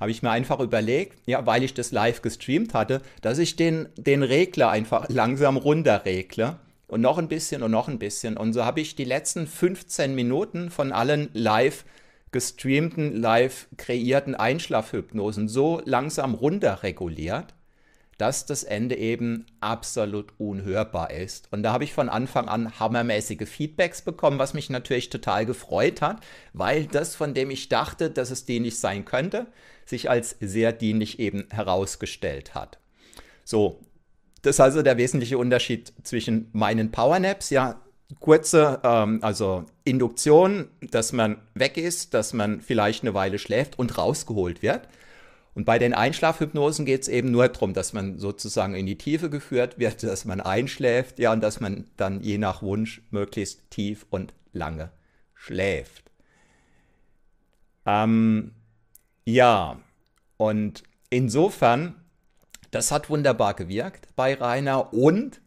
habe 0.00 0.10
ich 0.10 0.22
mir 0.22 0.30
einfach 0.30 0.58
überlegt, 0.58 1.18
ja, 1.26 1.46
weil 1.46 1.62
ich 1.62 1.74
das 1.74 1.92
live 1.92 2.20
gestreamt 2.22 2.74
hatte, 2.74 3.00
dass 3.20 3.38
ich 3.38 3.54
den, 3.54 3.88
den 3.96 4.24
Regler 4.24 4.70
einfach 4.70 5.08
langsam 5.08 5.56
runter 5.56 6.04
regle 6.04 6.58
und 6.88 7.00
noch 7.00 7.16
ein 7.16 7.28
bisschen 7.28 7.62
und 7.62 7.70
noch 7.70 7.88
ein 7.88 7.98
bisschen. 7.98 8.36
Und 8.36 8.52
so 8.52 8.64
habe 8.64 8.80
ich 8.80 8.96
die 8.96 9.04
letzten 9.04 9.46
15 9.46 10.14
Minuten 10.14 10.68
von 10.68 10.90
allen 10.90 11.30
live 11.32 11.84
gestreamten, 12.32 13.14
live 13.14 13.68
kreierten 13.76 14.34
Einschlafhypnosen 14.34 15.48
so 15.48 15.80
langsam 15.84 16.34
runterreguliert, 16.34 17.54
dass 18.22 18.46
das 18.46 18.62
Ende 18.62 18.94
eben 18.94 19.46
absolut 19.58 20.32
unhörbar 20.38 21.10
ist. 21.10 21.48
Und 21.50 21.64
da 21.64 21.72
habe 21.72 21.82
ich 21.82 21.92
von 21.92 22.08
Anfang 22.08 22.46
an 22.46 22.78
hammermäßige 22.78 23.48
Feedbacks 23.48 24.02
bekommen, 24.02 24.38
was 24.38 24.54
mich 24.54 24.70
natürlich 24.70 25.10
total 25.10 25.44
gefreut 25.44 26.00
hat, 26.00 26.20
weil 26.52 26.86
das, 26.86 27.16
von 27.16 27.34
dem 27.34 27.50
ich 27.50 27.68
dachte, 27.68 28.10
dass 28.10 28.30
es 28.30 28.44
dienlich 28.44 28.78
sein 28.78 29.04
könnte, 29.04 29.48
sich 29.86 30.08
als 30.08 30.36
sehr 30.38 30.72
dienlich 30.72 31.18
eben 31.18 31.48
herausgestellt 31.50 32.54
hat. 32.54 32.78
So, 33.42 33.80
das 34.42 34.54
ist 34.54 34.60
also 34.60 34.82
der 34.82 34.98
wesentliche 34.98 35.36
Unterschied 35.36 35.92
zwischen 36.04 36.48
meinen 36.52 36.92
Powernaps, 36.92 37.50
ja, 37.50 37.80
kurze, 38.20 38.78
ähm, 38.84 39.18
also 39.22 39.64
Induktion, 39.82 40.68
dass 40.92 41.12
man 41.12 41.38
weg 41.54 41.76
ist, 41.76 42.14
dass 42.14 42.34
man 42.34 42.60
vielleicht 42.60 43.02
eine 43.02 43.14
Weile 43.14 43.40
schläft 43.40 43.80
und 43.80 43.98
rausgeholt 43.98 44.62
wird. 44.62 44.82
Und 45.54 45.64
bei 45.66 45.78
den 45.78 45.92
Einschlafhypnosen 45.92 46.86
geht 46.86 47.02
es 47.02 47.08
eben 47.08 47.30
nur 47.30 47.48
darum, 47.48 47.74
dass 47.74 47.92
man 47.92 48.18
sozusagen 48.18 48.74
in 48.74 48.86
die 48.86 48.96
Tiefe 48.96 49.28
geführt 49.28 49.78
wird, 49.78 50.02
dass 50.02 50.24
man 50.24 50.40
einschläft, 50.40 51.18
ja, 51.18 51.32
und 51.32 51.40
dass 51.40 51.60
man 51.60 51.86
dann 51.96 52.22
je 52.22 52.38
nach 52.38 52.62
Wunsch 52.62 53.02
möglichst 53.10 53.70
tief 53.70 54.06
und 54.10 54.32
lange 54.52 54.90
schläft. 55.34 56.10
Ähm, 57.84 58.52
ja, 59.24 59.80
und 60.36 60.82
insofern, 61.10 61.96
das 62.70 62.90
hat 62.90 63.10
wunderbar 63.10 63.54
gewirkt 63.54 64.08
bei 64.16 64.34
Rainer 64.34 64.92
und 64.92 65.40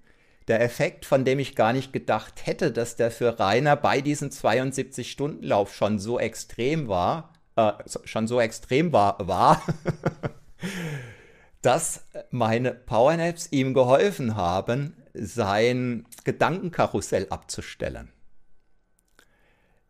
der 0.47 0.61
Effekt, 0.61 1.05
von 1.05 1.25
dem 1.25 1.39
ich 1.39 1.55
gar 1.55 1.73
nicht 1.73 1.91
gedacht 1.91 2.45
hätte, 2.45 2.71
dass 2.71 2.95
der 2.95 3.09
für 3.09 3.39
Rainer 3.39 3.75
bei 3.75 4.01
diesem 4.01 4.29
72-Stunden-Lauf 4.29 5.73
schon 5.73 5.97
so 5.97 6.19
extrem 6.19 6.87
war, 6.87 7.33
äh, 7.55 7.71
schon 8.03 8.27
so 8.27 8.39
extrem 8.39 8.91
war, 8.93 9.27
war 9.27 9.61
dass 11.65 12.05
meine 12.29 12.75
Powernaps 12.75 13.47
ihm 13.51 13.73
geholfen 13.73 14.35
haben, 14.35 14.93
sein 15.15 16.05
Gedankenkarussell 16.23 17.25
abzustellen. 17.31 18.11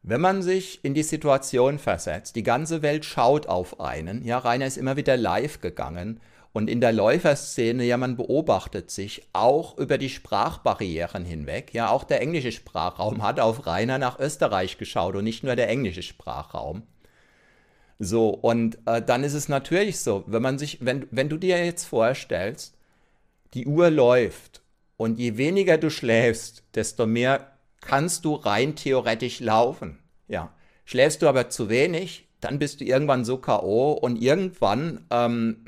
Wenn 0.02 0.22
man 0.22 0.42
sich 0.42 0.86
in 0.86 0.94
die 0.94 1.04
Situation 1.04 1.78
versetzt, 1.78 2.38
die 2.38 2.44
ganze 2.44 2.82
Welt 2.82 3.04
schaut 3.04 3.48
auf 3.48 3.82
einen, 3.82 4.24
ja, 4.24 4.38
Rainer 4.38 4.68
ist 4.68 4.78
immer 4.78 4.96
wieder 4.96 5.18
live 5.18 5.60
gegangen 5.60 6.22
und 6.54 6.70
in 6.70 6.80
der 6.80 6.94
Läuferszene, 6.94 7.84
ja, 7.84 7.98
man 7.98 8.16
beobachtet 8.16 8.90
sich 8.90 9.28
auch 9.34 9.78
über 9.78 9.98
die 9.98 10.10
Sprachbarrieren 10.10 11.26
hinweg. 11.26 11.74
Ja, 11.74 11.90
auch 11.90 12.06
der 12.06 12.22
englische 12.22 12.54
Sprachraum 12.54 13.22
hat 13.22 13.42
auf 13.42 13.66
Rainer 13.68 13.98
nach 13.98 14.18
Österreich 14.18 14.78
geschaut 14.78 15.16
und 15.16 15.26
nicht 15.26 15.44
nur 15.44 15.58
der 15.58 15.68
englische 15.68 16.04
Sprachraum. 16.04 16.84
So, 18.00 18.30
und 18.30 18.78
äh, 18.86 19.02
dann 19.02 19.24
ist 19.24 19.34
es 19.34 19.48
natürlich 19.48 20.00
so, 20.00 20.24
wenn 20.28 20.42
man 20.42 20.58
sich, 20.58 20.80
wenn, 20.82 21.08
wenn 21.12 21.30
du 21.30 21.38
dir 21.38 21.64
jetzt 21.64 21.86
vorstellst, 21.86 22.76
die 23.54 23.66
Uhr 23.66 23.90
läuft 23.90 24.62
und 24.98 25.18
je 25.18 25.38
weniger 25.38 25.78
du 25.78 25.90
schläfst, 25.90 26.64
desto 26.76 27.06
mehr 27.06 27.52
kannst 27.80 28.26
du 28.26 28.36
rein 28.36 28.76
theoretisch 28.76 29.40
laufen. 29.40 30.00
Ja. 30.28 30.54
Schläfst 30.84 31.22
du 31.22 31.28
aber 31.28 31.50
zu 31.50 31.70
wenig, 31.70 32.28
dann 32.42 32.60
bist 32.60 32.82
du 32.82 32.86
irgendwann 32.86 33.26
so 33.26 33.38
K.O. 33.38 33.94
und 33.94 34.22
irgendwann, 34.22 35.06
ähm, 35.10 35.66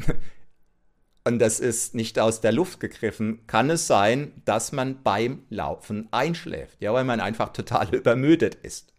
und 1.23 1.39
das 1.39 1.59
ist 1.59 1.95
nicht 1.95 2.19
aus 2.19 2.41
der 2.41 2.51
Luft 2.51 2.79
gegriffen, 2.79 3.47
kann 3.47 3.69
es 3.69 3.87
sein, 3.87 4.33
dass 4.45 4.73
man 4.73 5.01
beim 5.01 5.43
Laufen 5.49 6.07
einschläft, 6.11 6.81
ja, 6.81 6.93
weil 6.93 7.05
man 7.05 7.19
einfach 7.21 7.53
total 7.53 7.89
übermüdet 7.95 8.55
ist. 8.55 8.93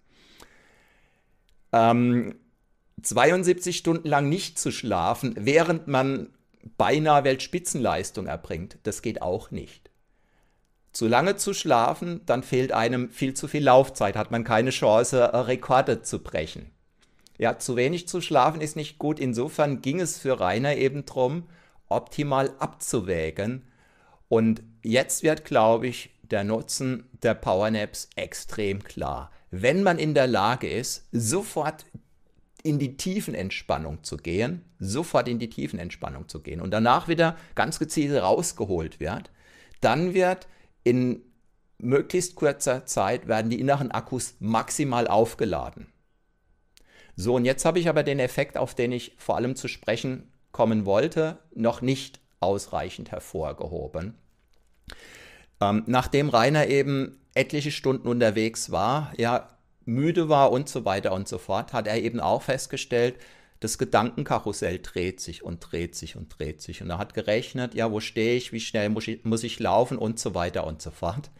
Ähm, 1.72 2.34
72 3.02 3.76
Stunden 3.76 4.08
lang 4.08 4.28
nicht 4.28 4.58
zu 4.58 4.70
schlafen, 4.70 5.34
während 5.38 5.86
man 5.88 6.30
beinahe 6.76 7.24
Weltspitzenleistung 7.24 8.26
erbringt, 8.26 8.78
das 8.82 9.02
geht 9.02 9.22
auch 9.22 9.50
nicht. 9.50 9.90
Zu 10.92 11.06
lange 11.06 11.36
zu 11.36 11.54
schlafen, 11.54 12.22
dann 12.26 12.42
fehlt 12.42 12.72
einem 12.72 13.10
viel 13.10 13.34
zu 13.34 13.46
viel 13.46 13.62
Laufzeit, 13.62 14.16
hat 14.16 14.30
man 14.30 14.44
keine 14.44 14.70
Chance, 14.70 15.20
äh, 15.20 15.36
Rekorde 15.36 16.02
zu 16.02 16.20
brechen. 16.20 16.70
Ja, 17.38 17.58
zu 17.58 17.76
wenig 17.76 18.08
zu 18.08 18.20
schlafen 18.20 18.60
ist 18.60 18.74
nicht 18.74 18.98
gut. 18.98 19.20
Insofern 19.20 19.80
ging 19.80 20.00
es 20.00 20.18
für 20.18 20.40
Rainer 20.40 20.74
eben 20.76 21.06
darum, 21.06 21.44
optimal 21.88 22.52
abzuwägen. 22.58 23.64
Und 24.28 24.62
jetzt 24.82 25.22
wird, 25.22 25.44
glaube 25.44 25.86
ich, 25.86 26.10
der 26.22 26.42
Nutzen 26.42 27.08
der 27.22 27.34
Powernaps 27.34 28.10
extrem 28.16 28.82
klar. 28.82 29.30
Wenn 29.50 29.82
man 29.82 29.98
in 29.98 30.14
der 30.14 30.26
Lage 30.26 30.68
ist, 30.68 31.06
sofort 31.12 31.86
in 32.62 32.78
die 32.78 32.96
Tiefenentspannung 32.96 34.02
zu 34.02 34.16
gehen, 34.16 34.64
sofort 34.78 35.28
in 35.28 35.38
die 35.38 35.50
Tiefenentspannung 35.50 36.28
zu 36.28 36.40
gehen 36.40 36.60
und 36.60 36.70
danach 36.70 37.08
wieder 37.08 37.36
ganz 37.54 37.78
gezielt 37.78 38.20
rausgeholt 38.20 39.00
wird, 39.00 39.30
dann 39.80 40.14
wird 40.14 40.48
in 40.84 41.22
möglichst 41.78 42.34
kurzer 42.34 42.86
Zeit 42.86 43.28
werden 43.28 43.50
die 43.50 43.60
inneren 43.60 43.90
Akkus 43.90 44.34
maximal 44.40 45.06
aufgeladen. 45.06 45.86
So, 47.14 47.34
und 47.34 47.44
jetzt 47.44 47.64
habe 47.64 47.78
ich 47.78 47.88
aber 47.88 48.02
den 48.02 48.20
Effekt, 48.20 48.56
auf 48.56 48.74
den 48.74 48.92
ich 48.92 49.14
vor 49.18 49.36
allem 49.36 49.56
zu 49.56 49.68
sprechen 49.68 50.30
kommen 50.52 50.86
wollte, 50.86 51.38
noch 51.54 51.80
nicht 51.80 52.20
ausreichend 52.40 53.10
hervorgehoben. 53.10 54.14
Ähm, 55.60 55.82
nachdem 55.86 56.28
Rainer 56.28 56.68
eben 56.68 57.18
etliche 57.34 57.70
Stunden 57.70 58.08
unterwegs 58.08 58.70
war, 58.70 59.12
ja, 59.16 59.57
müde 59.88 60.28
war 60.28 60.52
und 60.52 60.68
so 60.68 60.84
weiter 60.84 61.12
und 61.12 61.26
so 61.26 61.38
fort, 61.38 61.72
hat 61.72 61.86
er 61.86 62.00
eben 62.00 62.20
auch 62.20 62.42
festgestellt, 62.42 63.16
das 63.60 63.78
Gedankenkarussell 63.78 64.78
dreht 64.78 65.20
sich 65.20 65.42
und 65.42 65.60
dreht 65.60 65.96
sich 65.96 66.16
und 66.16 66.38
dreht 66.38 66.62
sich. 66.62 66.80
Und 66.82 66.90
er 66.90 66.98
hat 66.98 67.14
gerechnet, 67.14 67.74
ja, 67.74 67.90
wo 67.90 67.98
stehe 67.98 68.36
ich, 68.36 68.52
wie 68.52 68.60
schnell 68.60 68.88
muss 68.88 69.08
ich, 69.08 69.24
muss 69.24 69.42
ich 69.42 69.58
laufen 69.58 69.98
und 69.98 70.20
so 70.20 70.34
weiter 70.34 70.64
und 70.64 70.80
so 70.80 70.92
fort. 70.92 71.30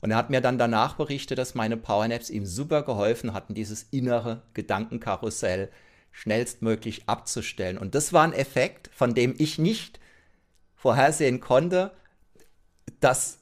Und 0.00 0.10
er 0.10 0.16
hat 0.16 0.30
mir 0.30 0.40
dann 0.40 0.58
danach 0.58 0.94
berichtet, 0.94 1.38
dass 1.38 1.54
meine 1.54 1.76
Powernaps 1.76 2.30
ihm 2.30 2.46
super 2.46 2.82
geholfen 2.82 3.34
hatten, 3.34 3.54
dieses 3.54 3.82
innere 3.90 4.42
Gedankenkarussell 4.54 5.70
schnellstmöglich 6.12 7.08
abzustellen. 7.08 7.76
Und 7.76 7.94
das 7.94 8.12
war 8.12 8.24
ein 8.24 8.32
Effekt, 8.32 8.88
von 8.94 9.14
dem 9.14 9.34
ich 9.36 9.58
nicht 9.58 10.00
vorhersehen 10.76 11.40
konnte, 11.40 11.90
dass 13.00 13.38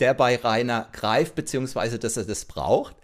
der 0.00 0.14
bei 0.14 0.36
Rainer 0.36 0.88
greift, 0.92 1.34
beziehungsweise 1.34 1.98
dass 1.98 2.16
er 2.16 2.24
das 2.24 2.44
braucht. 2.44 2.96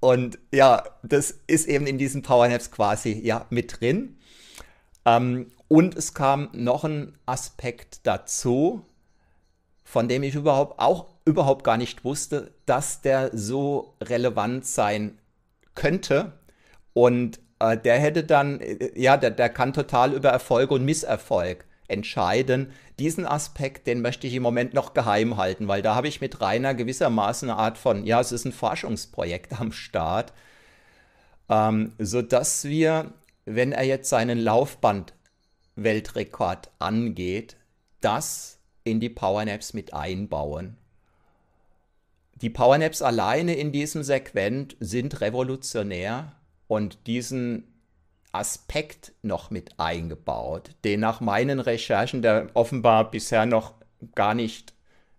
Und 0.00 0.38
ja, 0.52 0.84
das 1.02 1.34
ist 1.46 1.66
eben 1.66 1.86
in 1.86 1.98
diesen 1.98 2.22
Powernaps 2.22 2.70
quasi 2.70 3.12
ja 3.12 3.46
mit 3.50 3.80
drin. 3.80 4.18
Ähm, 5.04 5.50
und 5.68 5.96
es 5.96 6.14
kam 6.14 6.50
noch 6.52 6.84
ein 6.84 7.18
Aspekt 7.26 8.06
dazu, 8.06 8.84
von 9.84 10.08
dem 10.08 10.22
ich 10.22 10.34
überhaupt 10.34 10.78
auch 10.78 11.06
überhaupt 11.24 11.64
gar 11.64 11.76
nicht 11.76 12.04
wusste, 12.04 12.52
dass 12.66 13.00
der 13.00 13.30
so 13.36 13.94
relevant 14.00 14.64
sein 14.66 15.18
könnte. 15.74 16.32
Und 16.92 17.40
äh, 17.58 17.76
der 17.76 17.98
hätte 17.98 18.24
dann, 18.24 18.60
äh, 18.60 18.98
ja, 18.98 19.16
der, 19.16 19.30
der 19.30 19.48
kann 19.48 19.72
total 19.72 20.12
über 20.12 20.30
Erfolg 20.30 20.70
und 20.70 20.84
Misserfolg 20.84 21.66
entscheiden. 21.88 22.72
Diesen 22.98 23.26
Aspekt, 23.26 23.86
den 23.86 24.00
möchte 24.00 24.26
ich 24.26 24.34
im 24.34 24.42
Moment 24.42 24.74
noch 24.74 24.94
geheim 24.94 25.36
halten, 25.36 25.68
weil 25.68 25.82
da 25.82 25.94
habe 25.94 26.08
ich 26.08 26.20
mit 26.20 26.40
Rainer 26.40 26.74
gewissermaßen 26.74 27.48
eine 27.50 27.58
Art 27.58 27.78
von, 27.78 28.04
ja, 28.04 28.20
es 28.20 28.32
ist 28.32 28.44
ein 28.44 28.52
Forschungsprojekt 28.52 29.60
am 29.60 29.70
Start, 29.72 30.32
ähm, 31.48 31.92
sodass 31.98 32.64
wir, 32.64 33.12
wenn 33.44 33.70
er 33.72 33.84
jetzt 33.84 34.08
seinen 34.08 34.38
Laufband-Weltrekord 34.38 36.70
angeht, 36.78 37.56
das 38.00 38.58
in 38.84 39.00
die 39.00 39.10
Powernaps 39.10 39.74
mit 39.74 39.92
einbauen. 39.94 40.76
Die 42.42 42.50
Powernaps 42.50 43.00
alleine 43.00 43.54
in 43.54 43.72
diesem 43.72 44.02
Segment 44.02 44.76
sind 44.78 45.20
revolutionär 45.20 46.32
und 46.66 47.06
diesen 47.06 47.75
Aspekt 48.36 49.12
noch 49.22 49.50
mit 49.50 49.78
eingebaut, 49.78 50.70
den 50.84 51.00
nach 51.00 51.20
meinen 51.20 51.60
Recherchen, 51.60 52.22
der 52.22 52.48
offenbar 52.54 53.10
bisher 53.10 53.46
noch 53.46 53.74
gar 54.14 54.34
nicht 54.34 54.74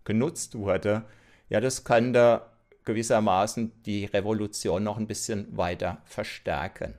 genutzt 0.05 0.55
wurde, 0.55 1.03
ja, 1.49 1.59
das 1.59 1.83
könnte 1.83 2.41
gewissermaßen 2.85 3.83
die 3.83 4.05
Revolution 4.05 4.83
noch 4.83 4.97
ein 4.97 5.07
bisschen 5.07 5.55
weiter 5.57 6.01
verstärken. 6.05 6.95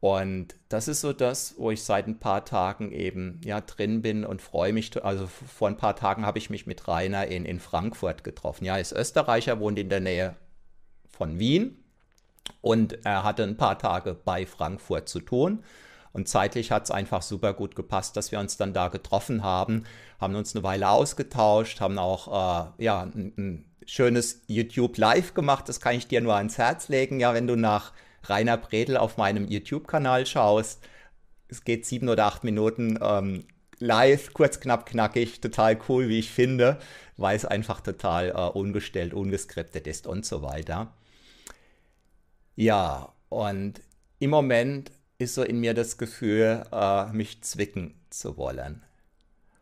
Und 0.00 0.54
das 0.68 0.86
ist 0.86 1.00
so 1.00 1.12
das, 1.12 1.54
wo 1.58 1.72
ich 1.72 1.82
seit 1.82 2.06
ein 2.06 2.20
paar 2.20 2.44
Tagen 2.44 2.92
eben 2.92 3.40
ja 3.42 3.60
drin 3.60 4.00
bin 4.00 4.24
und 4.24 4.40
freue 4.40 4.72
mich. 4.72 5.02
Also 5.02 5.26
vor 5.26 5.66
ein 5.66 5.76
paar 5.76 5.96
Tagen 5.96 6.24
habe 6.24 6.38
ich 6.38 6.50
mich 6.50 6.66
mit 6.66 6.86
Rainer 6.86 7.26
in, 7.26 7.44
in 7.44 7.58
Frankfurt 7.58 8.22
getroffen. 8.22 8.64
Ja, 8.64 8.76
er 8.76 8.80
ist 8.80 8.92
Österreicher, 8.92 9.58
wohnt 9.58 9.78
in 9.78 9.88
der 9.88 10.00
Nähe 10.00 10.36
von 11.08 11.40
Wien 11.40 11.82
Und 12.60 13.04
er 13.04 13.24
hatte 13.24 13.42
ein 13.42 13.56
paar 13.56 13.78
Tage 13.78 14.14
bei 14.14 14.46
Frankfurt 14.46 15.08
zu 15.08 15.20
tun. 15.20 15.62
Und 16.12 16.28
zeitlich 16.28 16.70
hat 16.72 16.84
es 16.84 16.90
einfach 16.90 17.22
super 17.22 17.52
gut 17.54 17.76
gepasst, 17.76 18.16
dass 18.16 18.32
wir 18.32 18.40
uns 18.40 18.56
dann 18.56 18.72
da 18.72 18.88
getroffen 18.88 19.42
haben, 19.42 19.84
haben 20.20 20.34
uns 20.34 20.54
eine 20.54 20.64
Weile 20.64 20.88
ausgetauscht, 20.88 21.80
haben 21.80 21.98
auch 21.98 22.72
äh, 22.78 22.84
ja, 22.84 23.02
ein, 23.02 23.32
ein, 23.36 23.64
schönes 23.86 24.42
YouTube 24.48 24.98
Live 24.98 25.32
gemacht. 25.32 25.66
Das 25.68 25.80
kann 25.80 25.94
ich 25.94 26.08
dir 26.08 26.20
nur 26.20 26.34
ans 26.34 26.58
Herz 26.58 26.88
legen. 26.88 27.20
Ja, 27.20 27.32
wenn 27.32 27.46
du 27.46 27.56
nach 27.56 27.92
Rainer 28.24 28.58
Bredel 28.58 28.98
auf 28.98 29.16
meinem 29.16 29.48
YouTube-Kanal 29.48 30.26
schaust, 30.26 30.82
es 31.48 31.64
geht 31.64 31.86
sieben 31.86 32.10
oder 32.10 32.26
acht 32.26 32.44
Minuten 32.44 32.98
ähm, 33.00 33.44
live, 33.78 34.34
kurz, 34.34 34.60
knapp, 34.60 34.84
knackig, 34.86 35.40
total 35.40 35.78
cool, 35.88 36.08
wie 36.08 36.18
ich 36.18 36.30
finde, 36.30 36.78
weil 37.16 37.36
es 37.36 37.46
einfach 37.46 37.80
total 37.80 38.30
äh, 38.30 38.32
ungestellt, 38.34 39.14
ungeskriptet 39.14 39.86
ist 39.86 40.06
und 40.06 40.26
so 40.26 40.42
weiter. 40.42 40.92
Ja, 42.60 43.12
und 43.28 43.80
im 44.18 44.30
Moment 44.30 44.90
ist 45.18 45.36
so 45.36 45.44
in 45.44 45.60
mir 45.60 45.74
das 45.74 45.96
Gefühl, 45.96 46.64
äh, 46.72 47.06
mich 47.12 47.40
zwicken 47.44 47.94
zu 48.10 48.36
wollen. 48.36 48.82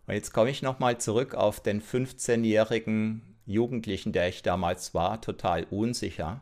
Und 0.06 0.14
jetzt 0.14 0.32
komme 0.32 0.48
ich 0.48 0.62
nochmal 0.62 0.96
zurück 0.96 1.34
auf 1.34 1.60
den 1.60 1.82
15-jährigen 1.82 3.36
Jugendlichen, 3.44 4.12
der 4.12 4.28
ich 4.28 4.42
damals 4.42 4.94
war, 4.94 5.20
total 5.20 5.64
unsicher. 5.64 6.40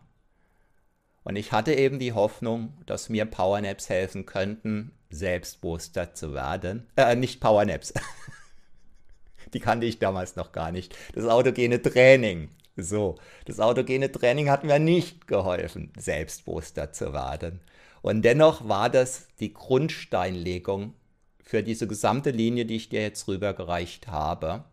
Und 1.25 1.35
ich 1.35 1.51
hatte 1.51 1.75
eben 1.75 1.99
die 1.99 2.13
Hoffnung, 2.13 2.75
dass 2.87 3.09
mir 3.09 3.25
Powernaps 3.25 3.89
helfen 3.89 4.25
könnten, 4.25 4.93
selbstbewusster 5.11 6.15
zu 6.15 6.35
werden. 6.35 6.87
Äh, 6.95 7.17
nicht 7.17 7.41
Powernaps. 7.41 7.95
die 9.55 9.59
kannte 9.59 9.87
ich 9.87 9.99
damals 9.99 10.37
noch 10.37 10.53
gar 10.53 10.71
nicht. 10.71 10.97
Das 11.17 11.25
autogene 11.25 11.83
Training. 11.83 12.49
So, 12.77 13.17
das 13.45 13.61
autogene 13.61 14.11
Training 14.11 14.51
hat 14.51 14.65
mir 14.65 14.79
nicht 14.79 15.29
geholfen, 15.29 15.93
selbstbewusster 15.97 16.93
zu 16.93 17.13
werden. 17.13 17.61
Und 18.03 18.23
dennoch 18.23 18.69
war 18.69 18.91
das 18.91 19.29
die 19.39 19.55
Grundsteinlegung 19.55 20.95
für 21.43 21.63
diese 21.63 21.87
gesamte 21.87 22.31
Linie, 22.31 22.67
die 22.67 22.77
ich 22.77 22.89
dir 22.89 23.03
jetzt 23.03 23.29
rübergereicht 23.29 24.09
habe. 24.09 24.65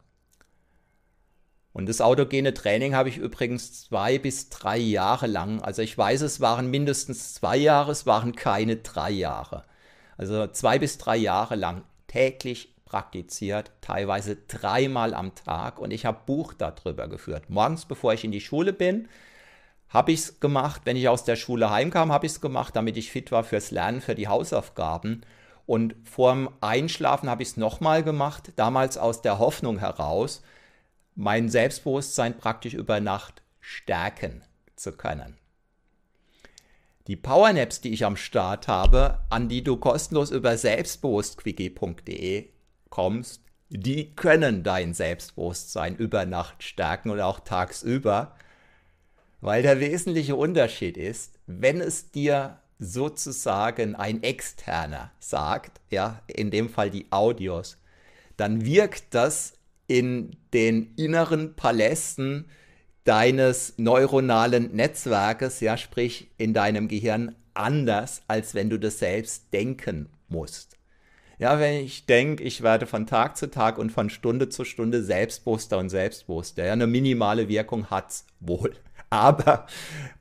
Und 1.74 1.88
das 1.88 2.02
autogene 2.02 2.54
Training 2.54 2.96
habe 2.96 3.10
ich 3.10 3.18
übrigens 3.18 3.84
zwei 3.84 4.18
bis 4.18 4.50
drei 4.50 4.78
Jahre 4.78 5.28
lang, 5.28 5.62
also 5.62 5.82
ich 5.82 5.98
weiß, 5.98 6.22
es 6.22 6.42
waren 6.42 6.70
mindestens 6.70 7.34
zwei 7.34 7.56
Jahre, 7.56 7.92
es 7.92 8.06
waren 8.06 8.36
keine 8.36 8.78
drei 8.78 9.12
Jahre. 9.12 9.64
Also 10.18 10.48
zwei 10.48 10.80
bis 10.80 10.98
drei 10.98 11.18
Jahre 11.18 11.56
lang 11.56 11.84
täglich 12.08 12.71
praktiziert, 12.92 13.72
teilweise 13.80 14.36
dreimal 14.36 15.14
am 15.14 15.34
Tag 15.34 15.80
und 15.80 15.92
ich 15.92 16.06
habe 16.06 16.26
Buch 16.26 16.54
darüber 16.54 17.08
geführt. 17.08 17.50
Morgens, 17.50 17.86
bevor 17.86 18.14
ich 18.14 18.26
in 18.26 18.34
die 18.34 18.42
Schule 18.42 18.74
bin, 18.74 19.08
habe 19.88 20.12
ich 20.12 20.20
es 20.20 20.40
gemacht. 20.42 20.82
Wenn 20.84 20.98
ich 20.98 21.08
aus 21.08 21.24
der 21.24 21.38
Schule 21.38 21.70
heimkam, 21.70 22.12
habe 22.12 22.26
ich 22.26 22.34
es 22.34 22.42
gemacht, 22.42 22.76
damit 22.76 22.98
ich 22.98 23.10
fit 23.10 23.32
war 23.32 23.46
fürs 23.46 23.72
Lernen, 23.72 24.02
für 24.02 24.14
die 24.14 24.28
Hausaufgaben. 24.28 25.22
Und 25.66 25.96
vorm 26.04 26.50
Einschlafen 26.60 27.30
habe 27.30 27.44
ich 27.44 27.50
es 27.50 27.58
nochmal 27.58 28.04
gemacht, 28.04 28.52
damals 28.58 28.98
aus 28.98 29.22
der 29.22 29.40
Hoffnung 29.40 29.80
heraus, 29.80 30.44
mein 31.16 31.48
Selbstbewusstsein 31.48 32.38
praktisch 32.38 32.74
über 32.74 33.00
Nacht 33.00 33.42
stärken 33.62 34.44
zu 34.76 34.92
können. 34.92 35.38
Die 37.08 37.16
Powernaps, 37.16 37.80
die 37.80 37.94
ich 37.94 38.04
am 38.04 38.18
Start 38.18 38.68
habe, 38.68 39.20
an 39.30 39.48
die 39.48 39.64
du 39.64 39.78
kostenlos 39.78 40.30
über 40.30 40.58
selbstbewusstquickie.de 40.58 42.50
kommst, 42.92 43.42
die 43.70 44.14
können 44.14 44.62
dein 44.64 44.94
Selbstbewusstsein 44.94 45.96
über 45.96 46.28
Nacht 46.28 46.62
stärken 46.62 47.10
und 47.10 47.22
auch 47.22 47.40
tagsüber. 47.40 48.36
Weil 49.40 49.64
der 49.64 49.80
wesentliche 49.80 50.36
Unterschied 50.36 50.98
ist, 50.98 51.40
wenn 51.48 51.82
es 51.82 52.12
dir 52.12 52.60
sozusagen 52.78 53.96
ein 53.96 54.22
Externer 54.22 55.12
sagt, 55.20 55.82
ja, 55.90 56.22
in 56.28 56.52
dem 56.52 56.70
Fall 56.70 56.92
die 56.92 57.12
Audios, 57.12 57.78
dann 58.38 58.66
wirkt 58.66 59.14
das 59.16 59.54
in 59.88 60.36
den 60.54 60.94
inneren 60.96 61.56
Palästen 61.56 62.46
deines 63.04 63.74
neuronalen 63.78 64.76
Netzwerkes, 64.76 65.60
ja, 65.60 65.78
sprich 65.78 66.30
in 66.38 66.54
deinem 66.54 66.88
Gehirn 66.88 67.36
anders, 67.54 68.22
als 68.28 68.54
wenn 68.54 68.70
du 68.70 68.78
das 68.78 69.00
selbst 69.00 69.54
denken 69.54 70.10
musst. 70.28 70.78
Ja, 71.42 71.60
wenn 71.60 71.84
ich 71.84 72.06
denke, 72.06 72.44
ich 72.44 72.62
werde 72.62 72.86
von 72.86 73.08
Tag 73.08 73.36
zu 73.36 73.50
Tag 73.50 73.80
und 73.80 73.92
von 73.92 74.12
Stunde 74.12 74.50
zu 74.50 74.64
Stunde 74.64 75.02
selbstbewusster 75.02 75.80
und 75.80 75.90
selbstbewusster, 75.90 76.66
ja, 76.66 76.74
eine 76.74 76.86
minimale 76.86 77.48
Wirkung 77.48 77.88
hat 77.88 78.12
es 78.12 78.28
wohl. 78.40 78.76
Aber 79.10 79.66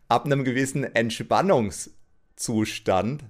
ab 0.08 0.24
einem 0.24 0.44
gewissen 0.44 0.82
Entspannungszustand 0.82 3.24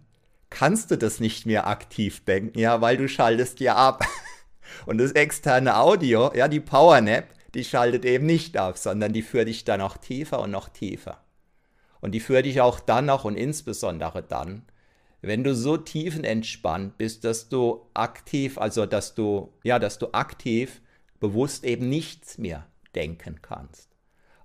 kannst 0.50 0.92
du 0.92 0.98
das 0.98 1.18
nicht 1.18 1.46
mehr 1.46 1.66
aktiv 1.66 2.24
denken, 2.24 2.60
ja, 2.60 2.80
weil 2.80 2.96
du 2.96 3.08
schaltest 3.08 3.58
ja 3.58 3.74
ab. 3.74 4.04
Und 4.86 4.98
das 4.98 5.10
externe 5.10 5.76
Audio, 5.76 6.32
ja, 6.32 6.46
die 6.46 6.60
Powernap, 6.60 7.24
die 7.54 7.64
schaltet 7.64 8.04
eben 8.04 8.24
nicht 8.24 8.56
ab, 8.56 8.78
sondern 8.78 9.12
die 9.12 9.22
führt 9.22 9.48
dich 9.48 9.64
dann 9.64 9.80
noch 9.80 9.96
tiefer 9.96 10.38
und 10.38 10.52
noch 10.52 10.68
tiefer. 10.68 11.24
Und 12.00 12.12
die 12.12 12.20
führt 12.20 12.46
dich 12.46 12.60
auch 12.60 12.78
dann 12.78 13.06
noch 13.06 13.24
und 13.24 13.34
insbesondere 13.34 14.22
dann, 14.22 14.62
wenn 15.22 15.44
du 15.44 15.54
so 15.54 15.76
tiefenentspannt 15.76 16.98
bist, 16.98 17.24
dass 17.24 17.48
du 17.48 17.86
aktiv, 17.94 18.58
also 18.58 18.86
dass 18.86 19.14
du, 19.14 19.52
ja, 19.62 19.78
dass 19.78 19.98
du 19.98 20.12
aktiv 20.12 20.80
bewusst 21.18 21.64
eben 21.64 21.88
nichts 21.88 22.38
mehr 22.38 22.66
denken 22.94 23.40
kannst. 23.42 23.90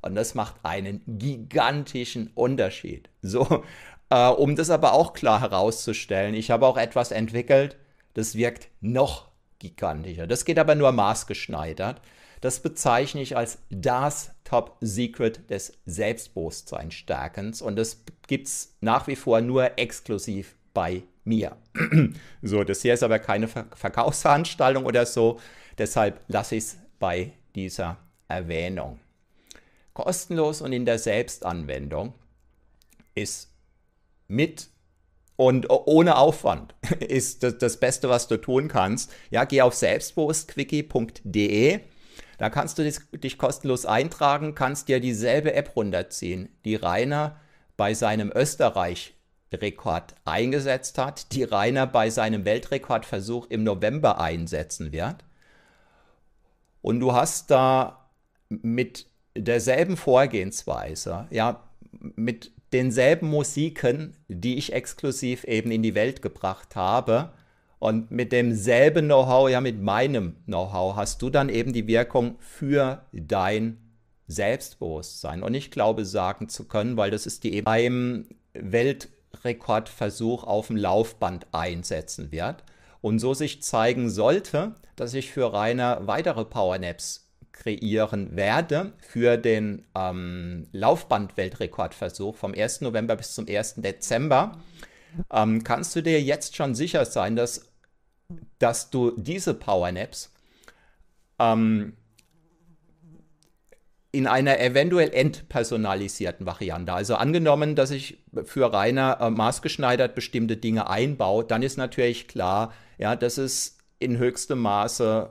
Und 0.02 0.16
das 0.16 0.36
macht 0.36 0.56
einen 0.64 1.02
gigantischen 1.08 2.30
Unterschied. 2.36 3.10
So, 3.22 3.64
äh, 4.10 4.28
um 4.28 4.56
das 4.56 4.70
aber 4.70 4.94
auch 4.94 5.14
klar 5.14 5.42
herauszustellen, 5.42 6.36
ich 6.36 6.52
habe 6.52 6.68
auch 6.68 6.78
etwas 6.78 7.12
entwickelt, 7.12 7.78
das 8.14 8.36
wirkt 8.36 8.70
noch 8.82 9.30
gigantischer. 9.60 10.28
Das 10.28 10.46
geht 10.46 10.60
aber 10.60 10.76
nur 10.76 10.92
maßgeschneidert. 10.92 12.02
Das 12.42 12.60
bezeichne 12.60 13.22
ich 13.22 13.36
als 13.36 13.60
das 13.72 14.36
Top 14.44 14.78
Secret 14.82 15.50
des 15.50 15.80
Selbstbewusstseinsstärkens 15.86 17.62
und 17.62 17.76
das 17.76 18.04
gibt 18.28 18.48
es 18.48 18.76
nach 18.82 19.08
wie 19.08 19.16
vor 19.16 19.42
nur 19.42 19.80
exklusiv 19.80 20.56
bei 20.76 21.02
mir. 21.24 21.58
so, 22.44 22.64
das 22.64 22.84
hier 22.84 22.94
ist 22.94 23.02
aber 23.02 23.18
keine 23.18 23.48
Ver 23.48 23.66
Verkaufsveranstaltung 23.74 24.86
oder 24.86 25.08
so, 25.08 25.40
deshalb 25.80 26.22
lasse 26.28 26.58
ich 26.58 26.66
es 26.66 26.78
bei 27.00 27.32
dieser 27.56 27.98
Erwähnung 28.28 29.00
kostenlos 29.96 30.62
und 30.62 30.72
in 30.74 30.86
der 30.86 31.00
Selbstanwendung 31.00 32.14
ist 33.16 33.50
mit 34.28 34.68
und 35.38 35.68
ohne 35.70 36.18
Aufwand 36.18 36.76
ist 37.00 37.42
das, 37.42 37.58
das 37.58 37.78
Beste, 37.78 38.10
was 38.10 38.28
du 38.28 38.38
tun 38.38 38.68
kannst. 38.68 39.12
Ja, 39.32 39.46
geh 39.46 39.62
auf 39.62 39.74
selbstbewusstquickie.de. 39.74 41.80
Da 42.38 42.50
kannst 42.50 42.78
du 42.78 42.84
dich, 42.84 43.38
kostenlos 43.38 43.86
eintragen, 43.86 44.56
kannst 44.56 44.90
dir 44.90 45.00
dieselbe 45.00 45.54
App 45.54 45.74
runterziehen, 45.76 46.50
die 46.66 46.76
Rainer 46.76 47.40
bei 47.78 47.94
seinem 47.94 48.30
Österreich-Rekord 49.56 50.16
eingesetzt 50.26 50.98
hat, 50.98 51.32
die 51.34 51.44
Rainer 51.44 51.88
bei 51.88 52.10
seinem 52.10 52.46
Weltrekordversuch 52.46 53.48
im 53.50 53.64
November 53.64 54.20
einsetzen 54.20 54.92
wird. 54.92 55.24
Und 56.82 57.00
du 57.00 57.14
hast 57.14 57.52
da 57.52 58.10
mit 58.50 59.08
derselben 59.36 59.98
Vorgehensweise, 59.98 61.28
ja, 61.32 61.64
mit 62.16 62.52
denselben 62.74 63.30
Musiken, 63.30 64.16
die 64.28 64.58
ich 64.58 64.74
exklusiv 64.74 65.44
eben 65.46 65.72
in 65.72 65.82
die 65.82 65.96
Welt 65.96 66.22
gebracht 66.22 66.76
habe. 66.76 67.32
Und 67.80 68.12
mit 68.12 68.32
demselben 68.32 69.06
Know-how, 69.06 69.50
ja, 69.50 69.62
mit 69.62 69.82
meinem 69.82 70.36
Know-how, 70.46 70.96
hast 70.96 71.22
du 71.22 71.30
dann 71.30 71.50
eben 71.50 71.74
die 71.74 71.88
Wirkung 71.88 72.36
für 72.40 73.06
dein 73.12 73.78
Selbstbewusstsein. 74.28 75.44
Und 75.44 75.54
ich 75.54 75.72
glaube 75.72 76.06
sagen 76.06 76.50
zu 76.50 76.68
können, 76.68 76.98
weil 76.98 77.12
das 77.12 77.26
ist 77.26 77.44
die 77.44 77.54
eben 77.54 77.66
beim 77.66 78.26
Weltrekordversuch 79.36 80.44
auf 80.44 80.68
dem 80.68 80.78
Laufband 80.78 81.48
einsetzen 81.52 82.32
wird. 82.32 82.64
Und 83.02 83.20
so 83.20 83.34
sich 83.34 83.62
zeigen 83.62 84.10
sollte, 84.10 84.76
dass 84.96 85.14
ich 85.14 85.32
für 85.32 85.54
Rainer 85.54 86.08
weitere 86.08 86.46
Powernaps 86.46 87.30
kreieren 87.52 88.36
werde 88.36 88.94
für 89.00 89.38
den 89.38 89.86
ähm, 89.96 90.68
Laufband-Weltrekordversuch 90.74 92.36
vom 92.36 92.54
1. 92.54 92.82
November 92.82 93.16
bis 93.16 93.34
zum 93.34 93.48
1. 93.48 93.76
Dezember, 93.78 94.60
ähm, 95.32 95.64
kannst 95.64 95.96
du 95.96 96.02
dir 96.02 96.22
jetzt 96.22 96.56
schon 96.56 96.76
sicher 96.76 97.06
sein, 97.06 97.36
dass, 97.36 97.70
dass 98.60 98.90
du 98.90 99.12
diese 99.16 99.54
Powernaps 99.54 100.34
ähm, 101.40 101.96
in 104.16 104.28
einer 104.28 104.62
eventuell 104.62 105.14
entpersonalisierten 105.14 106.46
Variante. 106.46 106.94
Also 106.94 107.16
angenommen, 107.16 107.76
dass 107.76 107.92
ich 107.92 108.24
für 108.46 108.72
Rainer 108.72 109.18
äh, 109.20 109.30
maßgeschneidert 109.30 110.16
bestimmte 110.16 110.56
Dinge 110.56 110.90
einbaue, 110.90 111.44
dann 111.44 111.62
ist 111.62 111.78
natürlich 111.78 112.30
klar, 112.30 112.72
ja, 112.98 113.18
dass 113.18 113.38
es 113.38 113.78
in 114.00 114.18
höchstem 114.18 114.60
Maße 114.60 115.30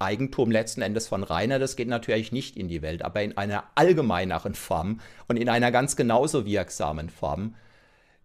Eigentum 0.00 0.50
letzten 0.50 0.82
Endes 0.82 1.06
von 1.06 1.22
Rainer, 1.22 1.60
das 1.60 1.76
geht 1.76 1.88
natürlich 1.88 2.32
nicht 2.32 2.56
in 2.56 2.66
die 2.66 2.82
Welt, 2.82 3.04
aber 3.04 3.22
in 3.22 3.36
einer 3.36 3.64
allgemeineren 3.76 4.54
Form 4.54 5.00
und 5.28 5.36
in 5.36 5.48
einer 5.48 5.70
ganz 5.70 5.94
genauso 5.94 6.44
wirksamen 6.44 7.10
Form 7.10 7.54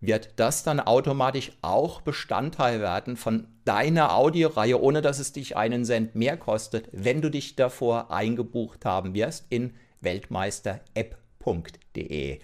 wird 0.05 0.33
das 0.35 0.63
dann 0.63 0.81
automatisch 0.81 1.53
auch 1.61 2.01
Bestandteil 2.01 2.81
werden 2.81 3.15
von 3.15 3.47
deiner 3.63 4.13
Audioreihe, 4.13 4.81
ohne 4.81 5.01
dass 5.01 5.19
es 5.19 5.31
dich 5.31 5.55
einen 5.55 5.85
Cent 5.85 6.13
mehr 6.13 6.35
kostet, 6.35 6.89
wenn 6.91 7.21
du 7.21 7.31
dich 7.31 7.55
davor 7.55 8.11
eingebucht 8.11 8.83
haben 8.83 9.13
wirst 9.13 9.45
in 9.49 9.75
weltmeisterapp.de. 10.01 12.39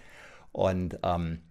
Und 0.53 0.99
ähm, 1.03 1.41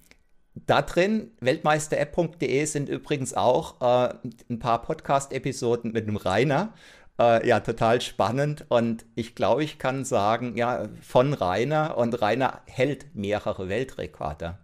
da 0.54 0.80
drin, 0.80 1.32
weltmeisterapp.de, 1.40 2.64
sind 2.64 2.88
übrigens 2.88 3.34
auch 3.34 3.82
äh, 3.82 4.14
ein 4.48 4.58
paar 4.58 4.80
Podcast-Episoden 4.80 5.92
mit 5.92 6.08
dem 6.08 6.16
Rainer. 6.16 6.72
Äh, 7.20 7.46
ja, 7.46 7.60
total 7.60 8.00
spannend. 8.00 8.64
Und 8.70 9.04
ich 9.14 9.34
glaube, 9.34 9.62
ich 9.62 9.78
kann 9.78 10.06
sagen, 10.06 10.56
ja, 10.56 10.88
von 11.02 11.34
Rainer. 11.34 11.98
Und 11.98 12.22
Rainer 12.22 12.62
hält 12.66 13.14
mehrere 13.14 13.68
Weltrekorde. 13.68 14.56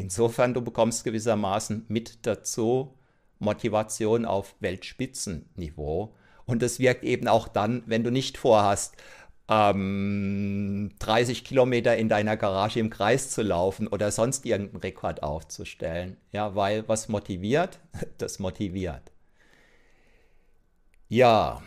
Insofern, 0.00 0.54
du 0.54 0.62
bekommst 0.62 1.04
gewissermaßen 1.04 1.84
mit 1.88 2.24
dazu 2.26 2.94
Motivation 3.38 4.24
auf 4.24 4.54
Weltspitzenniveau. 4.60 6.14
Und 6.46 6.62
das 6.62 6.78
wirkt 6.78 7.04
eben 7.04 7.28
auch 7.28 7.48
dann, 7.48 7.82
wenn 7.84 8.02
du 8.02 8.10
nicht 8.10 8.38
vorhast, 8.38 8.96
ähm, 9.50 10.90
30 11.00 11.44
Kilometer 11.44 11.98
in 11.98 12.08
deiner 12.08 12.38
Garage 12.38 12.80
im 12.80 12.88
Kreis 12.88 13.30
zu 13.30 13.42
laufen 13.42 13.88
oder 13.88 14.10
sonst 14.10 14.46
irgendeinen 14.46 14.80
Rekord 14.80 15.22
aufzustellen. 15.22 16.16
Ja, 16.32 16.54
weil 16.54 16.88
was 16.88 17.08
motiviert, 17.08 17.78
das 18.16 18.38
motiviert. 18.38 19.12
Ja, 21.08 21.60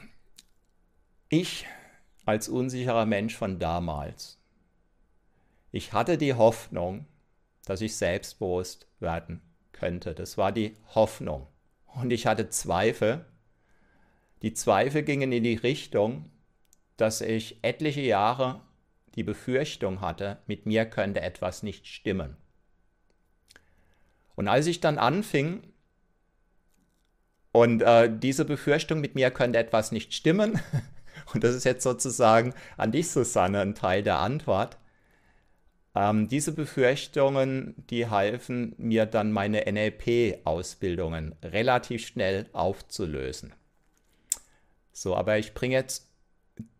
ich 1.30 1.68
als 2.26 2.50
unsicherer 2.50 3.06
Mensch 3.06 3.36
von 3.36 3.60
damals, 3.60 4.40
ich 5.72 5.94
hatte 5.94 6.18
die 6.18 6.34
Hoffnung, 6.34 7.06
dass 7.66 7.82
ich 7.82 7.96
selbstbewusst 7.96 8.88
werden 9.00 9.42
könnte. 9.72 10.14
Das 10.14 10.38
war 10.38 10.52
die 10.52 10.76
Hoffnung. 10.96 11.48
Und 11.86 12.12
ich 12.12 12.26
hatte 12.26 12.50
Zweifel. 12.50 13.26
Die 14.42 14.54
Zweifel 14.54 15.04
gingen 15.04 15.32
in 15.32 15.44
die 15.44 15.56
Richtung, 15.56 16.30
dass 16.98 17.22
ich 17.22 17.64
etliche 17.64 18.02
Jahre 18.02 18.62
die 19.16 19.24
Befürchtung 19.24 20.02
hatte, 20.02 20.40
mit 20.48 20.66
mir 20.66 20.86
könnte 20.86 21.22
etwas 21.22 21.64
nicht 21.64 21.88
stimmen. 21.88 22.36
Und 24.36 24.48
als 24.48 24.68
ich 24.68 24.80
dann 24.80 24.98
anfing, 24.98 25.64
und 27.52 27.84
äh, 27.84 28.10
diese 28.12 28.46
Befürchtung, 28.46 29.00
mit 29.00 29.14
mir 29.14 29.30
könnte 29.30 29.60
etwas 29.60 29.92
nicht 29.92 30.14
stimmen, 30.14 30.60
und 31.34 31.44
das 31.44 31.54
ist 31.54 31.66
jetzt 31.66 31.84
sozusagen 31.84 32.56
an 32.78 32.92
dich, 32.92 33.12
Susanne, 33.12 33.62
ein 33.62 33.76
Teil 33.76 34.02
der 34.02 34.18
Antwort, 34.18 34.78
ähm, 35.96 36.28
diese 36.28 36.54
Befürchtungen, 36.54 37.76
die 37.90 38.10
halfen 38.10 38.74
mir 38.78 39.06
dann 39.06 39.32
meine 39.32 39.72
NLP-Ausbildungen 39.72 41.36
relativ 41.44 42.08
schnell 42.08 42.48
aufzulösen. 42.54 43.54
So, 44.92 45.16
aber 45.16 45.38
ich 45.38 45.54
bringe 45.54 45.76
jetzt 45.76 46.08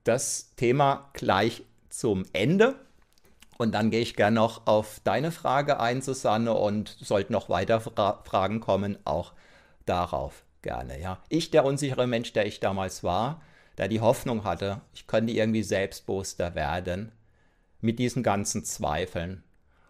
das 0.04 0.56
Thema 0.56 1.10
gleich 1.14 1.64
zum 1.90 2.26
Ende. 2.34 2.76
Und 3.58 3.74
dann 3.74 3.92
gehe 3.92 4.02
ich 4.02 4.16
gerne 4.16 4.36
noch 4.36 4.66
auf 4.66 5.00
deine 5.04 5.32
Frage 5.32 5.80
ein, 5.80 6.02
Susanne, 6.02 6.54
und 6.54 6.90
sollten 7.00 7.34
noch 7.34 7.50
weiter 7.50 7.82
Fra 7.82 8.24
Fragen 8.26 8.60
kommen, 8.60 8.98
auch 9.06 9.34
darauf 9.86 10.44
gerne. 10.64 11.00
Ja. 11.00 11.20
Ich, 11.30 11.52
der 11.52 11.64
unsichere 11.64 12.08
Mensch, 12.08 12.34
der 12.34 12.48
ich 12.48 12.60
damals 12.60 13.04
war, 13.04 13.42
der 13.78 13.88
die 13.88 14.02
Hoffnung 14.02 14.44
hatte, 14.44 14.82
ich 14.94 15.06
könnte 15.06 15.34
irgendwie 15.34 15.64
selbstbewusster 15.64 16.56
werden 16.56 17.12
mit 17.84 18.00
diesen 18.00 18.24
ganzen 18.24 18.64
Zweifeln. 18.64 19.44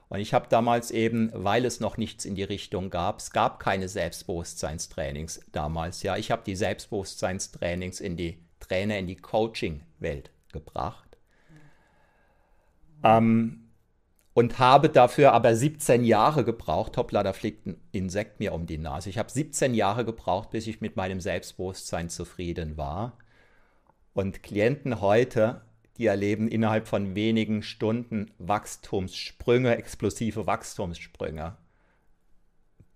Und 0.09 0.19
ich 0.19 0.33
habe 0.33 0.47
damals 0.49 0.91
eben, 0.91 1.31
weil 1.33 1.65
es 1.65 1.79
noch 1.79 1.97
nichts 1.97 2.25
in 2.25 2.35
die 2.35 2.43
Richtung 2.43 2.89
gab, 2.89 3.19
es 3.19 3.31
gab 3.31 3.59
keine 3.59 3.87
Selbstbewusstseinstrainings 3.87 5.41
damals. 5.51 6.03
Ja, 6.03 6.17
ich 6.17 6.29
habe 6.29 6.43
die 6.45 6.55
Selbstbewusstseinstrainings 6.55 7.99
in 7.99 8.17
die 8.17 8.37
Trainer 8.59 8.97
in 8.97 9.07
die 9.07 9.15
Coaching-Welt 9.15 10.31
gebracht. 10.51 11.17
Ähm, 13.03 13.63
und 14.33 14.59
habe 14.59 14.89
dafür 14.89 15.33
aber 15.33 15.55
17 15.55 16.03
Jahre 16.03 16.43
gebraucht. 16.43 16.97
Hoppla, 16.97 17.23
da 17.23 17.33
fliegt 17.33 17.67
ein 17.67 17.81
Insekt 17.91 18.39
mir 18.39 18.53
um 18.53 18.65
die 18.65 18.77
Nase. 18.77 19.09
Ich 19.09 19.17
habe 19.17 19.29
17 19.29 19.73
Jahre 19.73 20.05
gebraucht, 20.05 20.49
bis 20.51 20.67
ich 20.67 20.81
mit 20.81 20.95
meinem 20.95 21.21
Selbstbewusstsein 21.21 22.09
zufrieden 22.09 22.77
war. 22.77 23.17
Und 24.13 24.43
Klienten 24.43 25.01
heute, 25.01 25.61
die 25.97 26.07
erleben 26.07 26.47
innerhalb 26.47 26.87
von 26.87 27.15
wenigen 27.15 27.63
Stunden 27.63 28.31
Wachstumssprünge, 28.39 29.75
explosive 29.77 30.47
Wachstumssprünge, 30.47 31.57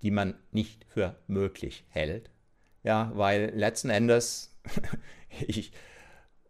die 0.02 0.12
man 0.12 0.36
nicht 0.52 0.86
für 0.86 1.16
möglich 1.28 1.86
hält. 1.89 2.30
Ja, 2.84 3.12
weil 3.16 3.52
letzten 3.56 3.89
Endes 3.89 4.56
ich 5.48 5.72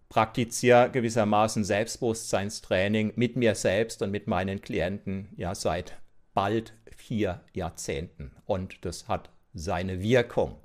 praktiziere 0.10 0.90
gewissermaßen 0.90 1.64
Selbstbewusstseinstraining 1.64 3.14
mit 3.16 3.36
mir 3.36 3.56
selbst 3.56 4.02
und 4.02 4.12
mit 4.12 4.28
meinen 4.28 4.62
Klienten 4.62 5.30
ja 5.36 5.54
seit 5.54 5.98
bald 6.34 6.74
vier 6.96 7.42
Jahrzehnten 7.54 8.32
und 8.46 8.86
das 8.86 9.08
hat 9.08 9.30
seine 9.54 10.02
Wirkung. 10.02 10.58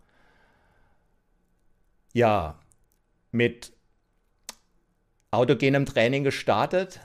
Ja, 2.12 2.60
mit 3.30 3.72
autogenem 5.32 5.86
Training 5.86 6.22
gestartet, 6.22 7.00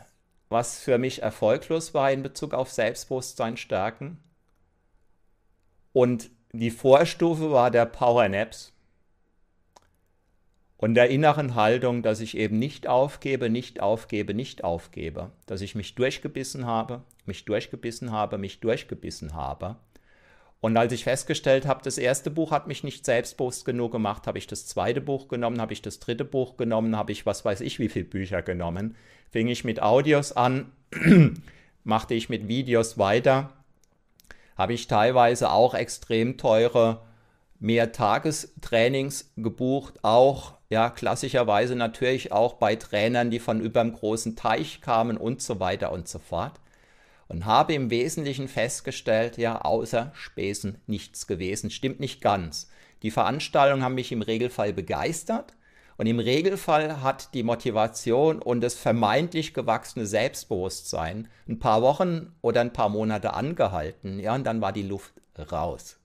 was 0.50 0.80
für 0.80 0.98
mich 0.98 1.24
erfolglos 1.24 1.94
war 1.94 2.12
in 2.12 2.24
Bezug 2.24 2.54
auf 2.54 2.72
Selbstbewusstsein 2.72 3.58
stärken. 3.58 4.20
Und 5.94 6.30
die 6.52 6.72
Vorstufe 6.72 7.52
war 7.52 7.72
der 7.72 7.86
Power 7.86 8.30
Naps 8.30 8.74
und 10.78 10.94
der 10.94 11.10
inneren 11.10 11.56
Haltung, 11.56 12.04
dass 12.04 12.20
ich 12.20 12.38
eben 12.38 12.60
nicht 12.60 12.88
aufgebe, 12.88 13.50
nicht 13.50 13.80
aufgebe, 13.80 14.34
nicht 14.34 14.64
aufgebe, 14.64 15.32
dass 15.48 15.62
ich 15.62 15.74
mich 15.74 15.96
durchgebissen 15.96 16.66
habe, 16.66 17.04
mich 17.26 17.46
durchgebissen 17.46 18.12
habe, 18.12 18.38
mich 18.38 18.60
durchgebissen 18.60 19.34
habe. 19.34 19.78
Und 20.60 20.76
als 20.76 20.92
ich 20.92 21.04
festgestellt 21.04 21.68
habe, 21.68 21.84
das 21.84 21.98
erste 21.98 22.32
Buch 22.32 22.52
hat 22.52 22.68
mich 22.68 22.84
nicht 22.84 23.06
selbstbewusst 23.06 23.64
genug 23.64 23.92
gemacht, 23.92 24.26
habe 24.26 24.40
ich 24.40 24.48
das 24.48 24.66
zweite 24.66 25.02
Buch 25.02 25.28
genommen, 25.28 25.62
habe 25.62 25.74
ich 25.74 25.82
das 25.82 26.00
dritte 26.00 26.26
Buch 26.26 26.58
genommen, 26.58 26.98
habe 26.98 27.12
ich 27.12 27.26
was 27.26 27.46
weiß 27.46 27.62
ich 27.62 27.80
wie 27.80 27.90
viele 27.90 28.06
Bücher 28.06 28.42
genommen, 28.42 28.96
fing 29.30 29.48
ich 29.48 29.64
mit 29.64 29.82
Audios 29.82 30.32
an, 30.32 30.72
machte 31.84 32.16
ich 32.16 32.30
mit 32.30 32.48
Videos 32.48 32.98
weiter, 32.98 33.52
habe 34.58 34.74
ich 34.74 34.88
teilweise 34.88 35.52
auch 35.52 35.76
extrem 35.76 36.38
teure 36.38 37.02
Mehrtagestrainings 37.60 39.32
gebucht, 39.38 40.04
auch 40.04 40.54
ja 40.70 40.90
klassischerweise 40.90 41.76
natürlich 41.76 42.32
auch 42.32 42.56
bei 42.56 42.76
Trainern, 42.76 43.30
die 43.30 43.40
von 43.40 43.62
über 43.62 43.82
dem 43.82 43.94
großen 43.94 44.36
Teich 44.36 44.82
kamen 44.82 45.18
und 45.18 45.42
so 45.42 45.60
weiter 45.60 45.92
und 45.92 46.08
so 46.08 46.18
fort. 46.18 46.54
Und 47.28 47.46
habe 47.46 47.74
im 47.74 47.90
Wesentlichen 47.90 48.48
festgestellt, 48.48 49.38
ja, 49.38 49.62
außer 49.62 50.12
Späßen 50.16 50.78
nichts 50.88 51.28
gewesen. 51.28 51.70
Stimmt 51.70 52.00
nicht 52.00 52.22
ganz. 52.22 52.70
Die 53.04 53.12
Veranstaltungen 53.12 53.84
haben 53.84 53.96
mich 53.96 54.12
im 54.12 54.22
Regelfall 54.22 54.74
begeistert. 54.74 55.54
Und 55.98 56.06
im 56.06 56.20
Regelfall 56.20 57.02
hat 57.02 57.34
die 57.34 57.44
Motivation 57.44 58.40
und 58.40 58.62
das 58.62 58.76
vermeintlich 58.76 59.54
gewachsene 59.56 60.06
Selbstbewusstsein 60.06 61.28
ein 61.48 61.58
paar 61.58 61.82
Wochen 61.82 62.36
oder 62.42 62.62
ein 62.62 62.72
paar 62.72 62.90
Monate 62.90 63.34
angehalten. 63.34 64.20
Ja, 64.20 64.36
und 64.36 64.44
dann 64.44 64.62
war 64.62 64.72
die 64.72 64.84
Luft 64.84 65.14
raus. 65.52 66.00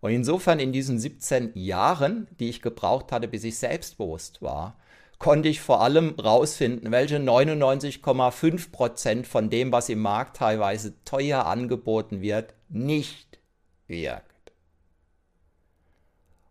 Und 0.00 0.12
insofern 0.12 0.60
in 0.60 0.72
diesen 0.72 0.98
17 0.98 1.52
Jahren, 1.54 2.28
die 2.38 2.50
ich 2.50 2.62
gebraucht 2.62 3.10
hatte, 3.10 3.26
bis 3.26 3.42
ich 3.42 3.58
selbstbewusst 3.58 4.42
war, 4.42 4.76
konnte 5.18 5.48
ich 5.48 5.60
vor 5.60 5.80
allem 5.80 6.14
rausfinden, 6.18 6.90
welche 6.90 7.16
99,5 7.16 8.70
Prozent 8.70 9.26
von 9.26 9.50
dem, 9.50 9.72
was 9.72 9.88
im 9.88 10.00
Markt 10.00 10.36
teilweise 10.36 10.94
teuer 11.04 11.46
angeboten 11.46 12.20
wird, 12.20 12.54
nicht 12.68 13.38
wirkt. 13.86 14.52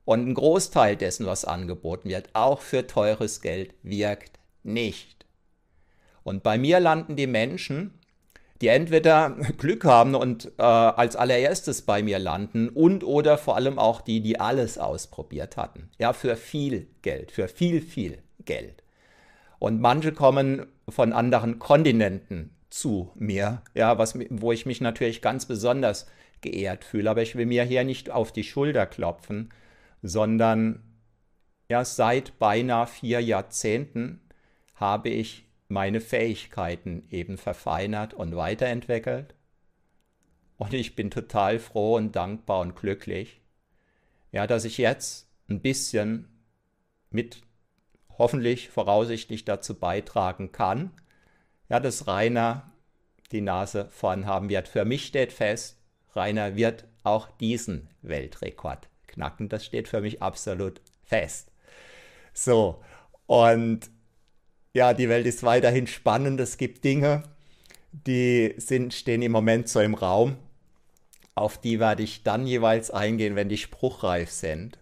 Und 0.05 0.27
ein 0.27 0.33
Großteil 0.33 0.95
dessen, 0.95 1.25
was 1.25 1.45
angeboten 1.45 2.09
wird, 2.09 2.29
auch 2.33 2.61
für 2.61 2.87
teures 2.87 3.41
Geld, 3.41 3.73
wirkt 3.83 4.39
nicht. 4.63 5.25
Und 6.23 6.43
bei 6.43 6.57
mir 6.57 6.79
landen 6.79 7.15
die 7.15 7.27
Menschen, 7.27 7.99
die 8.61 8.67
entweder 8.69 9.29
Glück 9.57 9.83
haben 9.85 10.15
und 10.15 10.51
äh, 10.57 10.63
als 10.63 11.15
allererstes 11.15 11.83
bei 11.83 12.01
mir 12.01 12.19
landen 12.19 12.69
und 12.69 13.03
oder 13.03 13.37
vor 13.37 13.55
allem 13.55 13.77
auch 13.77 14.01
die, 14.01 14.21
die 14.21 14.39
alles 14.39 14.77
ausprobiert 14.77 15.57
hatten. 15.57 15.89
Ja, 15.99 16.13
für 16.13 16.35
viel 16.35 16.87
Geld, 17.01 17.31
für 17.31 17.47
viel, 17.47 17.81
viel 17.81 18.22
Geld. 18.45 18.83
Und 19.59 19.79
manche 19.79 20.11
kommen 20.11 20.65
von 20.89 21.13
anderen 21.13 21.59
Kontinenten 21.59 22.55
zu 22.69 23.11
mir, 23.15 23.61
ja, 23.73 23.97
was, 23.97 24.17
wo 24.29 24.51
ich 24.51 24.65
mich 24.65 24.81
natürlich 24.81 25.21
ganz 25.21 25.45
besonders 25.45 26.07
geehrt 26.41 26.83
fühle. 26.83 27.09
Aber 27.09 27.21
ich 27.21 27.35
will 27.35 27.45
mir 27.45 27.63
hier 27.63 27.83
nicht 27.83 28.09
auf 28.09 28.31
die 28.31 28.43
Schulter 28.43 28.85
klopfen, 28.85 29.53
sondern 30.01 30.83
ja, 31.69 31.85
seit 31.85 32.37
beinahe 32.39 32.87
vier 32.87 33.21
Jahrzehnten 33.21 34.21
habe 34.75 35.09
ich 35.09 35.45
meine 35.69 36.01
Fähigkeiten 36.01 37.07
eben 37.09 37.37
verfeinert 37.37 38.13
und 38.13 38.35
weiterentwickelt. 38.35 39.33
Und 40.57 40.73
ich 40.73 40.95
bin 40.95 41.09
total 41.09 41.59
froh 41.59 41.95
und 41.95 42.15
dankbar 42.15 42.59
und 42.59 42.75
glücklich, 42.75 43.41
ja, 44.31 44.45
dass 44.45 44.65
ich 44.65 44.77
jetzt 44.77 45.27
ein 45.49 45.61
bisschen 45.61 46.27
mit 47.09 47.41
hoffentlich 48.17 48.69
voraussichtlich 48.69 49.45
dazu 49.45 49.75
beitragen 49.75 50.51
kann, 50.51 50.91
ja, 51.69 51.79
dass 51.79 52.07
Rainer 52.07 52.71
die 53.31 53.41
Nase 53.41 53.87
vorn 53.91 54.25
haben 54.25 54.49
wird. 54.49 54.67
Für 54.67 54.85
mich 54.85 55.05
steht 55.05 55.33
fest, 55.33 55.77
Rainer 56.15 56.55
wird 56.55 56.85
auch 57.03 57.29
diesen 57.37 57.89
Weltrekord 58.01 58.87
knacken. 59.07 59.49
Das 59.49 59.65
steht 59.65 59.87
für 59.87 60.01
mich 60.01 60.21
absolut 60.21 60.81
fest. 61.03 61.51
So, 62.33 62.81
und 63.25 63.89
ja, 64.73 64.93
die 64.93 65.09
Welt 65.09 65.25
ist 65.25 65.43
weiterhin 65.43 65.87
spannend. 65.87 66.39
Es 66.39 66.57
gibt 66.57 66.83
Dinge, 66.83 67.23
die 67.91 68.55
sind, 68.57 68.93
stehen 68.93 69.21
im 69.21 69.31
Moment 69.31 69.69
so 69.69 69.79
im 69.79 69.93
Raum. 69.93 70.37
Auf 71.35 71.59
die 71.59 71.79
werde 71.79 72.03
ich 72.03 72.23
dann 72.23 72.45
jeweils 72.45 72.91
eingehen, 72.91 73.35
wenn 73.35 73.49
die 73.49 73.57
spruchreif 73.57 74.31
sind. 74.31 74.79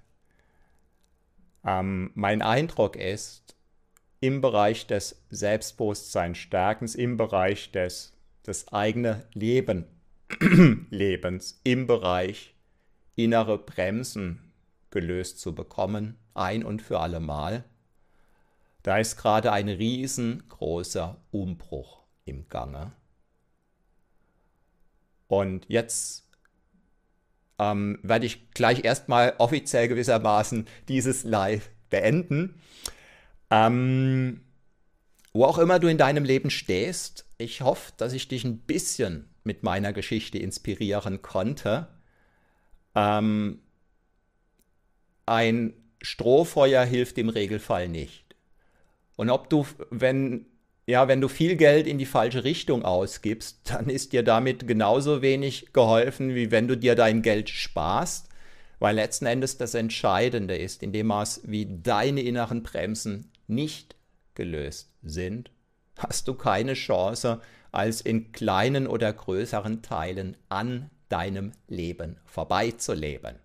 Ähm, 1.65 2.11
mein 2.15 2.41
Eindruck 2.41 2.95
ist, 2.95 3.55
im 4.19 4.39
Bereich 4.41 4.87
des 4.87 5.23
Selbstbewusstseinsstärkens, 5.29 6.95
im 6.95 7.17
Bereich 7.17 7.71
des, 7.71 8.13
des 8.45 8.71
eigene 8.71 9.25
Leben, 9.33 9.85
Lebens, 10.89 11.59
im 11.63 11.87
Bereich 11.87 12.55
innere 13.15 13.57
Bremsen 13.57 14.53
gelöst 14.91 15.39
zu 15.39 15.55
bekommen, 15.55 16.17
ein 16.33 16.63
und 16.63 16.81
für 16.81 16.99
alle 16.99 17.19
Mal. 17.19 17.63
Da 18.83 18.97
ist 18.97 19.17
gerade 19.17 19.51
ein 19.51 19.69
riesengroßer 19.69 21.17
Umbruch 21.31 22.03
im 22.25 22.47
Gange. 22.47 22.91
Und 25.27 25.65
jetzt 25.67 26.30
ähm, 27.61 27.99
werde 28.01 28.25
ich 28.25 28.49
gleich 28.51 28.83
erstmal 28.83 29.35
offiziell 29.37 29.87
gewissermaßen 29.87 30.65
dieses 30.87 31.23
Live 31.23 31.69
beenden. 31.91 32.55
Ähm, 33.51 34.41
wo 35.31 35.45
auch 35.45 35.59
immer 35.59 35.77
du 35.77 35.87
in 35.87 35.99
deinem 35.99 36.25
Leben 36.25 36.49
stehst, 36.49 37.25
ich 37.37 37.61
hoffe, 37.61 37.93
dass 37.97 38.13
ich 38.13 38.27
dich 38.27 38.43
ein 38.45 38.57
bisschen 38.57 39.29
mit 39.43 39.61
meiner 39.61 39.93
Geschichte 39.93 40.39
inspirieren 40.39 41.21
konnte. 41.21 41.87
Ähm, 42.95 43.59
ein 45.27 45.73
Strohfeuer 46.01 46.83
hilft 46.83 47.19
im 47.19 47.29
Regelfall 47.29 47.87
nicht. 47.87 48.35
Und 49.17 49.29
ob 49.29 49.51
du, 49.51 49.67
wenn 49.91 50.47
ja, 50.85 51.07
wenn 51.07 51.21
du 51.21 51.27
viel 51.27 51.55
Geld 51.55 51.87
in 51.87 51.97
die 51.97 52.05
falsche 52.05 52.43
Richtung 52.43 52.83
ausgibst, 52.83 53.59
dann 53.65 53.89
ist 53.89 54.13
dir 54.13 54.23
damit 54.23 54.67
genauso 54.67 55.21
wenig 55.21 55.73
geholfen, 55.73 56.35
wie 56.35 56.51
wenn 56.51 56.67
du 56.67 56.75
dir 56.75 56.95
dein 56.95 57.21
Geld 57.21 57.49
sparst, 57.49 58.29
weil 58.79 58.95
letzten 58.95 59.27
Endes 59.27 59.57
das 59.57 59.75
Entscheidende 59.75 60.57
ist, 60.57 60.81
in 60.81 60.91
dem 60.91 61.07
Maß, 61.07 61.41
wie 61.45 61.67
deine 61.83 62.21
inneren 62.21 62.63
Bremsen 62.63 63.31
nicht 63.47 63.95
gelöst 64.33 64.91
sind, 65.03 65.51
hast 65.97 66.27
du 66.27 66.33
keine 66.33 66.73
Chance, 66.73 67.41
als 67.71 68.01
in 68.01 68.31
kleinen 68.31 68.87
oder 68.87 69.13
größeren 69.13 69.81
Teilen 69.81 70.35
an 70.49 70.89
deinem 71.09 71.51
Leben 71.67 72.17
vorbeizuleben. 72.25 73.35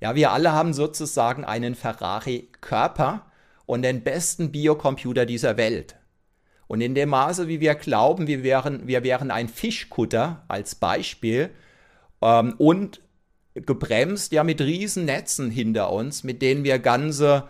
Ja, 0.00 0.14
wir 0.14 0.32
alle 0.32 0.52
haben 0.52 0.74
sozusagen 0.74 1.44
einen 1.44 1.74
Ferrari-Körper 1.74 3.26
und 3.66 3.82
den 3.82 4.02
besten 4.02 4.52
Biocomputer 4.52 5.26
dieser 5.26 5.56
Welt. 5.56 5.96
Und 6.68 6.82
in 6.82 6.94
dem 6.94 7.08
Maße, 7.08 7.48
wie 7.48 7.60
wir 7.60 7.74
glauben, 7.74 8.26
wir 8.26 8.42
wären, 8.42 8.86
wir 8.86 9.02
wären 9.02 9.30
ein 9.30 9.48
Fischkutter 9.48 10.44
als 10.48 10.74
Beispiel 10.74 11.50
ähm, 12.22 12.54
und 12.58 13.00
gebremst 13.54 14.32
ja 14.32 14.44
mit 14.44 14.60
Riesennetzen 14.60 15.50
hinter 15.50 15.90
uns, 15.90 16.22
mit 16.24 16.42
denen 16.42 16.64
wir 16.64 16.78
ganze 16.78 17.48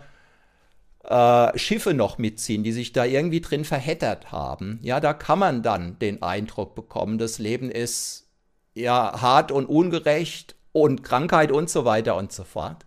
äh, 1.03 1.57
Schiffe 1.57 1.93
noch 1.93 2.17
mitziehen, 2.17 2.63
die 2.63 2.71
sich 2.71 2.93
da 2.93 3.03
irgendwie 3.03 3.41
drin 3.41 3.65
verheddert 3.65 4.31
haben. 4.31 4.79
Ja, 4.81 5.01
da 5.01 5.13
kann 5.13 5.39
man 5.39 5.63
dann 5.63 5.99
den 5.99 6.23
Eindruck 6.23 6.73
bekommen, 6.73 7.17
das 7.17 7.39
Leben 7.39 7.69
ist 7.69 8.29
ja 8.73 9.21
hart 9.21 9.51
und 9.51 9.65
ungerecht 9.65 10.55
und 10.71 11.03
Krankheit 11.03 11.51
und 11.51 11.69
so 11.69 11.83
weiter 11.83 12.15
und 12.15 12.31
so 12.31 12.45
fort. 12.45 12.85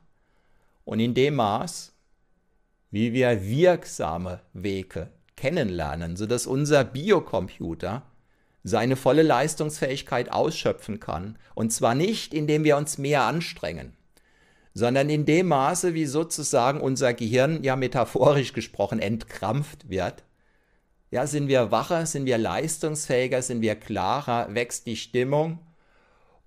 Und 0.84 0.98
in 0.98 1.12
dem 1.12 1.34
Maß, 1.36 1.94
wie 2.90 3.12
wir 3.12 3.44
wirksame 3.44 4.40
Wege 4.54 5.10
kennenlernen, 5.36 6.16
sodass 6.16 6.46
unser 6.46 6.84
Biocomputer 6.84 8.02
seine 8.64 8.96
volle 8.96 9.22
Leistungsfähigkeit 9.22 10.30
ausschöpfen 10.30 11.00
kann. 11.00 11.36
Und 11.54 11.72
zwar 11.72 11.94
nicht, 11.94 12.32
indem 12.32 12.64
wir 12.64 12.76
uns 12.76 12.98
mehr 12.98 13.22
anstrengen, 13.22 13.96
sondern 14.74 15.10
in 15.10 15.24
dem 15.26 15.48
Maße, 15.48 15.94
wie 15.94 16.06
sozusagen 16.06 16.80
unser 16.80 17.12
Gehirn, 17.14 17.62
ja 17.62 17.76
metaphorisch 17.76 18.52
gesprochen, 18.52 18.98
entkrampft 18.98 19.88
wird. 19.88 20.24
Ja, 21.10 21.26
sind 21.26 21.48
wir 21.48 21.70
wacher, 21.70 22.06
sind 22.06 22.24
wir 22.24 22.38
leistungsfähiger, 22.38 23.42
sind 23.42 23.60
wir 23.60 23.74
klarer, 23.74 24.54
wächst 24.54 24.86
die 24.86 24.96
Stimmung. 24.96 25.58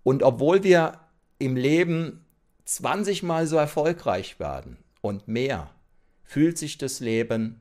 Und 0.03 0.23
obwohl 0.23 0.63
wir 0.63 1.01
im 1.37 1.55
Leben 1.55 2.25
20 2.65 3.21
Mal 3.21 3.45
so 3.45 3.57
erfolgreich 3.57 4.39
werden 4.39 4.77
und 5.01 5.27
mehr, 5.27 5.69
fühlt 6.23 6.57
sich 6.57 6.79
das 6.79 6.99
Leben 6.99 7.59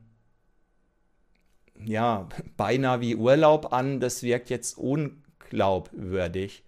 ja, 1.83 2.27
beinahe 2.57 3.01
wie 3.01 3.15
Urlaub 3.15 3.73
an. 3.73 3.99
Das 3.99 4.23
wirkt 4.23 4.49
jetzt 4.49 4.77
unglaubwürdig. 4.77 6.63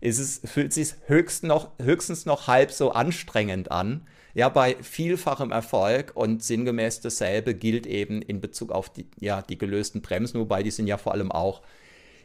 Es 0.00 0.18
ist, 0.18 0.48
fühlt 0.48 0.72
sich 0.72 0.94
höchst 1.06 1.44
noch, 1.44 1.70
höchstens 1.78 2.26
noch 2.26 2.46
halb 2.46 2.70
so 2.72 2.92
anstrengend 2.92 3.70
an. 3.70 4.06
Ja, 4.32 4.48
bei 4.48 4.76
vielfachem 4.80 5.50
Erfolg 5.50 6.12
und 6.14 6.42
sinngemäß 6.42 7.00
dasselbe 7.00 7.54
gilt 7.54 7.86
eben 7.86 8.22
in 8.22 8.40
Bezug 8.40 8.70
auf 8.70 8.88
die, 8.88 9.06
ja, 9.18 9.42
die 9.42 9.58
gelösten 9.58 10.02
Bremsen, 10.02 10.40
wobei 10.40 10.62
die 10.62 10.70
sind 10.70 10.86
ja 10.86 10.98
vor 10.98 11.12
allem 11.12 11.32
auch 11.32 11.62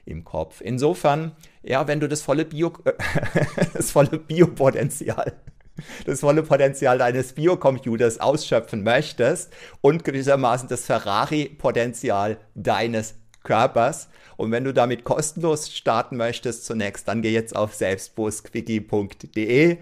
im 0.06 0.24
Kopf. 0.24 0.62
Insofern, 0.62 1.32
ja, 1.64 1.88
wenn 1.88 2.00
du 2.00 2.08
das 2.08 2.22
volle 2.22 2.46
Bio, 2.46 2.72
das 3.74 3.92
volle 3.92 4.20
Biopotenzial 4.20 5.34
das 6.06 6.22
volle 6.22 6.44
Potenzial 6.44 6.98
deines 6.98 7.34
Biocomputers 7.34 8.20
ausschöpfen 8.20 8.84
möchtest 8.84 9.54
und 9.82 10.04
gewissermaßen 10.04 10.70
das 10.70 10.86
Ferrari-Potenzial 10.86 12.38
deines 12.54 13.16
Körpers. 13.44 14.10
Und 14.38 14.52
wenn 14.52 14.66
du 14.66 14.74
damit 14.74 15.04
kostenlos 15.04 15.72
starten 15.72 16.18
möchtest, 16.18 16.66
zunächst, 16.66 17.08
dann 17.08 17.22
geh 17.22 17.32
jetzt 17.32 17.56
auf 17.56 17.74
selbstbewusstquickie.de. 17.74 19.78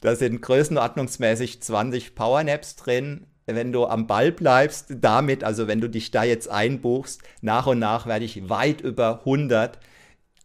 Da 0.00 0.16
sind 0.16 0.40
größenordnungsmäßig 0.40 1.62
20 1.62 2.14
Powernaps 2.14 2.76
drin. 2.76 3.26
Wenn 3.46 3.72
du 3.72 3.86
am 3.86 4.06
Ball 4.06 4.30
bleibst, 4.30 4.86
damit, 4.90 5.42
also 5.42 5.66
wenn 5.66 5.80
du 5.80 5.90
dich 5.90 6.12
da 6.12 6.22
jetzt 6.22 6.48
einbuchst, 6.48 7.20
nach 7.40 7.66
und 7.66 7.80
nach 7.80 8.06
werde 8.06 8.24
ich 8.24 8.48
weit 8.48 8.80
über 8.80 9.20
100 9.20 9.80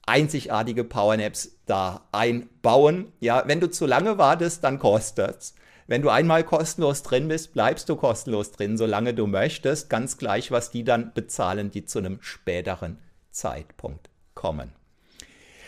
einzigartige 0.08 0.84
Powernaps 0.84 1.55
da 1.66 2.07
einbauen. 2.11 3.11
Ja, 3.20 3.43
wenn 3.45 3.59
du 3.59 3.70
zu 3.70 3.86
lange 3.86 4.18
wartest, 4.18 4.63
dann 4.63 4.80
kostet's. 4.80 5.55
Wenn 5.88 6.01
du 6.01 6.09
einmal 6.09 6.43
kostenlos 6.43 7.03
drin 7.03 7.28
bist, 7.28 7.53
bleibst 7.53 7.89
du 7.89 7.95
kostenlos 7.95 8.51
drin, 8.51 8.78
solange 8.78 9.13
du 9.13 9.28
möchtest. 9.28 9.89
Ganz 9.89 10.18
gleich, 10.18 10.49
was 10.49 10.72
die 10.72 10.84
dann 10.84 11.13
bezahlen, 11.13 11.70
die 11.70 11.86
zu 11.86 11.99
einem 11.99 12.18
späteren 12.22 12.97
Zeitpunkt 13.30 14.09
kommen. 14.34 14.72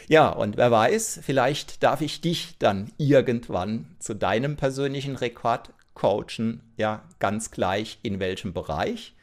Ja, 0.07 0.29
und 0.29 0.57
wer 0.57 0.71
weiß, 0.71 1.19
vielleicht 1.21 1.83
darf 1.83 2.01
ich 2.01 2.21
dich 2.21 2.57
dann 2.57 2.91
irgendwann 2.97 3.95
zu 3.99 4.15
deinem 4.15 4.55
persönlichen 4.55 5.15
Rekord 5.17 5.71
coachen. 5.93 6.61
Ja, 6.77 7.03
ganz 7.19 7.51
gleich 7.51 7.99
in 8.03 8.19
welchem 8.19 8.53
Bereich. 8.53 9.13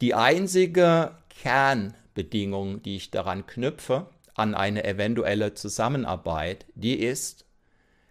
Die 0.00 0.14
einzige 0.14 1.12
Kernbedingung, 1.30 2.82
die 2.82 2.96
ich 2.96 3.10
daran 3.10 3.46
knüpfe, 3.46 4.06
an 4.34 4.54
eine 4.54 4.84
eventuelle 4.84 5.54
Zusammenarbeit, 5.54 6.66
die 6.74 6.94
ist, 6.94 7.44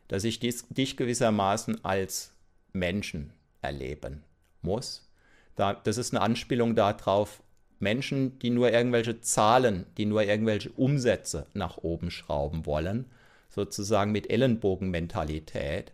dass 0.08 0.24
ich 0.24 0.40
dies, 0.40 0.68
dich 0.70 0.98
gewissermaßen 0.98 1.84
als 1.84 2.34
Menschen 2.74 3.34
erleben 3.62 4.24
muss. 4.62 5.10
Da, 5.56 5.74
das 5.74 5.98
ist 5.98 6.14
eine 6.14 6.22
Anspielung 6.22 6.76
darauf, 6.76 7.42
Menschen, 7.80 8.38
die 8.40 8.52
nur 8.52 8.72
irgendwelche 8.72 9.22
Zahlen, 9.22 9.86
die 9.98 10.06
nur 10.06 10.24
irgendwelche 10.24 10.72
Umsätze 10.72 11.48
nach 11.54 11.78
oben 11.78 12.12
schrauben 12.12 12.66
wollen, 12.66 13.06
sozusagen 13.50 14.12
mit 14.12 14.30
Ellenbogenmentalität, 14.30 15.92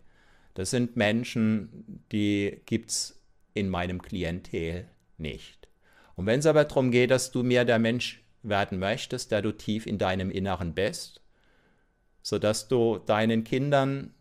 das 0.58 0.70
sind 0.70 0.96
Menschen, 0.96 2.02
die 2.10 2.60
gibt 2.66 2.90
es 2.90 3.20
in 3.54 3.68
meinem 3.68 4.02
Klientel 4.02 4.88
nicht. 5.16 5.68
Und 6.16 6.26
wenn 6.26 6.40
es 6.40 6.46
aber 6.46 6.64
darum 6.64 6.90
geht, 6.90 7.12
dass 7.12 7.30
du 7.30 7.44
mir 7.44 7.64
der 7.64 7.78
Mensch 7.78 8.24
werden 8.42 8.78
möchtest, 8.78 9.30
der 9.30 9.42
du 9.42 9.52
tief 9.52 9.86
in 9.86 9.98
deinem 9.98 10.30
Inneren 10.30 10.74
bist, 10.74 11.22
sodass 12.22 12.68
du 12.68 12.98
deinen 12.98 13.44
Kindern 13.44 14.14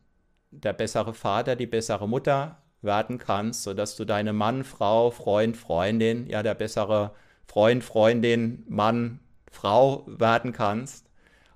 der 0.51 0.73
bessere 0.73 1.13
Vater, 1.13 1.55
die 1.55 1.67
bessere 1.67 2.07
Mutter 2.07 2.61
werden 2.81 3.17
kannst, 3.17 3.63
sodass 3.63 3.95
du 3.95 4.05
deinem 4.05 4.35
Mann, 4.35 4.63
Frau, 4.63 5.11
Freund, 5.11 5.57
Freundin, 5.57 6.27
ja 6.27 6.43
der 6.43 6.55
bessere 6.55 7.13
Freund, 7.47 7.83
Freundin, 7.83 8.63
Mann, 8.67 9.19
Frau 9.51 10.05
werden 10.07 10.51
kannst 10.51 11.09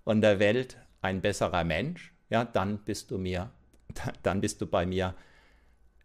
und 0.04 0.22
der 0.22 0.40
Welt 0.40 0.78
ein 1.02 1.22
besserer 1.22 1.64
Mensch, 1.64 2.14
ja, 2.30 2.46
dann 2.46 2.80
bist 2.80 3.12
du 3.12 3.18
mir, 3.18 3.52
dann 4.24 4.42
bist 4.42 4.62
du 4.62 4.68
bei 4.68 4.86
mir. 4.86 5.16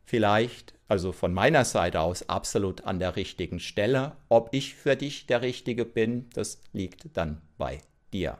Vielleicht, 0.04 0.74
also 0.89 1.12
von 1.12 1.32
meiner 1.32 1.64
Seite 1.64 2.01
aus, 2.01 2.28
absolut 2.28 2.84
an 2.84 2.99
der 2.99 3.16
richtigen 3.16 3.61
Stelle. 3.61 4.12
Ob 4.28 4.51
ich 4.53 4.74
für 4.74 4.97
dich 4.97 5.26
der 5.26 5.43
Richtige 5.43 5.84
bin, 5.84 6.28
das 6.34 6.61
liegt 6.72 7.16
dann 7.16 7.43
bei 7.59 7.78
dir. 8.12 8.39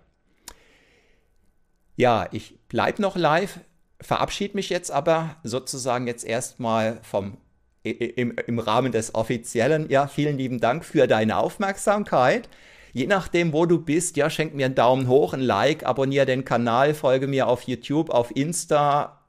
Ja, 1.97 2.29
ich 2.31 2.59
bleibe 2.69 3.03
noch 3.03 3.17
live, 3.17 3.61
verabschiede 4.01 4.55
mich 4.55 4.69
jetzt 4.69 4.91
aber 4.91 5.37
sozusagen 5.43 6.07
jetzt 6.07 6.25
erstmal 6.25 7.01
vom 7.03 7.39
im, 7.83 8.35
im 8.47 8.59
Rahmen 8.59 8.93
des 8.93 9.15
offiziellen. 9.15 9.89
Ja, 9.89 10.09
vielen 10.09 10.39
lieben 10.39 10.61
Dank 10.61 10.85
für 10.85 11.07
deine 11.07 11.37
Aufmerksamkeit. 11.39 12.49
Je 12.93 13.07
nachdem, 13.07 13.53
wo 13.53 13.67
du 13.67 13.79
bist, 13.79 14.17
ja, 14.17 14.31
schenk 14.31 14.55
mir 14.55 14.67
einen 14.67 14.75
Daumen 14.75 15.07
hoch, 15.07 15.35
ein 15.35 15.41
Like, 15.41 15.85
abonniere 15.85 16.27
den 16.27 16.45
Kanal, 16.45 16.95
folge 16.95 17.27
mir 17.27 17.47
auf 17.47 17.63
YouTube, 17.63 18.11
auf 18.11 18.35
Insta, 18.35 19.26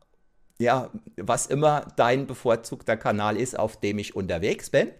ja, 0.60 0.90
was 1.18 1.46
immer 1.46 1.82
dein 1.96 2.28
bevorzugter 2.28 2.98
Kanal 2.98 3.38
ist, 3.38 3.58
auf 3.58 3.80
dem 3.80 4.00
ich 4.00 4.16
unterwegs 4.16 4.70
bin. 4.70 4.92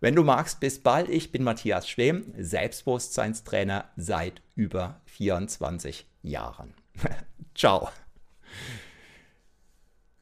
Wenn 0.00 0.14
du 0.14 0.22
magst, 0.22 0.60
bis 0.60 0.82
bald. 0.82 1.08
Ich 1.08 1.32
bin 1.32 1.42
Matthias 1.42 1.88
Schwem, 1.88 2.32
Selbstbewusstseinstrainer 2.36 3.86
seit 3.96 4.42
über 4.54 5.00
24 5.06 6.06
Jahren. 6.22 6.74
Ciao. 7.54 7.88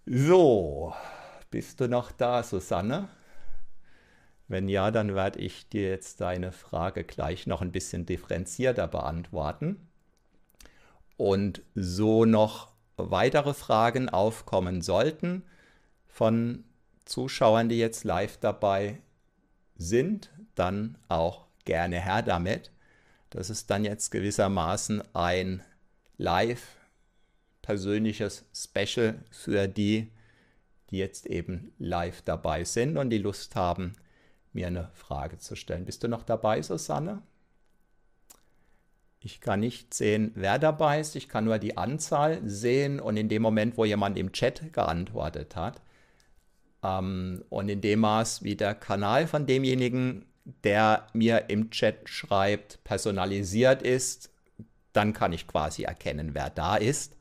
So, 0.06 0.94
bist 1.50 1.80
du 1.80 1.88
noch 1.88 2.12
da, 2.12 2.42
Susanne? 2.42 3.08
Wenn 4.48 4.68
ja, 4.68 4.90
dann 4.90 5.14
werde 5.14 5.40
ich 5.40 5.68
dir 5.68 5.88
jetzt 5.88 6.20
deine 6.20 6.52
Frage 6.52 7.02
gleich 7.02 7.46
noch 7.46 7.62
ein 7.62 7.72
bisschen 7.72 8.06
differenzierter 8.06 8.86
beantworten. 8.86 9.88
Und 11.16 11.62
so 11.74 12.24
noch 12.24 12.73
weitere 12.96 13.54
Fragen 13.54 14.08
aufkommen 14.08 14.82
sollten 14.82 15.42
von 16.06 16.64
Zuschauern, 17.04 17.68
die 17.68 17.78
jetzt 17.78 18.04
live 18.04 18.38
dabei 18.38 19.00
sind, 19.76 20.30
dann 20.54 20.96
auch 21.08 21.46
gerne 21.64 22.00
her 22.00 22.22
damit. 22.22 22.70
Das 23.30 23.50
ist 23.50 23.70
dann 23.70 23.84
jetzt 23.84 24.10
gewissermaßen 24.10 25.02
ein 25.14 25.62
live 26.16 26.76
persönliches 27.62 28.44
Special 28.54 29.18
für 29.30 29.66
die, 29.66 30.12
die 30.90 30.98
jetzt 30.98 31.26
eben 31.26 31.72
live 31.78 32.22
dabei 32.22 32.64
sind 32.64 32.96
und 32.96 33.10
die 33.10 33.18
Lust 33.18 33.56
haben, 33.56 33.94
mir 34.52 34.68
eine 34.68 34.90
Frage 34.94 35.38
zu 35.38 35.56
stellen. 35.56 35.84
Bist 35.84 36.04
du 36.04 36.08
noch 36.08 36.22
dabei, 36.22 36.62
Susanne? 36.62 37.22
Ich 39.24 39.40
kann 39.40 39.60
nicht 39.60 39.94
sehen, 39.94 40.32
wer 40.34 40.58
dabei 40.58 41.00
ist. 41.00 41.16
Ich 41.16 41.30
kann 41.30 41.46
nur 41.46 41.58
die 41.58 41.78
Anzahl 41.78 42.42
sehen 42.44 43.00
und 43.00 43.16
in 43.16 43.30
dem 43.30 43.40
Moment, 43.40 43.78
wo 43.78 43.86
jemand 43.86 44.18
im 44.18 44.32
Chat 44.32 44.70
geantwortet 44.74 45.56
hat 45.56 45.80
ähm, 46.82 47.42
und 47.48 47.70
in 47.70 47.80
dem 47.80 48.00
Maß, 48.00 48.44
wie 48.44 48.54
der 48.54 48.74
Kanal 48.74 49.26
von 49.26 49.46
demjenigen, 49.46 50.26
der 50.62 51.06
mir 51.14 51.48
im 51.48 51.70
Chat 51.70 52.06
schreibt, 52.06 52.84
personalisiert 52.84 53.80
ist, 53.80 54.28
dann 54.92 55.14
kann 55.14 55.32
ich 55.32 55.46
quasi 55.46 55.84
erkennen, 55.84 56.34
wer 56.34 56.50
da 56.50 56.76
ist. 56.76 57.16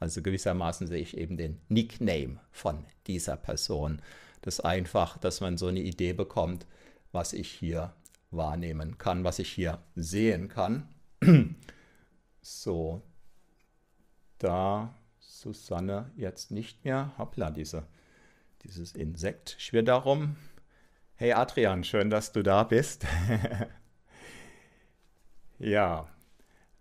Also 0.00 0.22
gewissermaßen 0.22 0.88
sehe 0.88 1.02
ich 1.02 1.16
eben 1.16 1.36
den 1.36 1.60
Nickname 1.68 2.40
von 2.50 2.84
dieser 3.06 3.36
Person. 3.36 4.02
Das 4.42 4.58
ist 4.58 4.64
einfach, 4.64 5.18
dass 5.18 5.40
man 5.40 5.56
so 5.56 5.68
eine 5.68 5.80
Idee 5.80 6.14
bekommt, 6.14 6.66
was 7.12 7.32
ich 7.32 7.48
hier 7.48 7.94
wahrnehmen 8.32 8.98
kann, 8.98 9.22
was 9.22 9.38
ich 9.38 9.52
hier 9.52 9.78
sehen 9.94 10.48
kann. 10.48 10.88
So, 12.46 13.00
da 14.38 14.94
Susanne 15.18 16.10
jetzt 16.16 16.50
nicht 16.50 16.84
mehr. 16.84 17.12
Hoppla, 17.16 17.50
diese, 17.50 17.86
dieses 18.62 18.92
Insekt 18.92 19.56
schwirrt 19.58 19.88
darum. 19.88 20.36
Hey 21.14 21.32
Adrian, 21.32 21.84
schön, 21.84 22.10
dass 22.10 22.32
du 22.32 22.42
da 22.42 22.64
bist. 22.64 23.06
ja. 25.58 26.06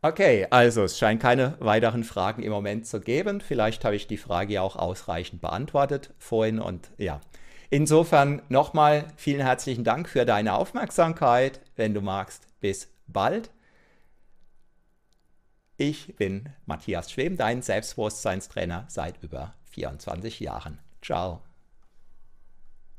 Okay, 0.02 0.48
also 0.50 0.84
es 0.84 1.00
scheint 1.00 1.22
keine 1.22 1.56
weiteren 1.62 2.04
Fragen 2.04 2.44
im 2.44 2.52
Moment 2.52 2.86
zu 2.86 3.00
geben. 3.00 3.40
Vielleicht 3.40 3.86
habe 3.86 3.96
ich 3.96 4.08
die 4.08 4.18
Frage 4.18 4.54
ja 4.54 4.62
auch 4.62 4.76
ausreichend 4.76 5.42
beantwortet 5.42 6.14
vorhin 6.18 6.60
und 6.60 6.92
ja. 6.98 7.22
Insofern 7.70 8.42
nochmal 8.50 9.08
vielen 9.16 9.40
herzlichen 9.40 9.86
Dank 9.86 10.10
für 10.10 10.26
deine 10.26 10.56
Aufmerksamkeit. 10.56 11.62
Wenn 11.78 11.94
du 11.94 12.02
magst, 12.02 12.48
bis 12.60 12.90
bald. 13.08 13.50
Ich 15.86 16.16
bin 16.16 16.48
Matthias 16.66 17.12
Schwem, 17.12 17.36
dein 17.36 17.62
Selbstbewusstseinstrainer 17.62 18.86
seit 18.88 19.22
über 19.22 19.54
24 19.72 20.40
Jahren. 20.40 20.80
Ciao. 21.02 21.42